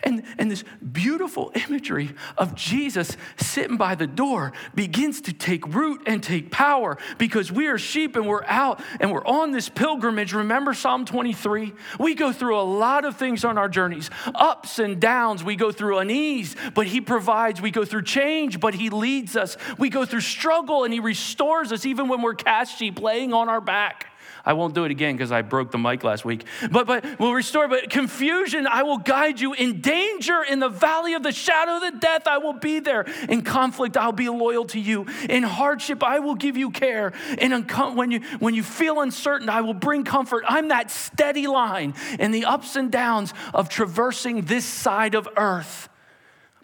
And, 0.04 0.24
and 0.38 0.50
this 0.50 0.64
beautiful 0.92 1.52
imagery 1.54 2.12
of 2.38 2.56
Jesus 2.56 3.16
sitting 3.38 3.78
by 3.78 3.96
the 3.96 4.08
door 4.08 4.52
begins 4.74 5.22
to 5.22 5.34
take 5.34 5.66
root 5.74 6.02
and 6.08 6.24
take 6.24 6.52
power 6.52 6.98
because 7.18 7.52
we 7.52 7.68
are 7.68 7.78
sheep 7.78 8.16
and 8.16 8.28
we're 8.28 8.44
out 8.46 8.82
and 9.00 9.12
we're 9.12 9.26
on 9.26 9.52
this 9.52 9.70
pilgrimage. 9.70 10.34
Remember 10.34 10.74
Psalm 10.74 11.06
23? 11.06 11.74
We 12.00 12.16
go 12.16 12.32
through 12.34 12.60
a 12.60 12.64
lot 12.64 13.06
of 13.06 13.18
things 13.18 13.46
on 13.46 13.58
our 13.58 13.70
journeys 13.70 14.10
ups 14.34 14.80
and 14.80 15.00
downs. 15.00 15.44
We 15.44 15.56
go 15.56 15.72
through 15.72 16.00
unease, 16.00 16.56
but 16.74 16.88
He 16.88 17.00
provides. 17.00 17.62
We 17.62 17.72
go 17.72 17.86
through 17.86 18.04
change, 18.04 18.60
but 18.60 18.74
He 18.74 18.90
leads 18.90 19.36
us. 19.36 19.58
We 19.78 19.90
go 19.90 20.06
through 20.06 20.22
struggle 20.22 20.84
and 20.84 20.94
He 20.94 21.00
restores 21.00 21.72
us 21.72 21.86
even 21.86 22.08
when 22.08 22.22
we're 22.22 22.36
cast 22.36 22.78
sheep 22.78 23.00
laying 23.00 23.34
on 23.34 23.50
our 23.50 23.62
back. 23.62 24.08
I 24.46 24.54
won't 24.54 24.74
do 24.74 24.86
it 24.86 24.92
again 24.92 25.16
because 25.16 25.32
I 25.32 25.42
broke 25.42 25.72
the 25.72 25.78
mic 25.78 26.04
last 26.04 26.26
week. 26.26 26.46
But 26.72 26.88
but 26.88 27.20
will 27.20 27.34
restore. 27.34 27.68
But 27.68 27.90
confusion, 27.90 28.68
I 28.68 28.84
will 28.84 28.98
guide 28.98 29.40
you. 29.40 29.54
In 29.54 29.82
danger, 29.82 30.42
in 30.44 30.60
the 30.60 30.70
valley 30.70 31.14
of 31.14 31.24
the 31.24 31.32
shadow 31.32 31.76
of 31.76 31.82
the 31.94 32.00
death, 32.00 32.28
I 32.28 32.40
will 32.40 32.54
be 32.54 32.80
there. 32.80 33.02
In 33.30 33.44
conflict, 33.44 33.98
I'll 33.98 34.12
be 34.12 34.30
loyal 34.30 34.66
to 34.66 34.80
you. 34.80 35.06
In 35.30 35.44
hardship, 35.44 36.04
I 36.04 36.20
will 36.20 36.36
give 36.36 36.58
you 36.58 36.72
care. 36.72 37.14
And 37.38 37.54
uncom- 37.54 37.96
when 37.96 38.12
you 38.12 38.22
when 38.40 38.56
you 38.56 38.64
feel 38.64 39.02
uncertain, 39.02 39.50
I 39.50 39.62
will 39.62 39.74
bring 39.74 40.04
comfort. 40.04 40.44
I'm 40.48 40.70
that 40.70 40.92
steady 40.92 41.48
line 41.48 41.94
in 42.20 42.32
the 42.32 42.46
ups 42.46 42.76
and 42.76 42.92
downs 42.92 43.34
of 43.54 43.70
traversing 43.70 44.42
this 44.44 44.66
side 44.66 45.16
of 45.16 45.28
earth. 45.38 45.90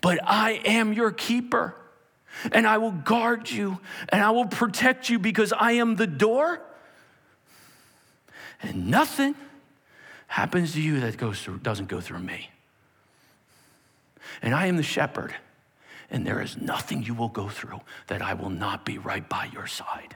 But 0.01 0.19
I 0.23 0.61
am 0.65 0.93
your 0.93 1.11
keeper. 1.11 1.75
and 2.51 2.67
I 2.67 2.77
will 2.77 2.91
guard 2.91 3.49
you 3.49 3.79
and 4.09 4.21
I 4.23 4.29
will 4.31 4.45
protect 4.45 5.09
you 5.09 5.17
because 5.19 5.53
I 5.53 5.73
am 5.73 5.95
the 5.95 6.07
door. 6.07 6.61
And 8.61 8.87
nothing 8.87 9.35
happens 10.27 10.73
to 10.73 10.81
you 10.81 10.99
that 11.01 11.17
goes 11.17 11.41
through, 11.41 11.59
doesn't 11.59 11.87
go 11.87 12.01
through 12.01 12.19
me. 12.19 12.49
And 14.41 14.53
I 14.53 14.67
am 14.67 14.77
the 14.77 14.83
shepherd, 14.83 15.33
and 16.09 16.25
there 16.25 16.41
is 16.41 16.57
nothing 16.57 17.03
you 17.03 17.13
will 17.13 17.29
go 17.29 17.49
through 17.49 17.81
that 18.07 18.21
I 18.21 18.33
will 18.33 18.49
not 18.49 18.85
be 18.85 18.97
right 18.97 19.27
by 19.27 19.49
your 19.53 19.67
side. 19.67 20.15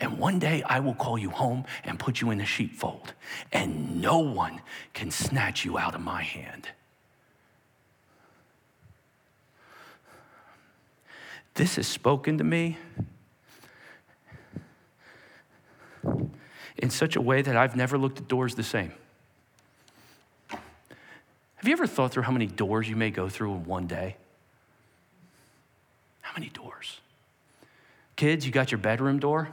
And 0.00 0.18
one 0.18 0.38
day 0.38 0.62
I 0.62 0.80
will 0.80 0.94
call 0.94 1.18
you 1.18 1.30
home 1.30 1.64
and 1.84 1.98
put 1.98 2.20
you 2.20 2.30
in 2.30 2.38
the 2.38 2.46
sheepfold, 2.46 3.12
and 3.52 4.00
no 4.00 4.18
one 4.18 4.60
can 4.94 5.10
snatch 5.10 5.64
you 5.64 5.76
out 5.76 5.94
of 5.94 6.00
my 6.00 6.22
hand. 6.22 6.68
This 11.54 11.78
is 11.78 11.86
spoken 11.86 12.38
to 12.38 12.44
me 12.44 12.78
in 16.76 16.90
such 16.90 17.16
a 17.16 17.20
way 17.20 17.42
that 17.42 17.56
I've 17.56 17.76
never 17.76 17.96
looked 17.96 18.18
at 18.18 18.28
doors 18.28 18.54
the 18.54 18.62
same. 18.62 18.92
Have 20.48 21.68
you 21.68 21.72
ever 21.72 21.86
thought 21.86 22.12
through 22.12 22.24
how 22.24 22.32
many 22.32 22.46
doors 22.46 22.88
you 22.88 22.96
may 22.96 23.10
go 23.10 23.28
through 23.28 23.52
in 23.54 23.64
one 23.64 23.86
day? 23.86 24.16
How 26.20 26.32
many 26.36 26.50
doors? 26.50 27.00
Kids, 28.16 28.44
you 28.44 28.52
got 28.52 28.70
your 28.70 28.78
bedroom 28.78 29.18
door. 29.18 29.48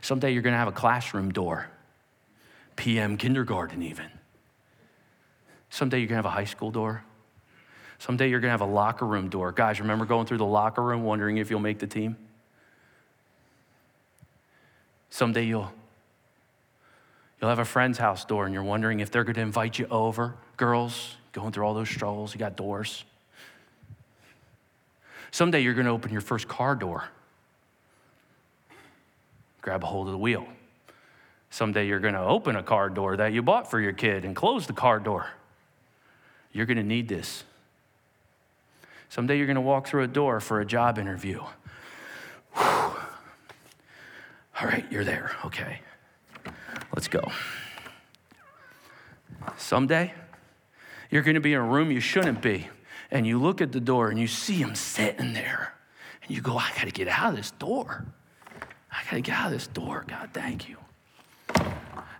Someday 0.00 0.32
you're 0.32 0.42
going 0.42 0.52
to 0.52 0.58
have 0.58 0.68
a 0.68 0.72
classroom 0.72 1.32
door, 1.32 1.68
PM 2.76 3.16
kindergarten, 3.16 3.82
even. 3.82 4.10
Someday 5.70 5.98
you're 5.98 6.08
going 6.08 6.22
to 6.22 6.28
have 6.28 6.32
a 6.32 6.36
high 6.36 6.44
school 6.44 6.70
door. 6.70 7.04
Someday 7.98 8.28
you're 8.28 8.40
going 8.40 8.48
to 8.48 8.58
have 8.58 8.60
a 8.60 8.72
locker 8.72 9.06
room 9.06 9.28
door. 9.28 9.52
Guys, 9.52 9.80
remember 9.80 10.04
going 10.04 10.26
through 10.26 10.38
the 10.38 10.44
locker 10.44 10.82
room 10.82 11.04
wondering 11.04 11.38
if 11.38 11.50
you'll 11.50 11.60
make 11.60 11.78
the 11.78 11.86
team? 11.86 12.16
Someday 15.10 15.44
you'll 15.44 15.72
you'll 17.40 17.50
have 17.50 17.58
a 17.58 17.64
friend's 17.64 17.98
house 17.98 18.24
door 18.24 18.44
and 18.44 18.54
you're 18.54 18.62
wondering 18.62 19.00
if 19.00 19.10
they're 19.10 19.24
going 19.24 19.34
to 19.34 19.42
invite 19.42 19.78
you 19.78 19.86
over. 19.90 20.34
Girls, 20.56 21.16
going 21.32 21.52
through 21.52 21.64
all 21.64 21.74
those 21.74 21.88
struggles, 21.88 22.34
you 22.34 22.38
got 22.38 22.56
doors. 22.56 23.04
Someday 25.30 25.60
you're 25.60 25.74
going 25.74 25.86
to 25.86 25.92
open 25.92 26.12
your 26.12 26.22
first 26.22 26.48
car 26.48 26.74
door. 26.74 27.04
Grab 29.60 29.82
a 29.82 29.86
hold 29.86 30.06
of 30.06 30.12
the 30.12 30.18
wheel. 30.18 30.46
Someday 31.50 31.86
you're 31.86 32.00
going 32.00 32.14
to 32.14 32.20
open 32.20 32.56
a 32.56 32.62
car 32.62 32.88
door 32.88 33.16
that 33.16 33.32
you 33.32 33.42
bought 33.42 33.70
for 33.70 33.80
your 33.80 33.92
kid 33.92 34.24
and 34.24 34.34
close 34.34 34.66
the 34.66 34.72
car 34.72 34.98
door. 34.98 35.26
You're 36.52 36.66
going 36.66 36.76
to 36.78 36.82
need 36.82 37.08
this. 37.08 37.44
Someday 39.08 39.36
you're 39.36 39.46
going 39.46 39.56
to 39.56 39.60
walk 39.60 39.86
through 39.86 40.02
a 40.02 40.08
door 40.08 40.40
for 40.40 40.60
a 40.60 40.66
job 40.66 40.98
interview. 40.98 41.40
Whew. 42.54 42.64
All 42.64 42.96
right, 44.62 44.84
you're 44.90 45.04
there. 45.04 45.36
Okay. 45.44 45.80
Let's 46.94 47.08
go. 47.08 47.30
Someday 49.56 50.12
you're 51.10 51.22
going 51.22 51.34
to 51.34 51.40
be 51.40 51.52
in 51.52 51.58
a 51.58 51.64
room 51.64 51.90
you 51.90 52.00
shouldn't 52.00 52.42
be, 52.42 52.68
and 53.10 53.26
you 53.26 53.40
look 53.40 53.60
at 53.60 53.72
the 53.72 53.80
door 53.80 54.10
and 54.10 54.18
you 54.18 54.26
see 54.26 54.54
him 54.54 54.74
sitting 54.74 55.32
there, 55.34 55.74
and 56.22 56.30
you 56.30 56.40
go, 56.40 56.56
I 56.56 56.70
got 56.74 56.84
to 56.84 56.90
get 56.90 57.08
out 57.08 57.30
of 57.30 57.36
this 57.36 57.52
door. 57.52 58.06
I 58.90 59.04
got 59.04 59.16
to 59.16 59.20
get 59.20 59.36
out 59.36 59.46
of 59.46 59.52
this 59.52 59.66
door. 59.68 60.04
God, 60.06 60.30
thank 60.32 60.68
you. 60.68 60.76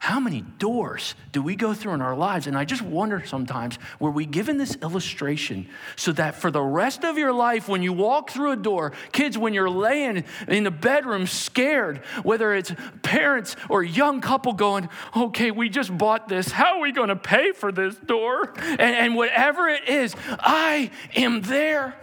How 0.07 0.21
many 0.21 0.43
doors 0.43 1.17
do 1.33 1.43
we 1.43 1.57
go 1.57 1.75
through 1.75 1.95
in 1.95 2.01
our 2.01 2.15
lives? 2.15 2.47
And 2.47 2.57
I 2.57 2.65
just 2.65 2.81
wonder 2.81 3.25
sometimes 3.27 3.77
were 3.99 4.13
we 4.13 4.25
given 4.25 4.57
this 4.57 4.77
illustration 4.77 5.69
so 5.97 6.13
that 6.13 6.37
for 6.37 6.53
the 6.53 6.63
rest 6.63 7.05
of 7.05 7.19
your 7.19 7.33
life, 7.33 7.69
when 7.69 7.83
you 7.83 7.93
walk 7.93 8.31
through 8.31 8.53
a 8.53 8.57
door, 8.57 8.93
kids, 9.11 9.37
when 9.37 9.53
you're 9.53 9.69
laying 9.69 10.23
in 10.47 10.63
the 10.63 10.71
bedroom 10.71 11.27
scared, 11.27 12.05
whether 12.23 12.55
it's 12.55 12.73
parents 13.03 13.57
or 13.69 13.83
young 13.83 14.21
couple 14.21 14.53
going, 14.53 14.89
okay, 15.17 15.51
we 15.51 15.69
just 15.69 15.99
bought 15.99 16.29
this. 16.29 16.53
How 16.53 16.77
are 16.77 16.81
we 16.83 16.93
going 16.93 17.09
to 17.09 17.17
pay 17.17 17.51
for 17.51 17.73
this 17.73 17.97
door? 17.97 18.55
And, 18.61 18.81
and 18.81 19.17
whatever 19.17 19.67
it 19.67 19.89
is, 19.89 20.15
I 20.39 20.93
am 21.17 21.41
there. 21.43 21.97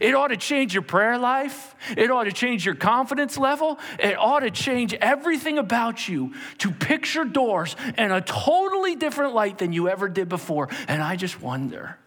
It 0.00 0.14
ought 0.14 0.28
to 0.28 0.36
change 0.36 0.74
your 0.74 0.82
prayer 0.82 1.18
life. 1.18 1.74
It 1.96 2.10
ought 2.10 2.24
to 2.24 2.32
change 2.32 2.64
your 2.64 2.74
confidence 2.74 3.38
level. 3.38 3.78
It 3.98 4.18
ought 4.18 4.40
to 4.40 4.50
change 4.50 4.94
everything 4.94 5.58
about 5.58 6.08
you 6.08 6.34
to 6.58 6.70
picture 6.70 7.24
doors 7.24 7.76
in 7.96 8.10
a 8.10 8.20
totally 8.20 8.96
different 8.96 9.34
light 9.34 9.58
than 9.58 9.72
you 9.72 9.88
ever 9.88 10.08
did 10.08 10.28
before. 10.28 10.68
And 10.88 11.02
I 11.02 11.16
just 11.16 11.40
wonder 11.40 11.98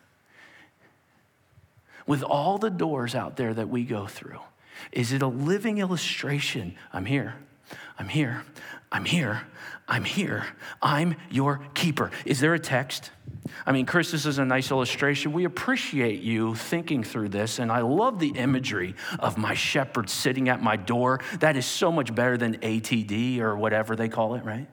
with 2.06 2.24
all 2.24 2.58
the 2.58 2.70
doors 2.70 3.16
out 3.16 3.38
there 3.38 3.54
that 3.54 3.70
we 3.70 3.84
go 3.84 4.08
through, 4.08 4.40
is 4.92 5.14
it 5.14 5.22
a 5.22 5.28
living 5.28 5.78
illustration? 5.78 6.76
I'm 6.92 7.06
here. 7.06 7.36
I'm 7.98 8.10
here. 8.10 8.44
I'm 8.92 9.06
here. 9.06 9.44
I'm 9.88 10.04
here. 10.04 10.46
I'm 10.82 11.16
your 11.30 11.62
keeper. 11.74 12.12
Is 12.26 12.40
there 12.40 12.54
a 12.54 12.60
text? 12.60 13.12
I 13.66 13.72
mean, 13.72 13.86
Chris, 13.86 14.12
this 14.12 14.26
is 14.26 14.38
a 14.38 14.46
nice 14.46 14.70
illustration. 14.70 15.32
We 15.32 15.46
appreciate 15.46 16.22
you 16.22 16.56
thinking 16.56 17.04
through 17.04 17.30
this, 17.30 17.60
and 17.60 17.72
I 17.72 17.82
love 17.82 18.20
the 18.20 18.30
imagery 18.30 18.96
of 19.20 19.38
my 19.38 19.54
shepherd 19.54 20.10
sitting 20.10 20.50
at 20.50 20.62
my 20.62 20.76
door. 20.76 21.22
That 21.40 21.56
is 21.56 21.66
so 21.66 21.92
much 21.92 22.14
better 22.14 22.38
than 22.38 22.58
ATD 22.58 23.40
or 23.40 23.56
whatever 23.56 23.96
they 23.96 24.10
call 24.10 24.36
it, 24.36 24.44
right? 24.44 24.68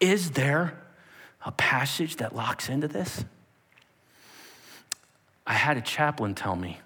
Is 0.00 0.32
there 0.32 0.78
a 1.44 1.52
passage 1.52 2.16
that 2.16 2.34
locks 2.34 2.68
into 2.68 2.88
this? 2.88 3.24
I 5.46 5.54
had 5.54 5.76
a 5.76 5.82
chaplain 5.82 6.34
tell 6.34 6.56
me 6.56 6.78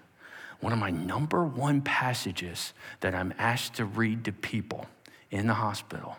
one 0.61 0.73
of 0.73 0.79
my 0.79 0.89
number 0.89 1.45
one 1.45 1.81
passages 1.81 2.73
that 2.99 3.15
I'm 3.15 3.33
asked 3.37 3.75
to 3.75 3.85
read 3.85 4.25
to 4.25 4.31
people 4.31 4.87
in 5.31 5.47
the 5.47 5.53
hospital 5.53 6.17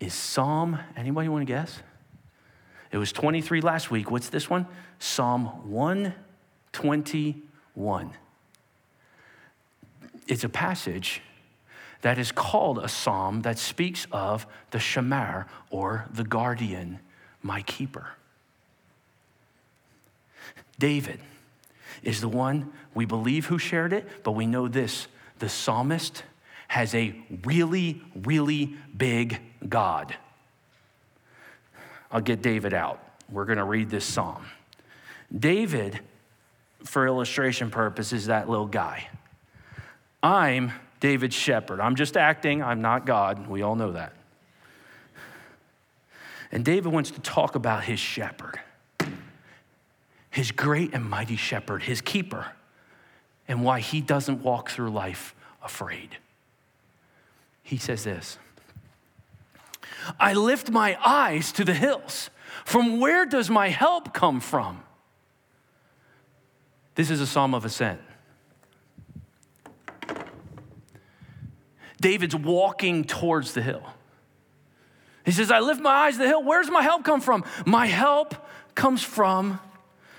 is 0.00 0.14
Psalm, 0.14 0.80
anybody 0.96 1.28
want 1.28 1.42
to 1.42 1.52
guess? 1.52 1.80
It 2.90 2.98
was 2.98 3.12
23 3.12 3.60
last 3.60 3.88
week. 3.90 4.10
What's 4.10 4.30
this 4.30 4.48
one? 4.50 4.66
Psalm 4.98 5.70
121. 5.70 8.10
It's 10.26 10.42
a 10.42 10.48
passage 10.48 11.22
that 12.02 12.18
is 12.18 12.32
called 12.32 12.78
a 12.78 12.88
psalm 12.88 13.42
that 13.42 13.58
speaks 13.58 14.06
of 14.10 14.46
the 14.70 14.78
shamar 14.78 15.44
or 15.68 16.06
the 16.10 16.24
guardian, 16.24 16.98
my 17.42 17.60
keeper. 17.62 18.08
David 20.78 21.20
is 22.02 22.20
the 22.20 22.28
one 22.28 22.72
we 22.94 23.04
believe 23.04 23.46
who 23.46 23.58
shared 23.58 23.92
it, 23.92 24.06
but 24.24 24.32
we 24.32 24.46
know 24.46 24.68
this 24.68 25.06
the 25.38 25.48
psalmist 25.48 26.22
has 26.68 26.94
a 26.94 27.14
really, 27.44 28.00
really 28.14 28.76
big 28.96 29.40
God. 29.68 30.14
I'll 32.12 32.20
get 32.20 32.42
David 32.42 32.74
out. 32.74 33.02
We're 33.30 33.44
going 33.44 33.58
to 33.58 33.64
read 33.64 33.90
this 33.90 34.04
psalm. 34.04 34.44
David, 35.36 36.00
for 36.84 37.06
illustration 37.06 37.70
purposes, 37.70 38.26
that 38.26 38.48
little 38.48 38.66
guy. 38.66 39.08
I'm 40.22 40.72
David's 41.00 41.34
shepherd. 41.34 41.80
I'm 41.80 41.96
just 41.96 42.16
acting, 42.16 42.62
I'm 42.62 42.82
not 42.82 43.06
God. 43.06 43.48
We 43.48 43.62
all 43.62 43.74
know 43.74 43.92
that. 43.92 44.12
And 46.52 46.64
David 46.64 46.92
wants 46.92 47.12
to 47.12 47.20
talk 47.20 47.54
about 47.54 47.84
his 47.84 47.98
shepherd 47.98 48.60
his 50.30 50.52
great 50.52 50.94
and 50.94 51.04
mighty 51.04 51.36
shepherd, 51.36 51.82
his 51.82 52.00
keeper, 52.00 52.52
and 53.48 53.64
why 53.64 53.80
he 53.80 54.00
doesn't 54.00 54.42
walk 54.42 54.70
through 54.70 54.90
life 54.90 55.34
afraid. 55.62 56.16
He 57.62 57.76
says 57.76 58.04
this 58.04 58.38
I 60.18 60.32
lift 60.34 60.70
my 60.70 60.96
eyes 61.04 61.52
to 61.52 61.64
the 61.64 61.74
hills. 61.74 62.30
From 62.64 63.00
where 63.00 63.26
does 63.26 63.50
my 63.50 63.68
help 63.68 64.12
come 64.12 64.40
from? 64.40 64.82
This 66.94 67.10
is 67.10 67.20
a 67.20 67.26
psalm 67.26 67.54
of 67.54 67.64
ascent. 67.64 68.00
David's 72.00 72.34
walking 72.34 73.04
towards 73.04 73.52
the 73.52 73.62
hill. 73.62 73.82
He 75.24 75.32
says, 75.32 75.50
I 75.50 75.60
lift 75.60 75.80
my 75.80 75.90
eyes 75.90 76.14
to 76.14 76.20
the 76.20 76.26
hill. 76.26 76.42
Where's 76.42 76.70
my 76.70 76.82
help 76.82 77.04
come 77.04 77.20
from? 77.20 77.44
My 77.66 77.86
help 77.86 78.34
comes 78.74 79.02
from 79.02 79.60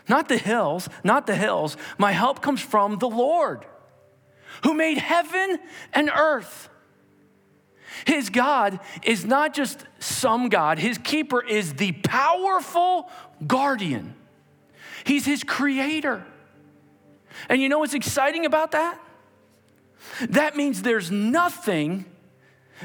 not 0.07 0.27
the 0.27 0.37
hills, 0.37 0.89
not 1.03 1.27
the 1.27 1.35
hills. 1.35 1.77
My 1.97 2.11
help 2.11 2.41
comes 2.41 2.61
from 2.61 2.97
the 2.97 3.09
Lord 3.09 3.65
who 4.63 4.73
made 4.73 4.97
heaven 4.97 5.59
and 5.93 6.09
earth. 6.09 6.69
His 8.05 8.29
God 8.29 8.79
is 9.03 9.25
not 9.25 9.53
just 9.53 9.85
some 9.99 10.49
God, 10.49 10.79
his 10.79 10.97
keeper 10.97 11.43
is 11.43 11.73
the 11.73 11.91
powerful 11.91 13.09
guardian. 13.45 14.15
He's 15.03 15.25
his 15.25 15.43
creator. 15.43 16.25
And 17.49 17.61
you 17.61 17.69
know 17.69 17.79
what's 17.79 17.93
exciting 17.93 18.45
about 18.45 18.71
that? 18.71 18.99
That 20.29 20.55
means 20.55 20.81
there's 20.81 21.11
nothing 21.11 22.05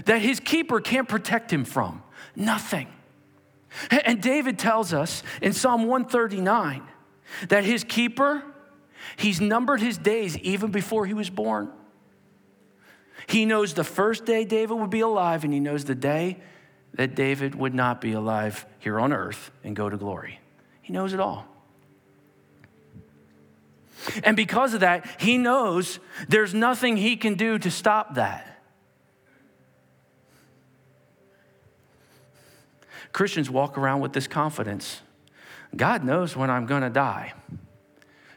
that 0.04 0.20
his 0.20 0.40
keeper 0.40 0.80
can't 0.80 1.08
protect 1.08 1.52
him 1.52 1.64
from. 1.64 2.02
Nothing. 2.34 2.88
And 3.90 4.22
David 4.22 4.58
tells 4.58 4.92
us 4.92 5.22
in 5.42 5.52
Psalm 5.52 5.86
139 5.86 6.82
that 7.48 7.64
his 7.64 7.84
keeper, 7.84 8.42
he's 9.16 9.40
numbered 9.40 9.80
his 9.80 9.98
days 9.98 10.36
even 10.38 10.70
before 10.70 11.06
he 11.06 11.14
was 11.14 11.30
born. 11.30 11.70
He 13.26 13.44
knows 13.44 13.74
the 13.74 13.84
first 13.84 14.24
day 14.24 14.44
David 14.44 14.74
would 14.74 14.90
be 14.90 15.00
alive, 15.00 15.44
and 15.44 15.52
he 15.52 15.60
knows 15.60 15.84
the 15.84 15.94
day 15.94 16.38
that 16.94 17.14
David 17.14 17.54
would 17.54 17.74
not 17.74 18.00
be 18.00 18.12
alive 18.12 18.66
here 18.78 19.00
on 19.00 19.12
earth 19.12 19.50
and 19.64 19.74
go 19.74 19.90
to 19.90 19.96
glory. 19.96 20.40
He 20.82 20.92
knows 20.92 21.12
it 21.12 21.20
all. 21.20 21.46
And 24.22 24.36
because 24.36 24.74
of 24.74 24.80
that, 24.80 25.20
he 25.20 25.36
knows 25.36 25.98
there's 26.28 26.54
nothing 26.54 26.96
he 26.96 27.16
can 27.16 27.34
do 27.34 27.58
to 27.58 27.70
stop 27.70 28.14
that. 28.14 28.52
Christians 33.12 33.50
walk 33.50 33.78
around 33.78 34.00
with 34.00 34.12
this 34.12 34.26
confidence 34.26 35.00
God 35.76 36.04
knows 36.04 36.36
when 36.36 36.50
I'm 36.50 36.66
going 36.66 36.82
to 36.82 36.90
die. 36.90 37.34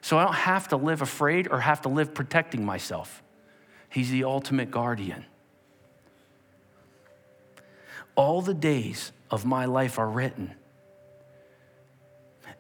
So 0.02 0.18
I 0.18 0.24
don't 0.24 0.34
have 0.34 0.70
to 0.70 0.78
live 0.78 1.02
afraid 1.02 1.48
or 1.50 1.60
have 1.60 1.82
to 1.82 1.90
live 1.90 2.14
protecting 2.14 2.66
myself. 2.66 3.22
He's 3.90 4.12
the 4.12 4.24
ultimate 4.24 4.72
guardian. 4.72 5.26
All 8.16 8.42
the 8.42 8.54
days 8.54 9.12
of 9.32 9.46
my 9.46 9.66
life 9.66 9.98
are 10.00 10.10
written. 10.10 10.54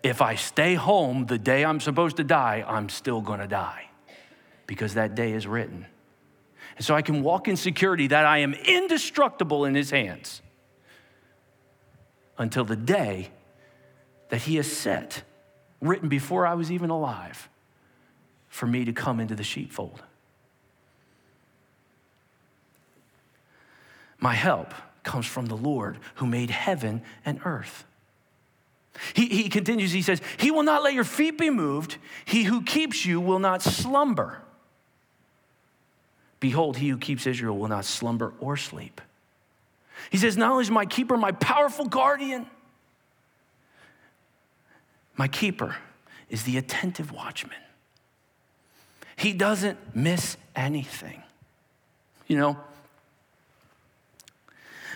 If 0.01 0.21
I 0.21 0.35
stay 0.35 0.75
home 0.75 1.25
the 1.25 1.37
day 1.37 1.65
I'm 1.65 1.79
supposed 1.79 2.17
to 2.17 2.23
die, 2.23 2.63
I'm 2.65 2.89
still 2.89 3.21
going 3.21 3.39
to 3.39 3.47
die 3.47 3.89
because 4.65 4.93
that 4.93 5.15
day 5.15 5.33
is 5.33 5.45
written. 5.45 5.85
And 6.77 6.85
so 6.85 6.95
I 6.95 7.01
can 7.01 7.23
walk 7.23 7.47
in 7.47 7.57
security 7.57 8.07
that 8.07 8.25
I 8.25 8.37
am 8.37 8.53
indestructible 8.53 9.65
in 9.65 9.75
his 9.75 9.89
hands 9.89 10.41
until 12.37 12.63
the 12.63 12.77
day 12.77 13.31
that 14.29 14.41
He 14.41 14.55
has 14.55 14.71
set, 14.71 15.23
written 15.81 16.09
before 16.09 16.45
I 16.45 16.53
was 16.53 16.71
even 16.71 16.89
alive, 16.89 17.49
for 18.47 18.65
me 18.65 18.85
to 18.85 18.93
come 18.93 19.19
into 19.19 19.35
the 19.35 19.43
sheepfold. 19.43 20.01
My 24.19 24.33
help 24.33 24.73
comes 25.03 25.25
from 25.25 25.45
the 25.45 25.55
Lord 25.55 25.97
who 26.15 26.25
made 26.25 26.49
heaven 26.49 27.01
and 27.25 27.39
earth. 27.45 27.85
He, 29.13 29.27
he 29.27 29.49
continues, 29.49 29.91
he 29.91 30.01
says, 30.01 30.21
He 30.37 30.51
will 30.51 30.63
not 30.63 30.83
let 30.83 30.93
your 30.93 31.03
feet 31.03 31.37
be 31.37 31.49
moved. 31.49 31.97
He 32.25 32.43
who 32.43 32.61
keeps 32.63 33.05
you 33.05 33.21
will 33.21 33.39
not 33.39 33.61
slumber. 33.61 34.41
Behold, 36.39 36.77
he 36.77 36.89
who 36.89 36.97
keeps 36.97 37.25
Israel 37.27 37.57
will 37.57 37.67
not 37.67 37.85
slumber 37.85 38.33
or 38.39 38.57
sleep. 38.57 39.01
He 40.09 40.17
says, 40.17 40.37
Not 40.37 40.51
only 40.51 40.63
is 40.63 40.71
my 40.71 40.85
keeper 40.85 41.17
my 41.17 41.31
powerful 41.31 41.85
guardian, 41.85 42.47
my 45.19 45.27
keeper 45.27 45.75
is 46.29 46.43
the 46.43 46.57
attentive 46.57 47.11
watchman. 47.11 47.57
He 49.17 49.33
doesn't 49.33 49.77
miss 49.93 50.37
anything. 50.55 51.21
You 52.27 52.37
know, 52.37 52.57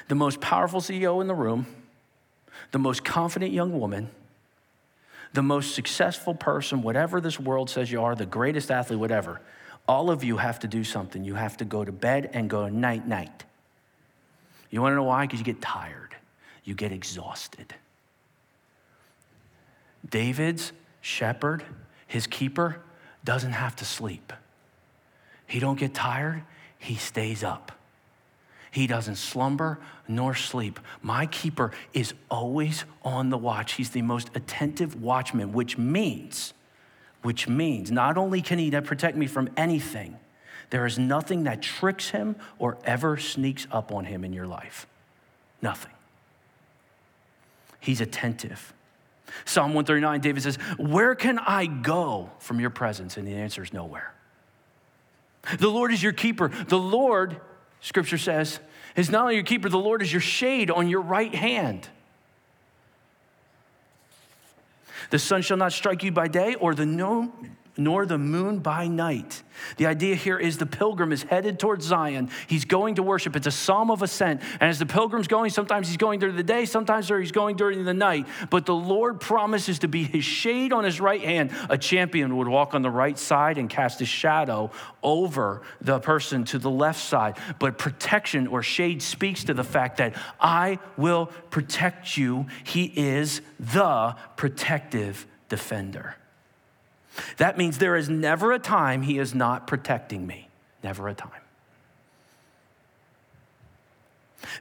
the 0.07 0.15
most 0.15 0.39
powerful 0.39 0.79
CEO 0.79 1.19
in 1.19 1.27
the 1.27 1.33
room, 1.33 1.65
the 2.71 2.79
most 2.79 3.03
confident 3.03 3.51
young 3.51 3.77
woman, 3.77 4.11
the 5.33 5.43
most 5.43 5.75
successful 5.75 6.33
person, 6.33 6.83
whatever 6.83 7.19
this 7.19 7.37
world 7.37 7.69
says 7.69 7.91
you 7.91 8.01
are, 8.01 8.15
the 8.15 8.25
greatest 8.25 8.71
athlete, 8.71 8.99
whatever, 8.99 9.41
all 9.89 10.09
of 10.09 10.23
you 10.23 10.37
have 10.37 10.57
to 10.59 10.69
do 10.69 10.85
something. 10.85 11.25
You 11.25 11.35
have 11.35 11.57
to 11.57 11.65
go 11.65 11.83
to 11.83 11.91
bed 11.91 12.29
and 12.31 12.49
go 12.49 12.69
night 12.69 13.05
night. 13.05 13.43
You 14.69 14.81
wanna 14.81 14.95
know 14.95 15.03
why? 15.03 15.25
Because 15.25 15.39
you 15.39 15.45
get 15.45 15.59
tired, 15.59 16.15
you 16.63 16.75
get 16.75 16.93
exhausted. 16.93 17.75
David's 20.09 20.71
shepherd, 21.01 21.63
his 22.07 22.27
keeper, 22.27 22.81
doesn't 23.23 23.53
have 23.53 23.75
to 23.77 23.85
sleep. 23.85 24.33
He 25.47 25.59
don't 25.59 25.79
get 25.79 25.93
tired, 25.93 26.43
he 26.77 26.95
stays 26.95 27.43
up. 27.43 27.71
He 28.71 28.87
doesn't 28.87 29.17
slumber 29.17 29.79
nor 30.07 30.33
sleep. 30.33 30.79
My 31.01 31.27
keeper 31.27 31.71
is 31.93 32.13
always 32.29 32.85
on 33.03 33.29
the 33.29 33.37
watch. 33.37 33.73
He's 33.73 33.91
the 33.91 34.01
most 34.01 34.31
attentive 34.33 34.99
watchman, 34.99 35.53
which 35.53 35.77
means, 35.77 36.53
which 37.21 37.47
means 37.47 37.91
not 37.91 38.17
only 38.17 38.41
can 38.41 38.57
he 38.57 38.71
protect 38.71 39.15
me 39.15 39.27
from 39.27 39.49
anything, 39.55 40.17
there 40.71 40.87
is 40.87 40.97
nothing 40.97 41.43
that 41.43 41.61
tricks 41.61 42.09
him 42.09 42.35
or 42.57 42.79
ever 42.83 43.15
sneaks 43.15 43.67
up 43.71 43.91
on 43.91 44.05
him 44.05 44.23
in 44.23 44.33
your 44.33 44.47
life. 44.47 44.87
Nothing. 45.61 45.93
He's 47.79 48.01
attentive. 48.01 48.73
Psalm 49.45 49.73
139, 49.73 50.21
David 50.21 50.43
says, 50.43 50.57
Where 50.77 51.15
can 51.15 51.39
I 51.39 51.65
go 51.65 52.31
from 52.39 52.59
your 52.59 52.69
presence? 52.69 53.17
And 53.17 53.27
the 53.27 53.35
answer 53.35 53.63
is 53.63 53.73
nowhere. 53.73 54.13
The 55.59 55.69
Lord 55.69 55.91
is 55.91 56.01
your 56.01 56.13
keeper. 56.13 56.47
The 56.47 56.77
Lord, 56.77 57.39
scripture 57.81 58.17
says, 58.17 58.59
is 58.95 59.09
not 59.09 59.23
only 59.23 59.35
your 59.35 59.43
keeper, 59.43 59.69
the 59.69 59.77
Lord 59.77 60.01
is 60.01 60.11
your 60.11 60.21
shade 60.21 60.69
on 60.69 60.87
your 60.87 61.01
right 61.01 61.33
hand. 61.33 61.87
The 65.09 65.19
sun 65.19 65.41
shall 65.41 65.57
not 65.57 65.73
strike 65.73 66.03
you 66.03 66.11
by 66.11 66.27
day, 66.27 66.55
or 66.55 66.73
the 66.73 66.85
no, 66.85 67.31
nor 67.77 68.05
the 68.05 68.17
moon 68.17 68.59
by 68.59 68.87
night. 68.87 69.43
The 69.77 69.87
idea 69.87 70.15
here 70.15 70.37
is 70.37 70.57
the 70.57 70.65
pilgrim 70.65 71.11
is 71.11 71.23
headed 71.23 71.59
towards 71.59 71.85
Zion. 71.85 72.29
He's 72.47 72.65
going 72.65 72.95
to 72.95 73.03
worship. 73.03 73.35
It's 73.35 73.47
a 73.47 73.51
psalm 73.51 73.89
of 73.89 74.01
ascent. 74.01 74.41
And 74.59 74.69
as 74.69 74.79
the 74.79 74.85
pilgrim's 74.85 75.27
going, 75.27 75.49
sometimes 75.49 75.87
he's 75.87 75.97
going 75.97 76.19
during 76.19 76.35
the 76.35 76.43
day, 76.43 76.65
sometimes 76.65 77.07
he's 77.09 77.31
going 77.31 77.55
during 77.55 77.83
the 77.83 77.93
night. 77.93 78.27
But 78.49 78.65
the 78.65 78.75
Lord 78.75 79.19
promises 79.19 79.79
to 79.79 79.87
be 79.87 80.03
his 80.03 80.23
shade 80.23 80.71
on 80.73 80.83
his 80.83 80.99
right 80.99 81.21
hand. 81.21 81.51
A 81.69 81.77
champion 81.77 82.37
would 82.37 82.47
walk 82.47 82.75
on 82.75 82.81
the 82.81 82.91
right 82.91 83.17
side 83.17 83.57
and 83.57 83.69
cast 83.69 83.99
his 83.99 84.09
shadow 84.09 84.71
over 85.01 85.61
the 85.81 85.99
person 85.99 86.43
to 86.45 86.59
the 86.59 86.71
left 86.71 87.01
side. 87.01 87.37
But 87.59 87.77
protection 87.77 88.47
or 88.47 88.61
shade 88.61 89.01
speaks 89.01 89.43
to 89.45 89.53
the 89.53 89.63
fact 89.63 89.97
that 89.97 90.15
I 90.39 90.79
will 90.97 91.27
protect 91.49 92.17
you. 92.17 92.47
He 92.63 92.85
is 92.95 93.41
the 93.59 94.15
protective 94.35 95.25
defender. 95.49 96.15
That 97.37 97.57
means 97.57 97.77
there 97.77 97.95
is 97.95 98.09
never 98.09 98.51
a 98.51 98.59
time 98.59 99.03
he 99.03 99.19
is 99.19 99.35
not 99.35 99.67
protecting 99.67 100.25
me. 100.25 100.49
Never 100.83 101.07
a 101.07 101.13
time. 101.13 101.31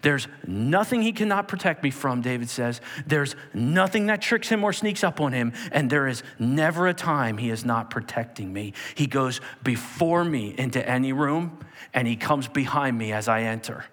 There's 0.02 0.28
nothing 0.46 1.02
he 1.02 1.12
cannot 1.12 1.48
protect 1.48 1.82
me 1.82 1.90
from, 1.90 2.22
David 2.22 2.48
says. 2.48 2.80
There's 3.06 3.34
nothing 3.52 4.06
that 4.06 4.22
tricks 4.22 4.48
him 4.48 4.64
or 4.64 4.72
sneaks 4.72 5.04
up 5.04 5.20
on 5.20 5.32
him. 5.32 5.52
And 5.70 5.90
there 5.90 6.06
is 6.06 6.22
never 6.38 6.86
a 6.86 6.94
time 6.94 7.38
he 7.38 7.50
is 7.50 7.64
not 7.64 7.90
protecting 7.90 8.52
me. 8.52 8.74
He 8.94 9.06
goes 9.06 9.40
before 9.62 10.24
me 10.24 10.54
into 10.56 10.86
any 10.88 11.12
room, 11.12 11.58
and 11.92 12.06
he 12.06 12.16
comes 12.16 12.48
behind 12.48 12.96
me 12.96 13.12
as 13.12 13.28
I 13.28 13.42
enter. 13.42 13.84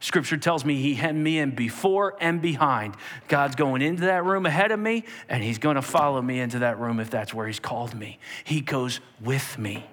Scripture 0.00 0.36
tells 0.36 0.64
me 0.64 0.76
he 0.76 0.94
hemmed 0.94 1.22
me 1.22 1.38
in 1.38 1.52
before 1.52 2.16
and 2.20 2.42
behind. 2.42 2.94
God's 3.28 3.56
going 3.56 3.80
into 3.80 4.02
that 4.02 4.24
room 4.24 4.44
ahead 4.44 4.70
of 4.70 4.78
me, 4.78 5.04
and 5.28 5.42
he's 5.42 5.58
going 5.58 5.76
to 5.76 5.82
follow 5.82 6.20
me 6.20 6.38
into 6.38 6.60
that 6.60 6.78
room 6.78 7.00
if 7.00 7.10
that's 7.10 7.32
where 7.32 7.46
he's 7.46 7.60
called 7.60 7.94
me. 7.94 8.18
He 8.44 8.60
goes 8.60 9.00
with 9.20 9.58
me. 9.58 9.86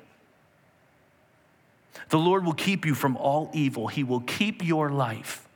The 2.10 2.18
Lord 2.20 2.46
will 2.46 2.54
keep 2.54 2.86
you 2.86 2.96
from 2.96 3.16
all 3.18 3.50
evil, 3.54 3.88
he 3.88 4.04
will 4.04 4.22
keep 4.22 4.64
your 4.64 4.90
life. 4.90 5.48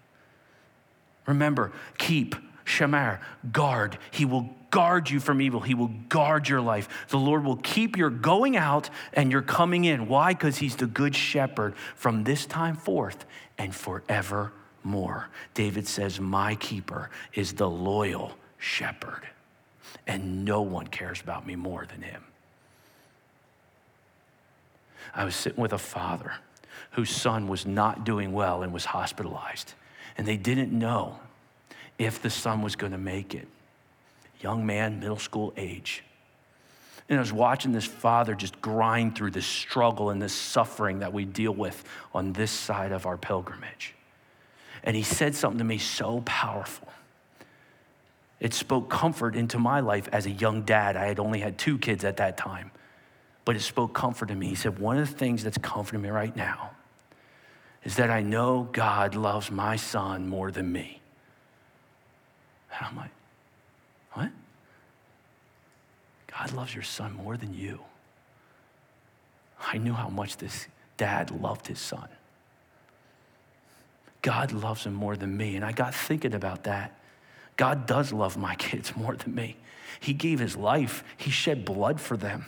Remember, 1.26 1.74
keep, 1.98 2.36
shamar, 2.64 3.20
guard. 3.52 3.98
He 4.12 4.24
will 4.24 4.50
guard 4.72 5.10
you 5.10 5.20
from 5.20 5.42
evil. 5.42 5.60
He 5.60 5.74
will 5.74 5.92
guard 6.08 6.48
your 6.48 6.62
life. 6.62 7.08
The 7.10 7.18
Lord 7.18 7.44
will 7.44 7.58
keep 7.58 7.98
your 7.98 8.10
going 8.10 8.56
out 8.56 8.90
and 9.12 9.30
your 9.30 9.42
coming 9.42 9.84
in. 9.84 10.08
Why? 10.08 10.34
Because 10.34 10.58
He's 10.58 10.78
the 10.78 10.88
good 10.88 11.16
shepherd 11.16 11.76
from 11.96 12.24
this 12.24 12.46
time 12.46 12.78
forth 12.78 13.26
and 13.58 13.74
forevermore. 13.74 15.30
David 15.54 15.88
says, 15.88 16.20
My 16.20 16.56
keeper 16.56 17.10
is 17.34 17.54
the 17.54 17.70
loyal 17.70 18.34
shepherd, 18.58 19.28
and 20.06 20.46
no 20.46 20.62
one 20.62 20.88
cares 20.88 21.22
about 21.22 21.46
me 21.46 21.56
more 21.56 21.86
than 21.86 22.02
him. 22.02 22.24
I 25.14 25.26
was 25.26 25.36
sitting 25.36 25.62
with 25.62 25.74
a 25.74 25.78
father 25.78 26.34
whose 26.92 27.10
son 27.10 27.48
was 27.48 27.66
not 27.66 28.06
doing 28.06 28.34
well 28.34 28.64
and 28.64 28.74
was 28.74 28.86
hospitalized, 28.86 29.74
and 30.18 30.28
they 30.28 30.38
didn't 30.38 30.72
know 30.72 31.20
if 31.98 32.22
the 32.22 32.30
son 32.30 32.62
was 32.62 32.76
going 32.76 32.92
to 32.92 32.98
make 32.98 33.34
it. 33.34 33.48
Young 34.42 34.66
man, 34.66 35.00
middle 35.00 35.18
school 35.18 35.54
age. 35.58 36.04
And 37.10 37.18
I 37.18 37.22
was 37.22 37.32
watching 37.32 37.72
this 37.72 37.86
father 37.86 38.36
just 38.36 38.62
grind 38.62 39.16
through 39.16 39.32
this 39.32 39.46
struggle 39.46 40.10
and 40.10 40.22
this 40.22 40.34
suffering 40.34 41.00
that 41.00 41.14
we 41.14 41.24
deal 41.24 41.54
with 41.54 41.84
on 42.14 42.34
this 42.34 42.52
side 42.52 42.92
of 42.92 43.06
our 43.06 43.18
pilgrimage. 43.18 43.96
And 44.84 44.96
he 44.96 45.04
said 45.04 45.34
something 45.34 45.58
to 45.60 45.64
me 45.64 45.78
so 45.78 46.22
powerful. 46.26 46.90
It 48.40 48.54
spoke 48.54 48.90
comfort 48.90 49.36
into 49.36 49.58
my 49.58 49.80
life 49.80 50.08
as 50.12 50.26
a 50.26 50.32
young 50.32 50.64
dad. 50.64 50.96
I 50.96 51.06
had 51.06 51.20
only 51.20 51.40
had 51.40 51.58
two 51.58 51.78
kids 51.78 52.04
at 52.04 52.18
that 52.18 52.38
time, 52.38 52.72
but 53.46 53.56
it 53.56 53.62
spoke 53.62 53.94
comfort 53.94 54.28
to 54.28 54.36
me. 54.36 54.48
He 54.48 54.56
said, 54.56 54.78
One 54.78 54.98
of 54.98 55.10
the 55.10 55.16
things 55.16 55.44
that's 55.44 55.58
comforting 55.58 56.02
me 56.02 56.10
right 56.10 56.36
now 56.36 56.72
is 57.84 57.96
that 57.96 58.12
I 58.12 58.22
know 58.22 58.68
God 58.72 59.16
loves 59.16 59.50
my 59.50 59.76
son 59.76 60.28
more 60.28 60.52
than 60.52 60.72
me. 60.72 61.02
And 62.78 62.88
I'm 62.88 62.96
like, 62.98 63.12
God 66.38 66.54
loves 66.54 66.74
your 66.74 66.84
son 66.84 67.14
more 67.14 67.36
than 67.36 67.54
you. 67.54 67.80
I 69.60 69.78
knew 69.78 69.94
how 69.94 70.10
much 70.10 70.38
this 70.38 70.68
dad 70.96 71.32
loved 71.32 71.68
his 71.68 71.80
son. 71.80 72.08
God 74.22 74.52
loves 74.52 74.86
him 74.86 74.94
more 74.94 75.16
than 75.16 75.36
me. 75.36 75.56
And 75.56 75.66
I 75.66 75.72
got 75.72 75.96
thinking 75.96 76.34
about 76.34 76.66
that. 76.66 77.00
God 77.56 77.88
does 77.88 78.14
love 78.14 78.38
my 78.38 78.56
kids 78.68 78.96
more 78.96 79.16
than 79.16 79.34
me. 79.34 79.58
He 80.00 80.14
gave 80.14 80.40
his 80.40 80.56
life, 80.56 81.04
he 81.16 81.32
shed 81.32 81.66
blood 81.66 82.00
for 82.00 82.18
them. 82.18 82.46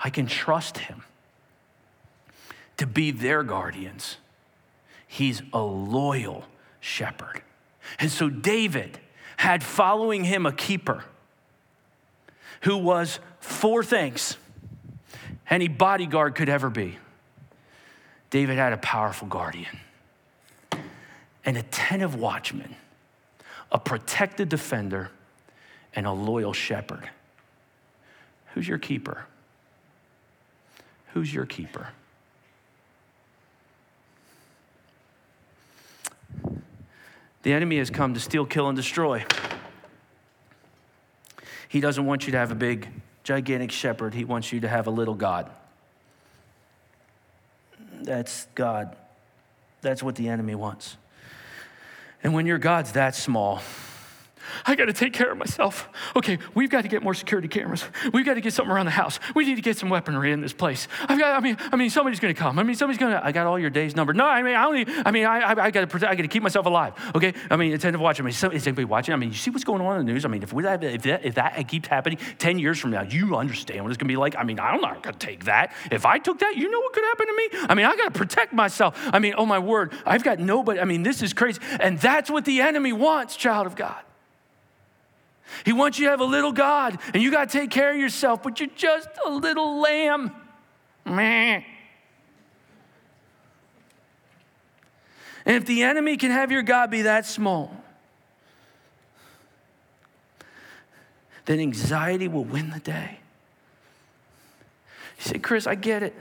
I 0.00 0.08
can 0.08 0.26
trust 0.26 0.78
him 0.78 1.02
to 2.78 2.86
be 2.86 3.10
their 3.10 3.42
guardians. 3.42 4.16
He's 5.06 5.42
a 5.52 5.60
loyal 5.60 6.44
shepherd. 6.80 7.42
And 7.98 8.10
so 8.10 8.30
David 8.30 9.00
had 9.36 9.62
following 9.62 10.24
him 10.24 10.46
a 10.46 10.52
keeper 10.52 11.04
who 12.64 12.78
was 12.78 13.20
four 13.40 13.84
things 13.84 14.36
any 15.50 15.68
bodyguard 15.68 16.34
could 16.34 16.48
ever 16.48 16.70
be. 16.70 16.96
David 18.30 18.56
had 18.56 18.72
a 18.72 18.78
powerful 18.78 19.28
guardian, 19.28 19.78
an 21.44 21.56
attentive 21.56 22.14
watchman, 22.14 22.74
a 23.70 23.78
protected 23.78 24.48
defender, 24.48 25.10
and 25.94 26.06
a 26.06 26.12
loyal 26.12 26.52
shepherd. 26.52 27.08
Who's 28.54 28.66
your 28.66 28.78
keeper? 28.78 29.26
Who's 31.12 31.32
your 31.32 31.46
keeper? 31.46 31.88
The 37.42 37.52
enemy 37.52 37.76
has 37.76 37.90
come 37.90 38.14
to 38.14 38.20
steal, 38.20 38.46
kill, 38.46 38.68
and 38.68 38.76
destroy. 38.76 39.24
He 41.74 41.80
doesn't 41.80 42.06
want 42.06 42.26
you 42.26 42.30
to 42.30 42.38
have 42.38 42.52
a 42.52 42.54
big, 42.54 42.86
gigantic 43.24 43.72
shepherd. 43.72 44.14
He 44.14 44.24
wants 44.24 44.52
you 44.52 44.60
to 44.60 44.68
have 44.68 44.86
a 44.86 44.92
little 44.92 45.16
God. 45.16 45.50
That's 48.00 48.46
God. 48.54 48.94
That's 49.82 50.00
what 50.00 50.14
the 50.14 50.28
enemy 50.28 50.54
wants. 50.54 50.96
And 52.22 52.32
when 52.32 52.46
your 52.46 52.58
God's 52.58 52.92
that 52.92 53.16
small, 53.16 53.60
I 54.66 54.74
got 54.74 54.86
to 54.86 54.92
take 54.92 55.12
care 55.12 55.32
of 55.32 55.38
myself. 55.38 55.88
Okay, 56.16 56.38
we've 56.54 56.70
got 56.70 56.82
to 56.82 56.88
get 56.88 57.02
more 57.02 57.14
security 57.14 57.48
cameras. 57.48 57.84
We've 58.12 58.26
got 58.26 58.34
to 58.34 58.40
get 58.40 58.52
something 58.52 58.72
around 58.72 58.86
the 58.86 58.92
house. 58.92 59.18
We 59.34 59.44
need 59.44 59.56
to 59.56 59.62
get 59.62 59.76
some 59.76 59.88
weaponry 59.88 60.32
in 60.32 60.40
this 60.40 60.52
place. 60.52 60.88
I've 61.08 61.18
got, 61.18 61.36
I 61.36 61.40
mean, 61.40 61.56
I 61.72 61.76
mean, 61.76 61.90
somebody's 61.90 62.20
going 62.20 62.34
to 62.34 62.38
come. 62.38 62.58
I 62.58 62.62
mean, 62.62 62.76
somebody's 62.76 62.98
going 62.98 63.12
to. 63.12 63.24
I 63.24 63.32
got 63.32 63.46
all 63.46 63.58
your 63.58 63.70
days 63.70 63.96
numbered. 63.96 64.16
No, 64.16 64.26
I 64.26 64.42
mean, 64.42 64.54
I 64.54 64.64
only. 64.64 64.86
I 65.04 65.10
mean, 65.10 65.24
I, 65.24 65.40
I, 65.40 65.64
I 65.64 65.70
got 65.70 65.80
to. 65.80 65.86
Protect. 65.86 66.10
I 66.10 66.14
got 66.14 66.22
to 66.22 66.28
keep 66.28 66.42
myself 66.42 66.66
alive. 66.66 66.94
Okay, 67.14 67.34
I 67.50 67.56
mean, 67.56 67.72
attentive 67.72 68.00
watching. 68.00 68.24
I 68.24 68.26
mean, 68.26 68.34
is 68.54 68.66
anybody 68.66 68.84
watching? 68.84 69.12
I 69.12 69.16
mean, 69.16 69.30
you 69.30 69.36
see 69.36 69.50
what's 69.50 69.64
going 69.64 69.80
on 69.80 70.00
in 70.00 70.06
the 70.06 70.12
news? 70.12 70.24
I 70.24 70.28
mean, 70.28 70.42
if 70.42 70.52
we 70.52 70.66
if 70.66 71.02
that, 71.02 71.24
if 71.24 71.34
that 71.34 71.68
keeps 71.68 71.88
happening 71.88 72.18
ten 72.38 72.58
years 72.58 72.78
from 72.78 72.90
now, 72.90 73.02
you 73.02 73.36
understand 73.36 73.82
what 73.82 73.90
it's 73.90 73.98
going 73.98 74.08
to 74.08 74.12
be 74.12 74.16
like. 74.16 74.36
I 74.36 74.44
mean, 74.44 74.58
I'm 74.58 74.80
not 74.80 75.02
going 75.02 75.14
to 75.14 75.26
take 75.26 75.44
that. 75.44 75.72
If 75.90 76.06
I 76.06 76.18
took 76.18 76.38
that, 76.40 76.56
you 76.56 76.70
know 76.70 76.80
what 76.80 76.92
could 76.92 77.04
happen 77.04 77.26
to 77.26 77.32
me? 77.36 77.66
I 77.68 77.74
mean, 77.74 77.86
I 77.86 77.96
got 77.96 78.12
to 78.12 78.18
protect 78.18 78.52
myself. 78.52 78.98
I 79.12 79.18
mean, 79.18 79.34
oh 79.36 79.46
my 79.46 79.58
word, 79.58 79.92
I've 80.04 80.24
got 80.24 80.38
nobody. 80.38 80.80
I 80.80 80.84
mean, 80.84 81.02
this 81.02 81.22
is 81.22 81.32
crazy, 81.32 81.60
and 81.80 81.98
that's 81.98 82.30
what 82.30 82.44
the 82.44 82.60
enemy 82.60 82.92
wants, 82.92 83.36
child 83.36 83.66
of 83.66 83.76
God. 83.76 84.02
He 85.64 85.72
wants 85.72 85.98
you 85.98 86.06
to 86.06 86.10
have 86.10 86.20
a 86.20 86.24
little 86.24 86.52
God, 86.52 86.98
and 87.12 87.22
you 87.22 87.30
got 87.30 87.48
to 87.50 87.58
take 87.58 87.70
care 87.70 87.92
of 87.92 87.98
yourself, 87.98 88.42
but 88.42 88.60
you're 88.60 88.68
just 88.74 89.08
a 89.26 89.30
little 89.30 89.80
lamb. 89.80 90.32
Meh. 91.04 91.62
And 95.46 95.56
if 95.56 95.66
the 95.66 95.82
enemy 95.82 96.16
can 96.16 96.30
have 96.30 96.50
your 96.50 96.62
God 96.62 96.90
be 96.90 97.02
that 97.02 97.26
small, 97.26 97.84
then 101.44 101.60
anxiety 101.60 102.28
will 102.28 102.44
win 102.44 102.70
the 102.70 102.80
day. 102.80 103.18
You 105.18 105.24
say, 105.24 105.38
Chris, 105.38 105.66
I 105.66 105.74
get 105.74 106.02
it. 106.02 106.14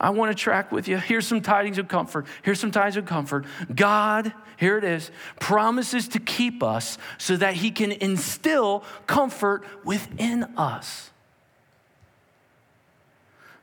I 0.00 0.10
want 0.10 0.36
to 0.36 0.42
track 0.42 0.72
with 0.72 0.88
you. 0.88 0.96
Here's 0.96 1.26
some 1.26 1.42
tidings 1.42 1.76
of 1.76 1.86
comfort. 1.86 2.26
Here's 2.42 2.58
some 2.58 2.70
tidings 2.70 2.96
of 2.96 3.04
comfort. 3.04 3.44
God, 3.74 4.32
here 4.56 4.78
it 4.78 4.84
is, 4.84 5.10
promises 5.38 6.08
to 6.08 6.18
keep 6.18 6.62
us 6.62 6.96
so 7.18 7.36
that 7.36 7.54
he 7.54 7.70
can 7.70 7.92
instill 7.92 8.82
comfort 9.06 9.64
within 9.84 10.44
us. 10.56 11.10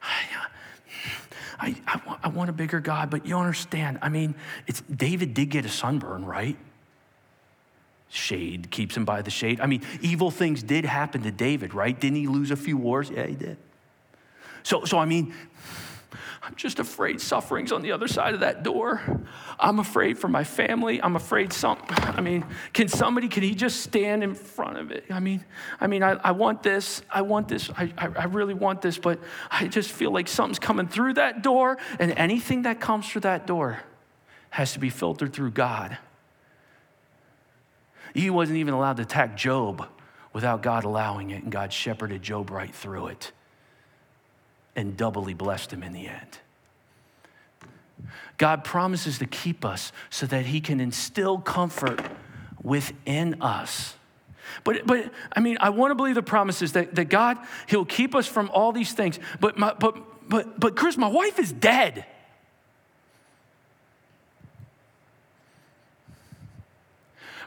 I, 1.60 1.76
I, 1.88 2.00
want, 2.06 2.20
I 2.24 2.28
want 2.28 2.50
a 2.52 2.54
bigger 2.54 2.80
God, 2.80 3.10
but 3.10 3.26
you 3.26 3.36
understand. 3.36 3.98
I 4.04 4.10
mean, 4.10 4.36
it's 4.68 4.82
David 4.82 5.34
did 5.34 5.48
get 5.48 5.66
a 5.66 5.70
sunburn, 5.70 6.24
right? 6.24 6.56
Shade 8.10 8.70
keeps 8.70 8.96
him 8.96 9.06
by 9.06 9.24
the 9.24 9.32
shade. 9.32 9.60
I 9.60 9.66
mean, 9.66 9.82
evil 10.02 10.30
things 10.30 10.62
did 10.62 10.86
happen 10.86 11.24
to 11.24 11.32
David, 11.32 11.74
right? 11.74 12.00
Didn't 12.00 12.18
he 12.18 12.28
lose 12.28 12.52
a 12.52 12.56
few 12.56 12.78
wars? 12.78 13.10
Yeah, 13.10 13.26
he 13.26 13.34
did. 13.34 13.58
So, 14.68 14.86
so 14.86 15.00
I 15.00 15.06
mean, 15.06 15.34
I'm 16.48 16.56
just 16.56 16.80
afraid 16.80 17.20
suffering's 17.20 17.74
on 17.74 17.82
the 17.82 17.92
other 17.92 18.08
side 18.08 18.34
of 18.34 18.40
that 18.40 18.64
door. 18.64 19.02
I'm 19.60 19.80
afraid 19.80 20.18
for 20.18 20.30
my 20.30 20.46
family. 20.46 21.04
I'm 21.04 21.18
afraid 21.18 21.52
some, 21.52 21.78
I 21.90 22.22
mean, 22.22 22.46
can 22.72 22.88
somebody, 22.88 23.28
can 23.28 23.44
he 23.44 23.54
just 23.54 23.82
stand 23.82 24.24
in 24.24 24.34
front 24.34 24.78
of 24.78 24.90
it? 24.92 25.04
I 25.10 25.20
mean, 25.20 25.44
I 25.82 25.88
mean, 25.88 26.04
I, 26.04 26.12
I 26.12 26.32
want 26.32 26.64
this. 26.64 27.02
I 27.10 27.24
want 27.24 27.50
this. 27.50 27.70
I, 27.72 27.92
I, 27.98 28.08
I 28.16 28.24
really 28.26 28.54
want 28.54 28.82
this, 28.82 28.98
but 28.98 29.20
I 29.52 29.68
just 29.68 29.92
feel 29.92 30.12
like 30.12 30.30
something's 30.30 30.58
coming 30.58 30.88
through 30.88 31.16
that 31.16 31.44
door, 31.44 31.78
and 32.00 32.14
anything 32.14 32.62
that 32.62 32.80
comes 32.80 33.10
through 33.10 33.22
that 33.22 33.46
door 33.46 33.82
has 34.52 34.72
to 34.72 34.80
be 34.80 34.90
filtered 34.90 35.34
through 35.34 35.52
God. 35.52 35.98
He 38.14 38.30
wasn't 38.30 38.60
even 38.60 38.74
allowed 38.74 38.98
to 38.98 39.04
attack 39.04 39.36
Job 39.36 39.86
without 40.32 40.64
God 40.64 40.86
allowing 40.86 41.32
it, 41.32 41.44
and 41.44 41.52
God 41.52 41.74
shepherded 41.74 42.24
Job 42.24 42.52
right 42.52 42.74
through 42.74 43.08
it 43.08 43.34
and 44.78 44.96
doubly 44.96 45.34
blessed 45.34 45.74
him 45.74 45.84
in 45.84 45.92
the 45.92 46.08
end. 46.08 46.38
God 48.38 48.64
promises 48.64 49.18
to 49.18 49.26
keep 49.26 49.66
us 49.66 49.92
so 50.12 50.28
that 50.28 50.46
he 50.46 50.62
can 50.62 50.80
instill 50.80 51.40
comfort 51.40 52.00
within 52.62 53.42
us. 53.42 53.96
But, 54.64 54.86
but 54.86 55.12
I 55.36 55.40
mean, 55.40 55.58
I 55.60 55.72
want 55.72 55.92
to 55.92 55.96
believe 55.96 56.16
the 56.16 56.22
promises 56.22 56.74
that, 56.74 56.96
that 56.96 57.06
God, 57.06 57.38
he'll 57.68 57.86
keep 57.86 58.14
us 58.16 58.28
from 58.28 58.50
all 58.54 58.72
these 58.72 58.94
things. 58.94 59.20
But, 59.40 59.58
my, 59.58 59.74
but, 59.74 60.30
but, 60.30 60.60
but 60.60 60.76
Chris, 60.76 60.96
my 60.96 61.08
wife 61.08 61.40
is 61.40 61.52
dead. 61.52 62.06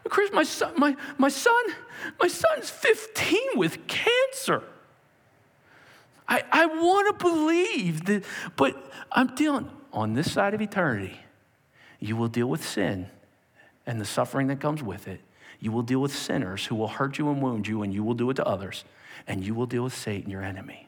Chris, 0.09 0.33
my 0.33 0.43
son, 0.43 0.73
my, 0.77 0.97
my 1.19 1.29
son, 1.29 1.55
my 2.19 2.27
son's 2.27 2.69
15 2.69 3.39
with 3.55 3.87
cancer. 3.87 4.65
I, 6.31 6.45
I 6.53 6.67
want 6.67 7.19
to 7.19 7.25
believe 7.25 8.05
that, 8.07 8.25
but 8.57 8.91
I'm 9.11 9.35
dealing 9.35 9.69
on 9.93 10.15
this 10.15 10.33
side 10.33 10.55
of 10.55 10.63
eternity. 10.63 11.19
You 11.99 12.17
will 12.17 12.29
deal 12.29 12.47
with 12.47 12.65
sin 12.65 13.09
and 13.85 14.01
the 14.01 14.05
suffering 14.05 14.47
that 14.47 14.61
comes 14.61 14.81
with 14.81 15.09
it. 15.09 15.21
You 15.59 15.73
will 15.73 15.83
deal 15.83 16.01
with 16.01 16.15
sinners 16.15 16.65
who 16.65 16.77
will 16.77 16.89
hurt 16.89 17.19
you 17.19 17.29
and 17.29 17.43
wound 17.43 17.67
you, 17.67 17.83
and 17.83 17.93
you 17.93 18.05
will 18.05 18.15
do 18.15 18.31
it 18.31 18.35
to 18.35 18.47
others. 18.47 18.85
And 19.27 19.45
you 19.45 19.55
will 19.55 19.67
deal 19.67 19.83
with 19.83 19.95
Satan, 19.95 20.31
your 20.31 20.43
enemy. 20.43 20.87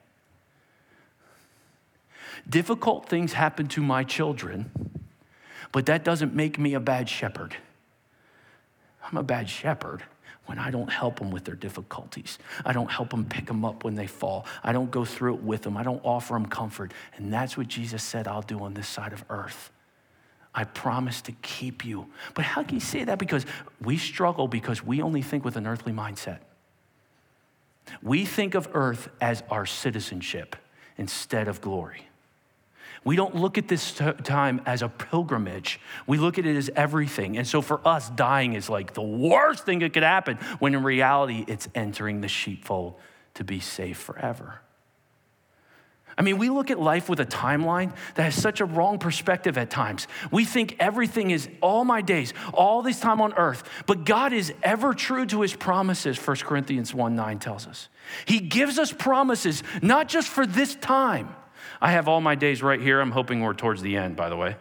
Difficult 2.49 3.09
things 3.09 3.35
happen 3.35 3.67
to 3.69 3.83
my 3.83 4.05
children, 4.05 4.71
but 5.73 5.87
that 5.87 6.05
doesn't 6.05 6.35
make 6.35 6.59
me 6.59 6.73
a 6.75 6.81
bad 6.81 7.09
shepherd. 7.09 7.57
I'm 9.05 9.19
a 9.19 9.23
bad 9.23 9.51
shepherd 9.51 10.05
when 10.47 10.59
I 10.59 10.71
don't 10.71 10.91
help 10.91 11.19
them 11.19 11.31
with 11.31 11.45
their 11.45 11.55
difficulties. 11.55 12.39
I 12.65 12.73
don't 12.73 12.91
help 12.91 13.11
them 13.11 13.25
pick 13.25 13.47
them 13.47 13.65
up 13.65 13.85
when 13.85 13.95
they 13.95 14.07
fall. 14.07 14.47
I 14.63 14.73
don't 14.73 14.91
go 14.91 15.05
through 15.05 15.35
it 15.35 15.43
with 15.43 15.63
them. 15.63 15.77
I 15.77 15.83
don't 15.83 16.05
offer 16.05 16.35
them 16.35 16.47
comfort. 16.47 16.93
And 17.17 17.33
that's 17.33 17.57
what 17.57 17.69
Jesus 17.69 18.03
said 18.03 18.27
I'll 18.27 18.43
do 18.43 18.61
on 18.61 18.75
this 18.75 18.89
side 18.89 19.13
of 19.13 19.25
earth. 19.31 19.71
I 20.55 20.65
promise 20.65 21.23
to 21.23 21.33
keep 21.33 21.85
you. 21.85 22.09
But 22.35 22.45
how 22.45 22.63
can 22.63 22.75
you 22.75 22.81
say 22.81 23.05
that? 23.05 23.19
Because 23.19 23.47
we 23.81 23.97
struggle 23.97 24.49
because 24.49 24.85
we 24.85 25.01
only 25.01 25.23
think 25.23 25.45
with 25.45 25.57
an 25.57 25.67
earthly 25.67 25.93
mindset. 25.93 26.39
We 28.03 28.25
think 28.25 28.55
of 28.55 28.69
earth 28.75 29.09
as 29.21 29.43
our 29.51 29.67
citizenship 29.67 30.57
instead 30.99 31.49
of 31.49 31.61
glory. 31.61 32.07
We 33.05 33.17
don't 33.17 33.35
look 33.35 33.59
at 33.59 33.67
this 33.67 34.01
time 34.23 34.61
as 34.65 34.83
a 34.83 34.89
pilgrimage. 34.89 35.81
We 36.07 36.19
look 36.19 36.39
at 36.39 36.47
it 36.47 36.57
as 36.57 36.71
everything. 36.77 37.37
And 37.37 37.47
so 37.47 37.61
for 37.61 37.87
us, 37.87 38.09
dying 38.11 38.53
is 38.55 38.69
like 38.69 38.95
the 38.95 39.03
worst 39.03 39.65
thing 39.65 39.81
that 39.81 39.93
could 39.93 40.05
happen, 40.05 40.37
when 40.61 40.75
in 40.75 40.85
reality, 40.85 41.45
it's 41.49 41.69
entering 41.75 42.21
the 42.21 42.29
sheepfold 42.29 42.95
to 43.35 43.45
be 43.45 43.59
safe 43.59 43.99
forever. 43.99 44.61
I 46.17 46.23
mean, 46.23 46.39
we 46.39 46.51
look 46.51 46.71
at 46.71 46.79
life 46.79 47.09
with 47.09 47.21
a 47.21 47.27
timeline 47.27 47.95
that 48.15 48.23
has 48.25 48.35
such 48.35 48.61
a 48.61 48.65
wrong 48.65 48.99
perspective 48.99 49.57
at 49.57 49.71
times. 49.71 50.07
We 50.31 50.45
think 50.45 50.77
everything 50.79 51.31
is 51.31 51.49
all 51.61 51.85
my 51.85 52.03
days, 52.03 52.35
all 52.53 52.83
this 52.83 53.01
time 53.01 53.21
on 53.21 53.33
earth, 53.35 53.65
but 53.87 54.05
God 54.05 54.33
is 54.33 54.53
ever 54.63 54.93
true 54.93 55.25
to 55.27 55.41
his 55.41 55.55
promises, 55.55 56.19
1 56.19 56.37
Corinthians 56.39 56.93
1 56.93 57.17
9 57.17 57.39
tells 57.39 57.67
us. 57.67 57.89
He 58.27 58.41
gives 58.41 58.79
us 58.79 58.93
promises, 58.93 59.63
not 59.81 60.09
just 60.09 60.29
for 60.29 60.47
this 60.47 60.75
time, 60.77 61.35
I 61.81 61.93
have 61.93 62.09
all 62.09 62.21
my 62.21 62.35
days 62.35 62.63
right 62.63 62.81
here. 62.81 63.01
I'm 63.01 63.11
hoping 63.13 63.41
we're 63.41 63.55
towards 63.55 63.83
the 63.83 63.97
end, 63.97 64.17
by 64.17 64.29
the 64.29 64.37
way. 64.37 64.57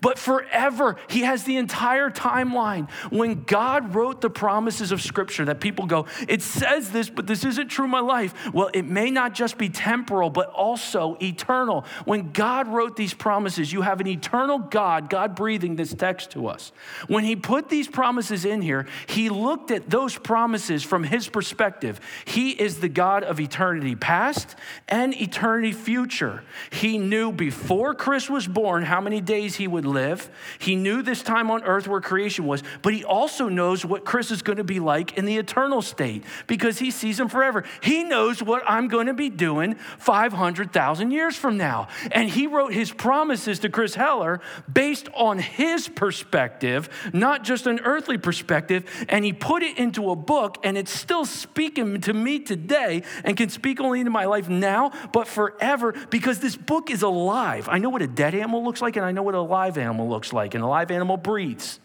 But 0.00 0.18
forever, 0.18 0.96
he 1.08 1.20
has 1.20 1.44
the 1.44 1.56
entire 1.56 2.10
timeline. 2.10 2.90
When 3.10 3.44
God 3.44 3.94
wrote 3.94 4.20
the 4.20 4.30
promises 4.30 4.92
of 4.92 5.00
Scripture, 5.00 5.44
that 5.46 5.60
people 5.60 5.86
go, 5.86 6.06
it 6.28 6.42
says 6.42 6.90
this, 6.90 7.08
but 7.08 7.26
this 7.26 7.44
isn't 7.44 7.68
true 7.68 7.86
in 7.86 7.90
my 7.90 8.00
life. 8.00 8.52
Well, 8.52 8.70
it 8.74 8.84
may 8.84 9.10
not 9.10 9.34
just 9.34 9.58
be 9.58 9.68
temporal, 9.68 10.30
but 10.30 10.50
also 10.50 11.16
eternal. 11.22 11.84
When 12.04 12.32
God 12.32 12.68
wrote 12.68 12.96
these 12.96 13.14
promises, 13.14 13.72
you 13.72 13.82
have 13.82 14.00
an 14.00 14.06
eternal 14.06 14.58
God, 14.58 15.10
God 15.10 15.34
breathing 15.34 15.76
this 15.76 15.94
text 15.94 16.32
to 16.32 16.48
us. 16.48 16.72
When 17.06 17.24
he 17.24 17.36
put 17.36 17.68
these 17.68 17.88
promises 17.88 18.44
in 18.44 18.62
here, 18.62 18.86
he 19.06 19.28
looked 19.28 19.70
at 19.70 19.88
those 19.90 20.16
promises 20.16 20.82
from 20.82 21.04
his 21.04 21.28
perspective. 21.28 22.00
He 22.24 22.50
is 22.50 22.80
the 22.80 22.88
God 22.88 23.24
of 23.24 23.40
eternity 23.40 23.94
past 23.94 24.56
and 24.88 25.14
eternity 25.20 25.72
future. 25.72 26.42
He 26.70 26.98
knew 26.98 27.32
before 27.32 27.94
Chris 27.94 28.28
was 28.28 28.46
born 28.46 28.82
how 28.82 29.00
many 29.00 29.20
days 29.20 29.56
he 29.56 29.66
would 29.66 29.85
live. 29.86 30.28
He 30.58 30.76
knew 30.76 31.02
this 31.02 31.22
time 31.22 31.50
on 31.50 31.62
earth 31.64 31.88
where 31.88 32.00
creation 32.00 32.46
was, 32.46 32.62
but 32.82 32.92
he 32.92 33.04
also 33.04 33.48
knows 33.48 33.84
what 33.84 34.04
Chris 34.04 34.30
is 34.30 34.42
going 34.42 34.58
to 34.58 34.64
be 34.64 34.80
like 34.80 35.16
in 35.16 35.24
the 35.24 35.38
eternal 35.38 35.82
state 35.82 36.24
because 36.46 36.78
he 36.78 36.90
sees 36.90 37.18
him 37.18 37.28
forever. 37.28 37.64
He 37.82 38.04
knows 38.04 38.42
what 38.42 38.62
I'm 38.66 38.88
going 38.88 39.06
to 39.06 39.14
be 39.14 39.30
doing 39.30 39.76
500,000 39.98 41.10
years 41.10 41.36
from 41.36 41.56
now. 41.56 41.88
And 42.12 42.28
he 42.28 42.46
wrote 42.46 42.72
his 42.72 42.92
promises 42.92 43.60
to 43.60 43.68
Chris 43.68 43.94
Heller 43.94 44.40
based 44.70 45.08
on 45.14 45.38
his 45.38 45.88
perspective, 45.88 46.88
not 47.12 47.44
just 47.44 47.66
an 47.66 47.80
earthly 47.84 48.18
perspective. 48.18 48.84
And 49.08 49.24
he 49.24 49.32
put 49.32 49.62
it 49.62 49.78
into 49.78 50.10
a 50.10 50.16
book, 50.16 50.58
and 50.62 50.76
it's 50.76 50.92
still 50.92 51.24
speaking 51.24 52.00
to 52.02 52.12
me 52.12 52.40
today 52.40 53.02
and 53.24 53.36
can 53.36 53.48
speak 53.48 53.80
only 53.80 54.00
into 54.00 54.10
my 54.10 54.24
life 54.26 54.48
now, 54.48 54.92
but 55.12 55.28
forever 55.28 55.94
because 56.10 56.40
this 56.40 56.56
book 56.56 56.90
is 56.90 57.02
alive. 57.02 57.68
I 57.68 57.78
know 57.78 57.90
what 57.90 58.02
a 58.02 58.06
dead 58.06 58.34
animal 58.34 58.64
looks 58.64 58.82
like, 58.82 58.96
and 58.96 59.04
I 59.04 59.12
know 59.12 59.22
what 59.22 59.34
a 59.34 59.40
live 59.40 59.75
animal 59.76 60.08
looks 60.08 60.32
like, 60.32 60.54
and 60.54 60.62
a 60.62 60.66
live 60.66 60.90
animal 60.90 61.16
breathes. 61.16 61.80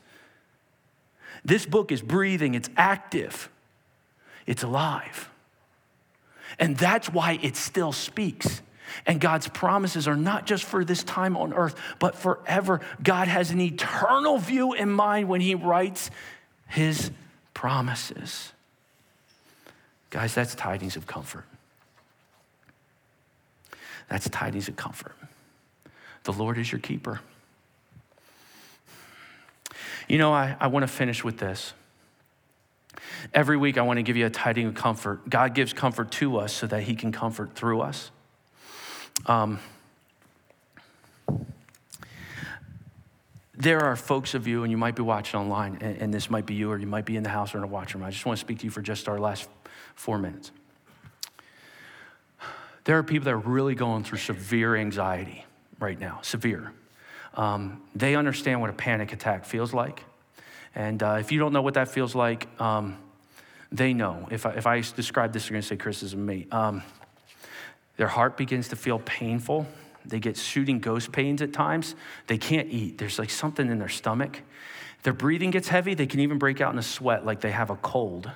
This 1.43 1.65
book 1.65 1.91
is 1.91 2.01
breathing, 2.01 2.53
it's 2.55 2.69
active, 2.77 3.49
it's 4.45 4.63
alive. 4.63 5.29
And 6.59 6.77
that's 6.77 7.09
why 7.09 7.39
it 7.41 7.55
still 7.55 7.91
speaks. 7.91 8.61
And 9.05 9.21
God's 9.21 9.47
promises 9.47 10.07
are 10.07 10.17
not 10.17 10.45
just 10.45 10.65
for 10.65 10.83
this 10.83 11.03
time 11.03 11.37
on 11.37 11.53
earth, 11.53 11.75
but 11.97 12.15
forever. 12.15 12.81
God 13.01 13.27
has 13.27 13.51
an 13.51 13.61
eternal 13.61 14.37
view 14.37 14.73
in 14.73 14.91
mind 14.91 15.29
when 15.29 15.41
He 15.41 15.55
writes 15.55 16.11
His 16.67 17.09
promises. 17.53 18.51
Guys, 20.09 20.35
that's 20.35 20.53
tidings 20.55 20.97
of 20.97 21.07
comfort. 21.07 21.45
That's 24.09 24.29
tidings 24.29 24.67
of 24.67 24.75
comfort. 24.75 25.15
The 26.23 26.33
Lord 26.33 26.57
is 26.57 26.69
your 26.69 26.79
keeper. 26.79 27.21
You 30.11 30.17
know, 30.17 30.33
I, 30.33 30.57
I 30.59 30.67
want 30.67 30.83
to 30.83 30.89
finish 30.89 31.23
with 31.23 31.37
this. 31.37 31.71
Every 33.33 33.55
week, 33.55 33.77
I 33.77 33.83
want 33.83 33.95
to 33.95 34.03
give 34.03 34.17
you 34.17 34.25
a 34.25 34.29
tiding 34.29 34.67
of 34.67 34.73
comfort. 34.75 35.29
God 35.29 35.55
gives 35.55 35.71
comfort 35.71 36.11
to 36.11 36.35
us 36.35 36.51
so 36.51 36.67
that 36.67 36.83
He 36.83 36.95
can 36.95 37.13
comfort 37.13 37.55
through 37.55 37.79
us. 37.79 38.11
Um, 39.25 39.61
there 43.53 43.79
are 43.79 43.95
folks 43.95 44.33
of 44.33 44.47
you, 44.47 44.63
and 44.63 44.71
you 44.71 44.75
might 44.75 44.97
be 44.97 45.01
watching 45.01 45.39
online, 45.39 45.77
and, 45.79 45.95
and, 46.01 46.13
this 46.13 46.29
might 46.29 46.45
be 46.45 46.55
you, 46.55 46.69
or 46.69 46.77
you 46.77 46.87
might 46.87 47.05
be 47.05 47.15
in 47.15 47.23
the 47.23 47.29
house 47.29 47.55
or 47.55 47.59
in 47.59 47.63
a 47.63 47.67
watch 47.67 47.93
room. 47.93 48.03
I 48.03 48.11
just 48.11 48.25
want 48.25 48.37
to 48.37 48.41
speak 48.41 48.59
to 48.59 48.65
you 48.65 48.69
for 48.69 48.81
just 48.81 49.07
our 49.07 49.17
last 49.17 49.47
four 49.95 50.17
minutes. 50.17 50.51
There 52.83 52.97
are 52.97 53.03
people 53.03 53.23
that 53.23 53.33
are 53.33 53.37
really 53.37 53.75
going 53.75 54.03
through 54.03 54.17
severe 54.17 54.75
anxiety 54.75 55.45
right 55.79 55.97
now, 55.97 56.19
severe. 56.21 56.73
Um, 57.35 57.81
they 57.95 58.15
understand 58.15 58.61
what 58.61 58.69
a 58.69 58.73
panic 58.73 59.13
attack 59.13 59.45
feels 59.45 59.73
like. 59.73 60.03
And 60.75 61.01
uh, 61.01 61.17
if 61.19 61.31
you 61.31 61.39
don't 61.39 61.53
know 61.53 61.61
what 61.61 61.73
that 61.75 61.89
feels 61.89 62.15
like, 62.15 62.47
um, 62.61 62.97
they 63.71 63.93
know. 63.93 64.27
If 64.31 64.45
I, 64.45 64.51
if 64.51 64.67
I 64.67 64.81
describe 64.81 65.33
this, 65.33 65.49
you're 65.49 65.55
going 65.55 65.61
to 65.61 65.67
say, 65.67 65.77
Chris 65.77 66.03
is 66.03 66.15
me. 66.15 66.47
Um, 66.51 66.83
their 67.97 68.07
heart 68.07 68.37
begins 68.37 68.69
to 68.69 68.75
feel 68.75 68.99
painful. 68.99 69.67
They 70.05 70.19
get 70.19 70.37
shooting 70.37 70.79
ghost 70.79 71.11
pains 71.11 71.41
at 71.41 71.53
times. 71.53 71.95
They 72.27 72.37
can't 72.37 72.69
eat. 72.69 72.97
There's 72.97 73.19
like 73.19 73.29
something 73.29 73.69
in 73.69 73.79
their 73.79 73.89
stomach. 73.89 74.41
Their 75.03 75.13
breathing 75.13 75.51
gets 75.51 75.67
heavy. 75.67 75.93
They 75.93 76.07
can 76.07 76.19
even 76.19 76.37
break 76.37 76.61
out 76.61 76.73
in 76.73 76.79
a 76.79 76.83
sweat 76.83 77.25
like 77.25 77.41
they 77.41 77.51
have 77.51 77.69
a 77.69 77.75
cold. 77.75 78.31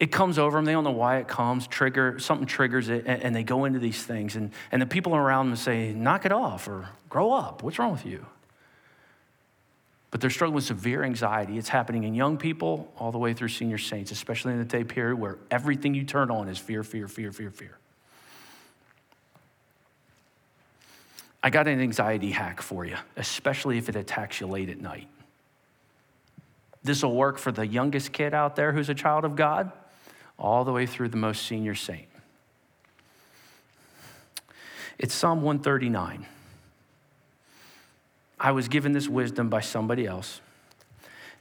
It 0.00 0.10
comes 0.10 0.38
over 0.38 0.58
them. 0.58 0.64
They 0.64 0.72
don't 0.72 0.84
know 0.84 0.90
why 0.90 1.18
it 1.18 1.28
comes. 1.28 1.66
Trigger 1.66 2.18
something 2.18 2.46
triggers 2.46 2.88
it, 2.88 3.04
and, 3.06 3.22
and 3.22 3.36
they 3.36 3.44
go 3.44 3.64
into 3.64 3.78
these 3.78 4.02
things. 4.02 4.36
And, 4.36 4.50
and 4.72 4.82
the 4.82 4.86
people 4.86 5.14
around 5.14 5.50
them 5.50 5.56
say, 5.56 5.92
"Knock 5.92 6.26
it 6.26 6.32
off," 6.32 6.66
or 6.66 6.88
"Grow 7.08 7.32
up. 7.32 7.62
What's 7.62 7.78
wrong 7.78 7.92
with 7.92 8.04
you?" 8.04 8.26
But 10.10 10.20
they're 10.20 10.30
struggling 10.30 10.56
with 10.56 10.64
severe 10.64 11.02
anxiety. 11.02 11.58
It's 11.58 11.68
happening 11.68 12.04
in 12.04 12.14
young 12.14 12.36
people 12.38 12.92
all 12.98 13.12
the 13.12 13.18
way 13.18 13.34
through 13.34 13.48
senior 13.48 13.78
saints, 13.78 14.10
especially 14.10 14.52
in 14.52 14.58
the 14.58 14.64
day 14.64 14.84
period 14.84 15.16
where 15.16 15.38
everything 15.50 15.94
you 15.94 16.04
turn 16.04 16.30
on 16.30 16.48
is 16.48 16.58
fear, 16.58 16.82
fear, 16.82 17.08
fear, 17.08 17.32
fear, 17.32 17.50
fear. 17.50 17.78
I 21.42 21.50
got 21.50 21.68
an 21.68 21.80
anxiety 21.80 22.30
hack 22.30 22.62
for 22.62 22.84
you, 22.84 22.96
especially 23.16 23.76
if 23.76 23.88
it 23.88 23.96
attacks 23.96 24.40
you 24.40 24.46
late 24.46 24.70
at 24.70 24.80
night. 24.80 25.08
This 26.82 27.02
will 27.02 27.14
work 27.14 27.38
for 27.38 27.52
the 27.52 27.66
youngest 27.66 28.12
kid 28.12 28.34
out 28.34 28.56
there 28.56 28.72
who's 28.72 28.88
a 28.88 28.94
child 28.94 29.24
of 29.24 29.36
God 29.36 29.72
all 30.38 30.64
the 30.64 30.72
way 30.72 30.86
through 30.86 31.08
the 31.08 31.16
most 31.16 31.42
senior 31.42 31.74
saint. 31.74 32.08
It's 34.98 35.14
Psalm 35.14 35.42
139. 35.42 36.26
I 38.38 38.52
was 38.52 38.68
given 38.68 38.92
this 38.92 39.08
wisdom 39.08 39.48
by 39.48 39.60
somebody 39.60 40.06
else. 40.06 40.40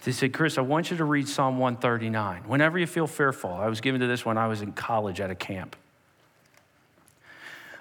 They 0.03 0.11
said, 0.11 0.33
Chris, 0.33 0.57
I 0.57 0.61
want 0.61 0.91
you 0.91 0.97
to 0.97 1.05
read 1.05 1.27
Psalm 1.27 1.59
139. 1.59 2.43
Whenever 2.47 2.77
you 2.77 2.87
feel 2.87 3.07
fearful, 3.07 3.51
I 3.51 3.67
was 3.67 3.79
given 3.79 4.01
to 4.01 4.07
this 4.07 4.25
when 4.25 4.37
I 4.37 4.47
was 4.47 4.61
in 4.61 4.73
college 4.73 5.21
at 5.21 5.29
a 5.29 5.35
camp. 5.35 5.75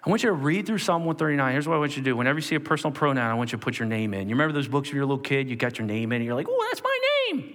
I 0.05 0.11
want 0.11 0.23
you 0.23 0.31
to 0.31 0.35
read 0.35 0.67
through 0.67 0.79
Psalm 0.79 1.05
139. 1.05 1.53
Here's 1.53 1.69
what 1.69 1.77
I 1.77 1.79
want 1.79 1.97
you 1.97 2.03
to 2.03 2.11
do. 2.11 2.17
Whenever 2.17 2.39
you 2.39 2.43
see 2.43 2.57
a 2.57 2.61
personal 2.61 2.93
pronoun, 2.93 3.31
I 3.31 3.35
want 3.35 3.53
you 3.53 3.59
to 3.59 3.65
put 3.65 3.79
your 3.79 3.87
name 3.87 4.15
in. 4.15 4.29
You 4.29 4.35
remember 4.35 4.53
those 4.53 4.69
books 4.69 4.91
you're 4.91 5.03
a 5.03 5.07
little 5.07 5.23
kid? 5.23 5.49
You 5.49 5.57
got 5.57 5.79
your 5.79 5.87
name 5.87 6.11
in, 6.13 6.17
and 6.17 6.25
you're 6.25 6.35
like, 6.35 6.49
oh, 6.49 6.67
that's 6.71 6.83
my 6.83 6.99
name. 7.33 7.55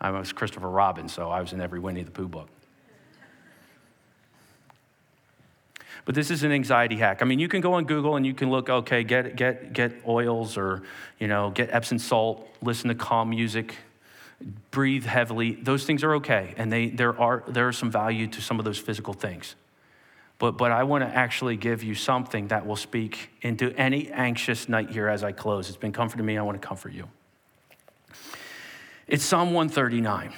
I 0.00 0.10
was 0.10 0.32
Christopher 0.32 0.70
Robin, 0.70 1.08
so 1.08 1.30
I 1.30 1.40
was 1.40 1.52
in 1.52 1.60
every 1.60 1.80
Winnie 1.80 2.02
the 2.02 2.10
Pooh 2.10 2.28
book. 2.28 2.48
But 6.04 6.14
this 6.14 6.30
is 6.30 6.42
an 6.42 6.52
anxiety 6.52 6.96
hack. 6.96 7.20
I 7.20 7.26
mean, 7.26 7.38
you 7.38 7.48
can 7.48 7.60
go 7.60 7.74
on 7.74 7.84
Google 7.84 8.16
and 8.16 8.24
you 8.24 8.32
can 8.32 8.50
look, 8.50 8.70
okay, 8.70 9.04
get, 9.04 9.36
get, 9.36 9.74
get 9.74 9.92
oils 10.06 10.56
or, 10.56 10.82
you 11.18 11.28
know, 11.28 11.50
get 11.50 11.68
Epsom 11.70 11.98
salt, 11.98 12.48
listen 12.62 12.88
to 12.88 12.94
calm 12.94 13.28
music, 13.28 13.74
breathe 14.70 15.04
heavily. 15.04 15.56
Those 15.56 15.84
things 15.84 16.02
are 16.04 16.14
okay. 16.14 16.54
And 16.56 16.72
they, 16.72 16.88
there, 16.88 17.18
are, 17.20 17.44
there 17.48 17.68
are 17.68 17.72
some 17.72 17.90
value 17.90 18.26
to 18.28 18.40
some 18.40 18.58
of 18.58 18.64
those 18.64 18.78
physical 18.78 19.12
things. 19.12 19.54
But, 20.38 20.52
but 20.52 20.70
I 20.70 20.84
want 20.84 21.02
to 21.04 21.14
actually 21.14 21.56
give 21.56 21.82
you 21.82 21.94
something 21.94 22.48
that 22.48 22.64
will 22.64 22.76
speak 22.76 23.30
into 23.42 23.74
any 23.76 24.10
anxious 24.10 24.68
night 24.68 24.90
here 24.90 25.08
as 25.08 25.24
I 25.24 25.32
close. 25.32 25.68
It's 25.68 25.76
been 25.76 25.92
comforting 25.92 26.24
me. 26.24 26.38
I 26.38 26.42
want 26.42 26.58
to 26.60 26.66
comfort 26.66 26.92
you. 26.92 27.08
It's 29.08 29.24
Psalm 29.24 29.54
139. 29.54 30.34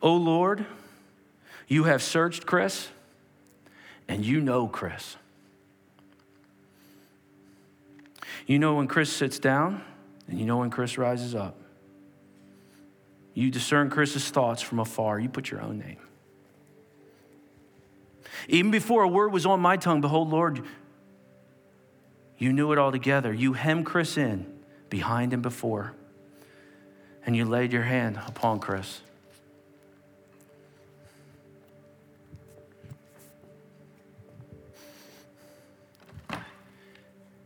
Oh 0.00 0.14
Lord, 0.14 0.64
you 1.66 1.84
have 1.84 2.02
searched 2.04 2.46
Chris, 2.46 2.88
and 4.06 4.24
you 4.24 4.40
know 4.40 4.68
Chris. 4.68 5.16
You 8.46 8.60
know 8.60 8.76
when 8.76 8.86
Chris 8.86 9.12
sits 9.12 9.40
down, 9.40 9.82
and 10.28 10.38
you 10.38 10.46
know 10.46 10.58
when 10.58 10.70
Chris 10.70 10.96
rises 10.96 11.34
up. 11.34 11.56
You 13.34 13.50
discern 13.50 13.90
Chris's 13.90 14.30
thoughts 14.30 14.62
from 14.62 14.78
afar. 14.78 15.18
You 15.18 15.28
put 15.28 15.50
your 15.50 15.60
own 15.60 15.80
name. 15.80 15.98
Even 18.48 18.70
before 18.70 19.02
a 19.02 19.08
word 19.08 19.32
was 19.32 19.46
on 19.46 19.60
my 19.60 19.76
tongue, 19.76 20.00
behold, 20.00 20.30
Lord, 20.30 20.62
you 22.40 22.54
knew 22.54 22.72
it 22.72 22.78
all 22.78 22.90
together. 22.90 23.32
You 23.32 23.52
hemmed 23.52 23.84
Chris 23.84 24.16
in 24.16 24.50
behind 24.88 25.34
and 25.34 25.42
before, 25.42 25.92
and 27.26 27.36
you 27.36 27.44
laid 27.44 27.70
your 27.70 27.82
hand 27.82 28.18
upon 28.26 28.60
Chris. 28.60 29.02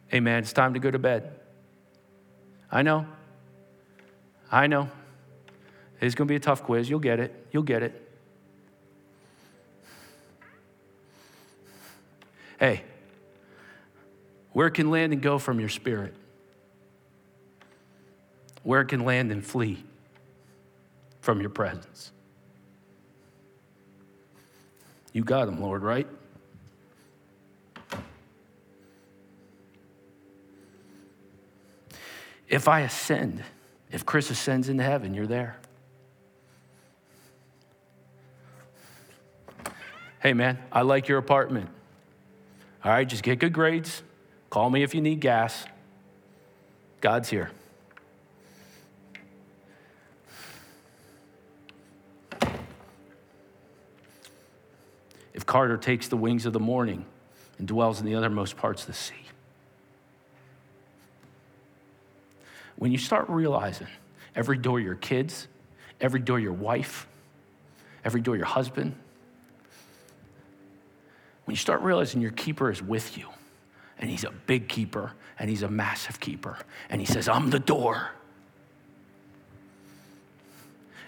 Hey, 0.06 0.20
man, 0.20 0.38
it's 0.38 0.52
time 0.52 0.74
to 0.74 0.78
go 0.78 0.92
to 0.92 0.98
bed. 0.98 1.40
I 2.70 2.82
know. 2.82 3.04
I 4.52 4.68
know. 4.68 4.88
It's 6.00 6.14
going 6.14 6.28
to 6.28 6.32
be 6.32 6.36
a 6.36 6.40
tough 6.40 6.62
quiz. 6.62 6.88
You'll 6.88 7.00
get 7.00 7.18
it. 7.18 7.48
You'll 7.50 7.64
get 7.64 7.82
it. 7.82 8.00
Hey, 12.60 12.84
where 14.54 14.70
can 14.70 14.88
Landon 14.88 15.20
go 15.20 15.38
from 15.38 15.60
your 15.60 15.68
spirit? 15.68 16.14
Where 18.62 18.84
can 18.84 19.04
Landon 19.04 19.42
flee 19.42 19.84
from 21.20 21.40
your 21.40 21.50
presence? 21.50 22.12
You 25.12 25.24
got 25.24 25.48
him, 25.48 25.60
Lord, 25.60 25.82
right? 25.82 26.06
If 32.48 32.68
I 32.68 32.80
ascend, 32.80 33.42
if 33.90 34.06
Chris 34.06 34.30
ascends 34.30 34.68
into 34.68 34.84
heaven, 34.84 35.14
you're 35.14 35.26
there. 35.26 35.56
Hey, 40.20 40.32
man, 40.32 40.58
I 40.70 40.82
like 40.82 41.08
your 41.08 41.18
apartment. 41.18 41.68
All 42.84 42.92
right, 42.92 43.06
just 43.06 43.24
get 43.24 43.40
good 43.40 43.52
grades. 43.52 44.04
Call 44.54 44.70
me 44.70 44.84
if 44.84 44.94
you 44.94 45.00
need 45.00 45.18
gas. 45.18 45.64
God's 47.00 47.28
here. 47.28 47.50
If 55.32 55.44
Carter 55.44 55.76
takes 55.76 56.06
the 56.06 56.16
wings 56.16 56.46
of 56.46 56.52
the 56.52 56.60
morning 56.60 57.04
and 57.58 57.66
dwells 57.66 57.98
in 57.98 58.06
the 58.06 58.14
uttermost 58.14 58.56
parts 58.56 58.82
of 58.82 58.86
the 58.86 58.92
sea. 58.92 59.26
When 62.76 62.92
you 62.92 62.98
start 62.98 63.28
realizing 63.28 63.88
every 64.36 64.56
door 64.56 64.78
your 64.78 64.94
kids, 64.94 65.48
every 66.00 66.20
door 66.20 66.38
your 66.38 66.52
wife, 66.52 67.08
every 68.04 68.20
door 68.20 68.36
your 68.36 68.46
husband, 68.46 68.94
when 71.44 71.54
you 71.54 71.58
start 71.58 71.80
realizing 71.80 72.20
your 72.20 72.30
keeper 72.30 72.70
is 72.70 72.80
with 72.80 73.18
you, 73.18 73.26
and 73.98 74.10
he's 74.10 74.24
a 74.24 74.30
big 74.30 74.68
keeper, 74.68 75.12
and 75.38 75.48
he's 75.48 75.62
a 75.62 75.70
massive 75.70 76.20
keeper, 76.20 76.58
and 76.90 77.00
he 77.00 77.06
says, 77.06 77.28
I'm 77.28 77.50
the 77.50 77.58
door, 77.58 78.10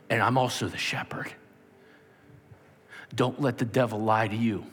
and 0.09 0.23
I'm 0.23 0.39
also 0.39 0.69
the 0.69 0.79
shepherd. 0.79 1.33
Don't 3.15 3.41
let 3.41 3.59
the 3.59 3.65
devil 3.65 4.01
lie 4.01 4.29
to 4.29 4.37
you 4.37 4.67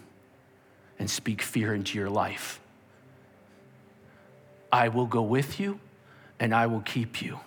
and 1.00 1.10
speak 1.10 1.42
fear 1.42 1.74
into 1.74 1.98
your 1.98 2.10
life. 2.10 2.60
I 4.72 4.88
will 4.90 5.06
go 5.06 5.22
with 5.22 5.60
you 5.60 5.80
and 6.40 6.54
I 6.54 6.68
will 6.68 6.82
keep 6.82 7.22
you. 7.22 7.40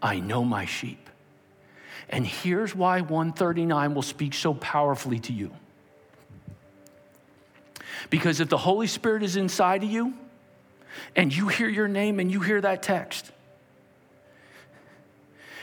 I 0.00 0.20
know 0.20 0.44
my 0.44 0.64
sheep. 0.64 1.10
And 2.08 2.26
here's 2.26 2.74
why 2.74 3.00
139 3.00 3.94
will 3.94 4.02
speak 4.02 4.32
so 4.32 4.54
powerfully 4.54 5.18
to 5.20 5.32
you. 5.32 5.52
Because 8.10 8.40
if 8.40 8.48
the 8.48 8.58
Holy 8.58 8.86
Spirit 8.86 9.22
is 9.22 9.36
inside 9.36 9.82
of 9.82 9.90
you 9.90 10.14
and 11.16 11.34
you 11.34 11.48
hear 11.48 11.68
your 11.68 11.88
name 11.88 12.20
and 12.20 12.30
you 12.30 12.40
hear 12.40 12.60
that 12.60 12.82
text, 12.82 13.30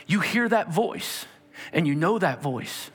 you 0.06 0.20
hear 0.20 0.48
that 0.48 0.72
voice 0.72 1.26
and 1.72 1.86
you 1.86 1.94
know 1.94 2.18
that 2.18 2.42
voice. 2.42 2.90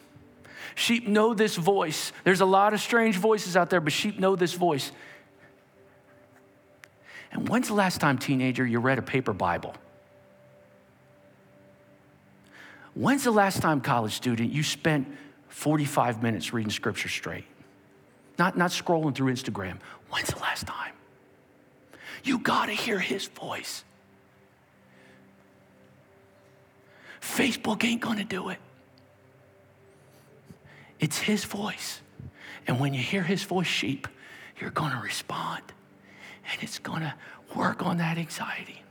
Sheep 0.75 1.07
know 1.07 1.33
this 1.33 1.55
voice. 1.55 2.13
There's 2.23 2.41
a 2.41 2.45
lot 2.45 2.73
of 2.73 2.79
strange 2.79 3.17
voices 3.17 3.57
out 3.57 3.69
there, 3.69 3.81
but 3.81 3.91
sheep 3.91 4.17
know 4.19 4.35
this 4.35 4.53
voice. 4.53 4.91
And 7.31 7.47
when's 7.47 7.67
the 7.67 7.73
last 7.73 7.99
time, 8.01 8.17
teenager, 8.17 8.65
you 8.65 8.79
read 8.79 8.97
a 8.97 9.01
paper 9.01 9.33
Bible? 9.33 9.75
When's 12.93 13.23
the 13.23 13.31
last 13.31 13.61
time, 13.61 13.79
college 13.81 14.13
student, 14.13 14.51
you 14.51 14.63
spent 14.63 15.07
45 15.47 16.21
minutes 16.21 16.53
reading 16.53 16.71
scripture 16.71 17.09
straight? 17.09 17.45
Not, 18.41 18.57
not 18.57 18.71
scrolling 18.71 19.13
through 19.13 19.31
Instagram. 19.31 19.77
When's 20.09 20.29
the 20.29 20.39
last 20.39 20.65
time? 20.65 20.93
You 22.23 22.39
got 22.39 22.65
to 22.65 22.71
hear 22.71 22.97
his 22.97 23.27
voice. 23.27 23.83
Facebook 27.21 27.83
ain't 27.83 28.01
going 28.01 28.17
to 28.17 28.23
do 28.23 28.49
it. 28.49 28.57
It's 30.99 31.19
his 31.19 31.45
voice. 31.45 32.01
And 32.65 32.79
when 32.79 32.95
you 32.95 32.99
hear 32.99 33.21
his 33.21 33.43
voice, 33.43 33.67
sheep, 33.67 34.07
you're 34.59 34.71
going 34.71 34.91
to 34.91 35.03
respond. 35.03 35.61
And 36.51 36.63
it's 36.63 36.79
going 36.79 37.01
to 37.01 37.13
work 37.55 37.85
on 37.85 37.97
that 37.97 38.17
anxiety. 38.17 38.81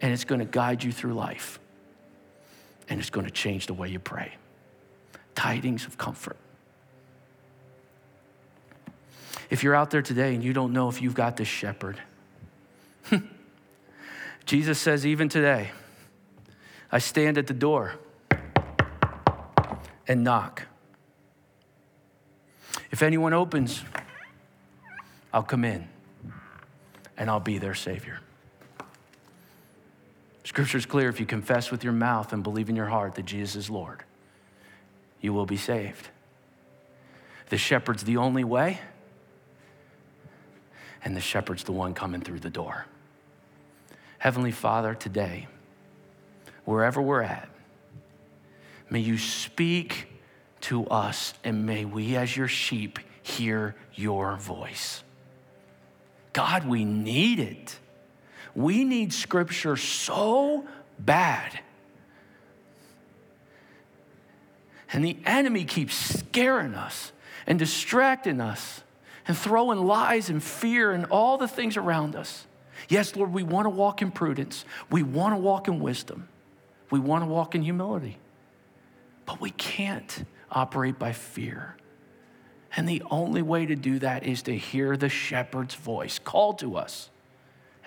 And 0.00 0.12
it's 0.12 0.24
going 0.24 0.40
to 0.40 0.44
guide 0.44 0.82
you 0.82 0.90
through 0.90 1.14
life. 1.14 1.60
And 2.88 2.98
it's 2.98 3.10
going 3.10 3.26
to 3.26 3.32
change 3.32 3.68
the 3.68 3.74
way 3.74 3.90
you 3.90 4.00
pray. 4.00 4.32
Tidings 5.36 5.86
of 5.86 5.96
comfort. 5.96 6.36
If 9.52 9.62
you're 9.62 9.74
out 9.74 9.90
there 9.90 10.00
today 10.00 10.34
and 10.34 10.42
you 10.42 10.54
don't 10.54 10.72
know 10.72 10.88
if 10.88 11.02
you've 11.02 11.14
got 11.14 11.36
this 11.36 11.46
shepherd, 11.46 12.00
Jesus 14.46 14.78
says, 14.78 15.04
even 15.04 15.28
today, 15.28 15.72
I 16.90 16.98
stand 17.00 17.36
at 17.36 17.48
the 17.48 17.52
door 17.52 17.96
and 20.08 20.24
knock. 20.24 20.62
If 22.90 23.02
anyone 23.02 23.34
opens, 23.34 23.84
I'll 25.34 25.42
come 25.42 25.66
in 25.66 25.86
and 27.18 27.28
I'll 27.28 27.38
be 27.38 27.58
their 27.58 27.74
Savior. 27.74 28.20
Scripture 30.44 30.78
is 30.78 30.86
clear 30.86 31.10
if 31.10 31.20
you 31.20 31.26
confess 31.26 31.70
with 31.70 31.84
your 31.84 31.92
mouth 31.92 32.32
and 32.32 32.42
believe 32.42 32.70
in 32.70 32.74
your 32.74 32.86
heart 32.86 33.16
that 33.16 33.26
Jesus 33.26 33.54
is 33.54 33.68
Lord, 33.68 34.02
you 35.20 35.34
will 35.34 35.44
be 35.44 35.58
saved. 35.58 36.08
The 37.50 37.58
shepherd's 37.58 38.04
the 38.04 38.16
only 38.16 38.44
way 38.44 38.80
and 41.04 41.16
the 41.16 41.20
shepherd's 41.20 41.64
the 41.64 41.72
one 41.72 41.94
coming 41.94 42.20
through 42.20 42.40
the 42.40 42.50
door. 42.50 42.86
Heavenly 44.18 44.52
Father, 44.52 44.94
today, 44.94 45.48
wherever 46.64 47.02
we're 47.02 47.22
at, 47.22 47.48
may 48.88 49.00
you 49.00 49.18
speak 49.18 50.06
to 50.62 50.86
us 50.86 51.34
and 51.42 51.66
may 51.66 51.84
we, 51.84 52.16
as 52.16 52.36
your 52.36 52.48
sheep, 52.48 52.98
hear 53.22 53.74
your 53.94 54.36
voice. 54.36 55.02
God, 56.32 56.66
we 56.66 56.84
need 56.84 57.40
it. 57.40 57.78
We 58.54 58.84
need 58.84 59.12
scripture 59.12 59.76
so 59.76 60.66
bad. 60.98 61.60
And 64.92 65.04
the 65.04 65.16
enemy 65.24 65.64
keeps 65.64 65.94
scaring 65.94 66.74
us 66.74 67.12
and 67.46 67.58
distracting 67.58 68.40
us 68.40 68.82
and 69.26 69.36
throwing 69.36 69.86
lies 69.86 70.28
and 70.28 70.42
fear 70.42 70.92
and 70.92 71.06
all 71.06 71.38
the 71.38 71.48
things 71.48 71.76
around 71.76 72.16
us. 72.16 72.46
Yes, 72.88 73.14
Lord, 73.14 73.32
we 73.32 73.42
want 73.42 73.66
to 73.66 73.70
walk 73.70 74.02
in 74.02 74.10
prudence. 74.10 74.64
We 74.90 75.02
want 75.02 75.34
to 75.34 75.38
walk 75.38 75.68
in 75.68 75.80
wisdom. 75.80 76.28
We 76.90 76.98
want 76.98 77.22
to 77.22 77.26
walk 77.26 77.54
in 77.54 77.62
humility. 77.62 78.18
But 79.24 79.40
we 79.40 79.50
can't 79.50 80.24
operate 80.50 80.98
by 80.98 81.12
fear. 81.12 81.76
And 82.76 82.88
the 82.88 83.02
only 83.10 83.42
way 83.42 83.66
to 83.66 83.76
do 83.76 83.98
that 84.00 84.24
is 84.24 84.42
to 84.42 84.56
hear 84.56 84.96
the 84.96 85.08
shepherd's 85.08 85.74
voice 85.74 86.18
call 86.18 86.54
to 86.54 86.76
us 86.76 87.10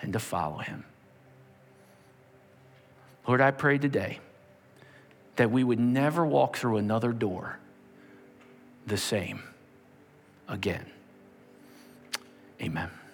and 0.00 0.12
to 0.12 0.18
follow 0.18 0.58
him. 0.58 0.84
Lord, 3.26 3.40
I 3.40 3.50
pray 3.50 3.78
today 3.78 4.20
that 5.34 5.50
we 5.50 5.64
would 5.64 5.80
never 5.80 6.24
walk 6.24 6.56
through 6.56 6.76
another 6.76 7.12
door 7.12 7.58
the 8.86 8.96
same 8.96 9.42
again. 10.48 10.86
Amen. 12.60 13.05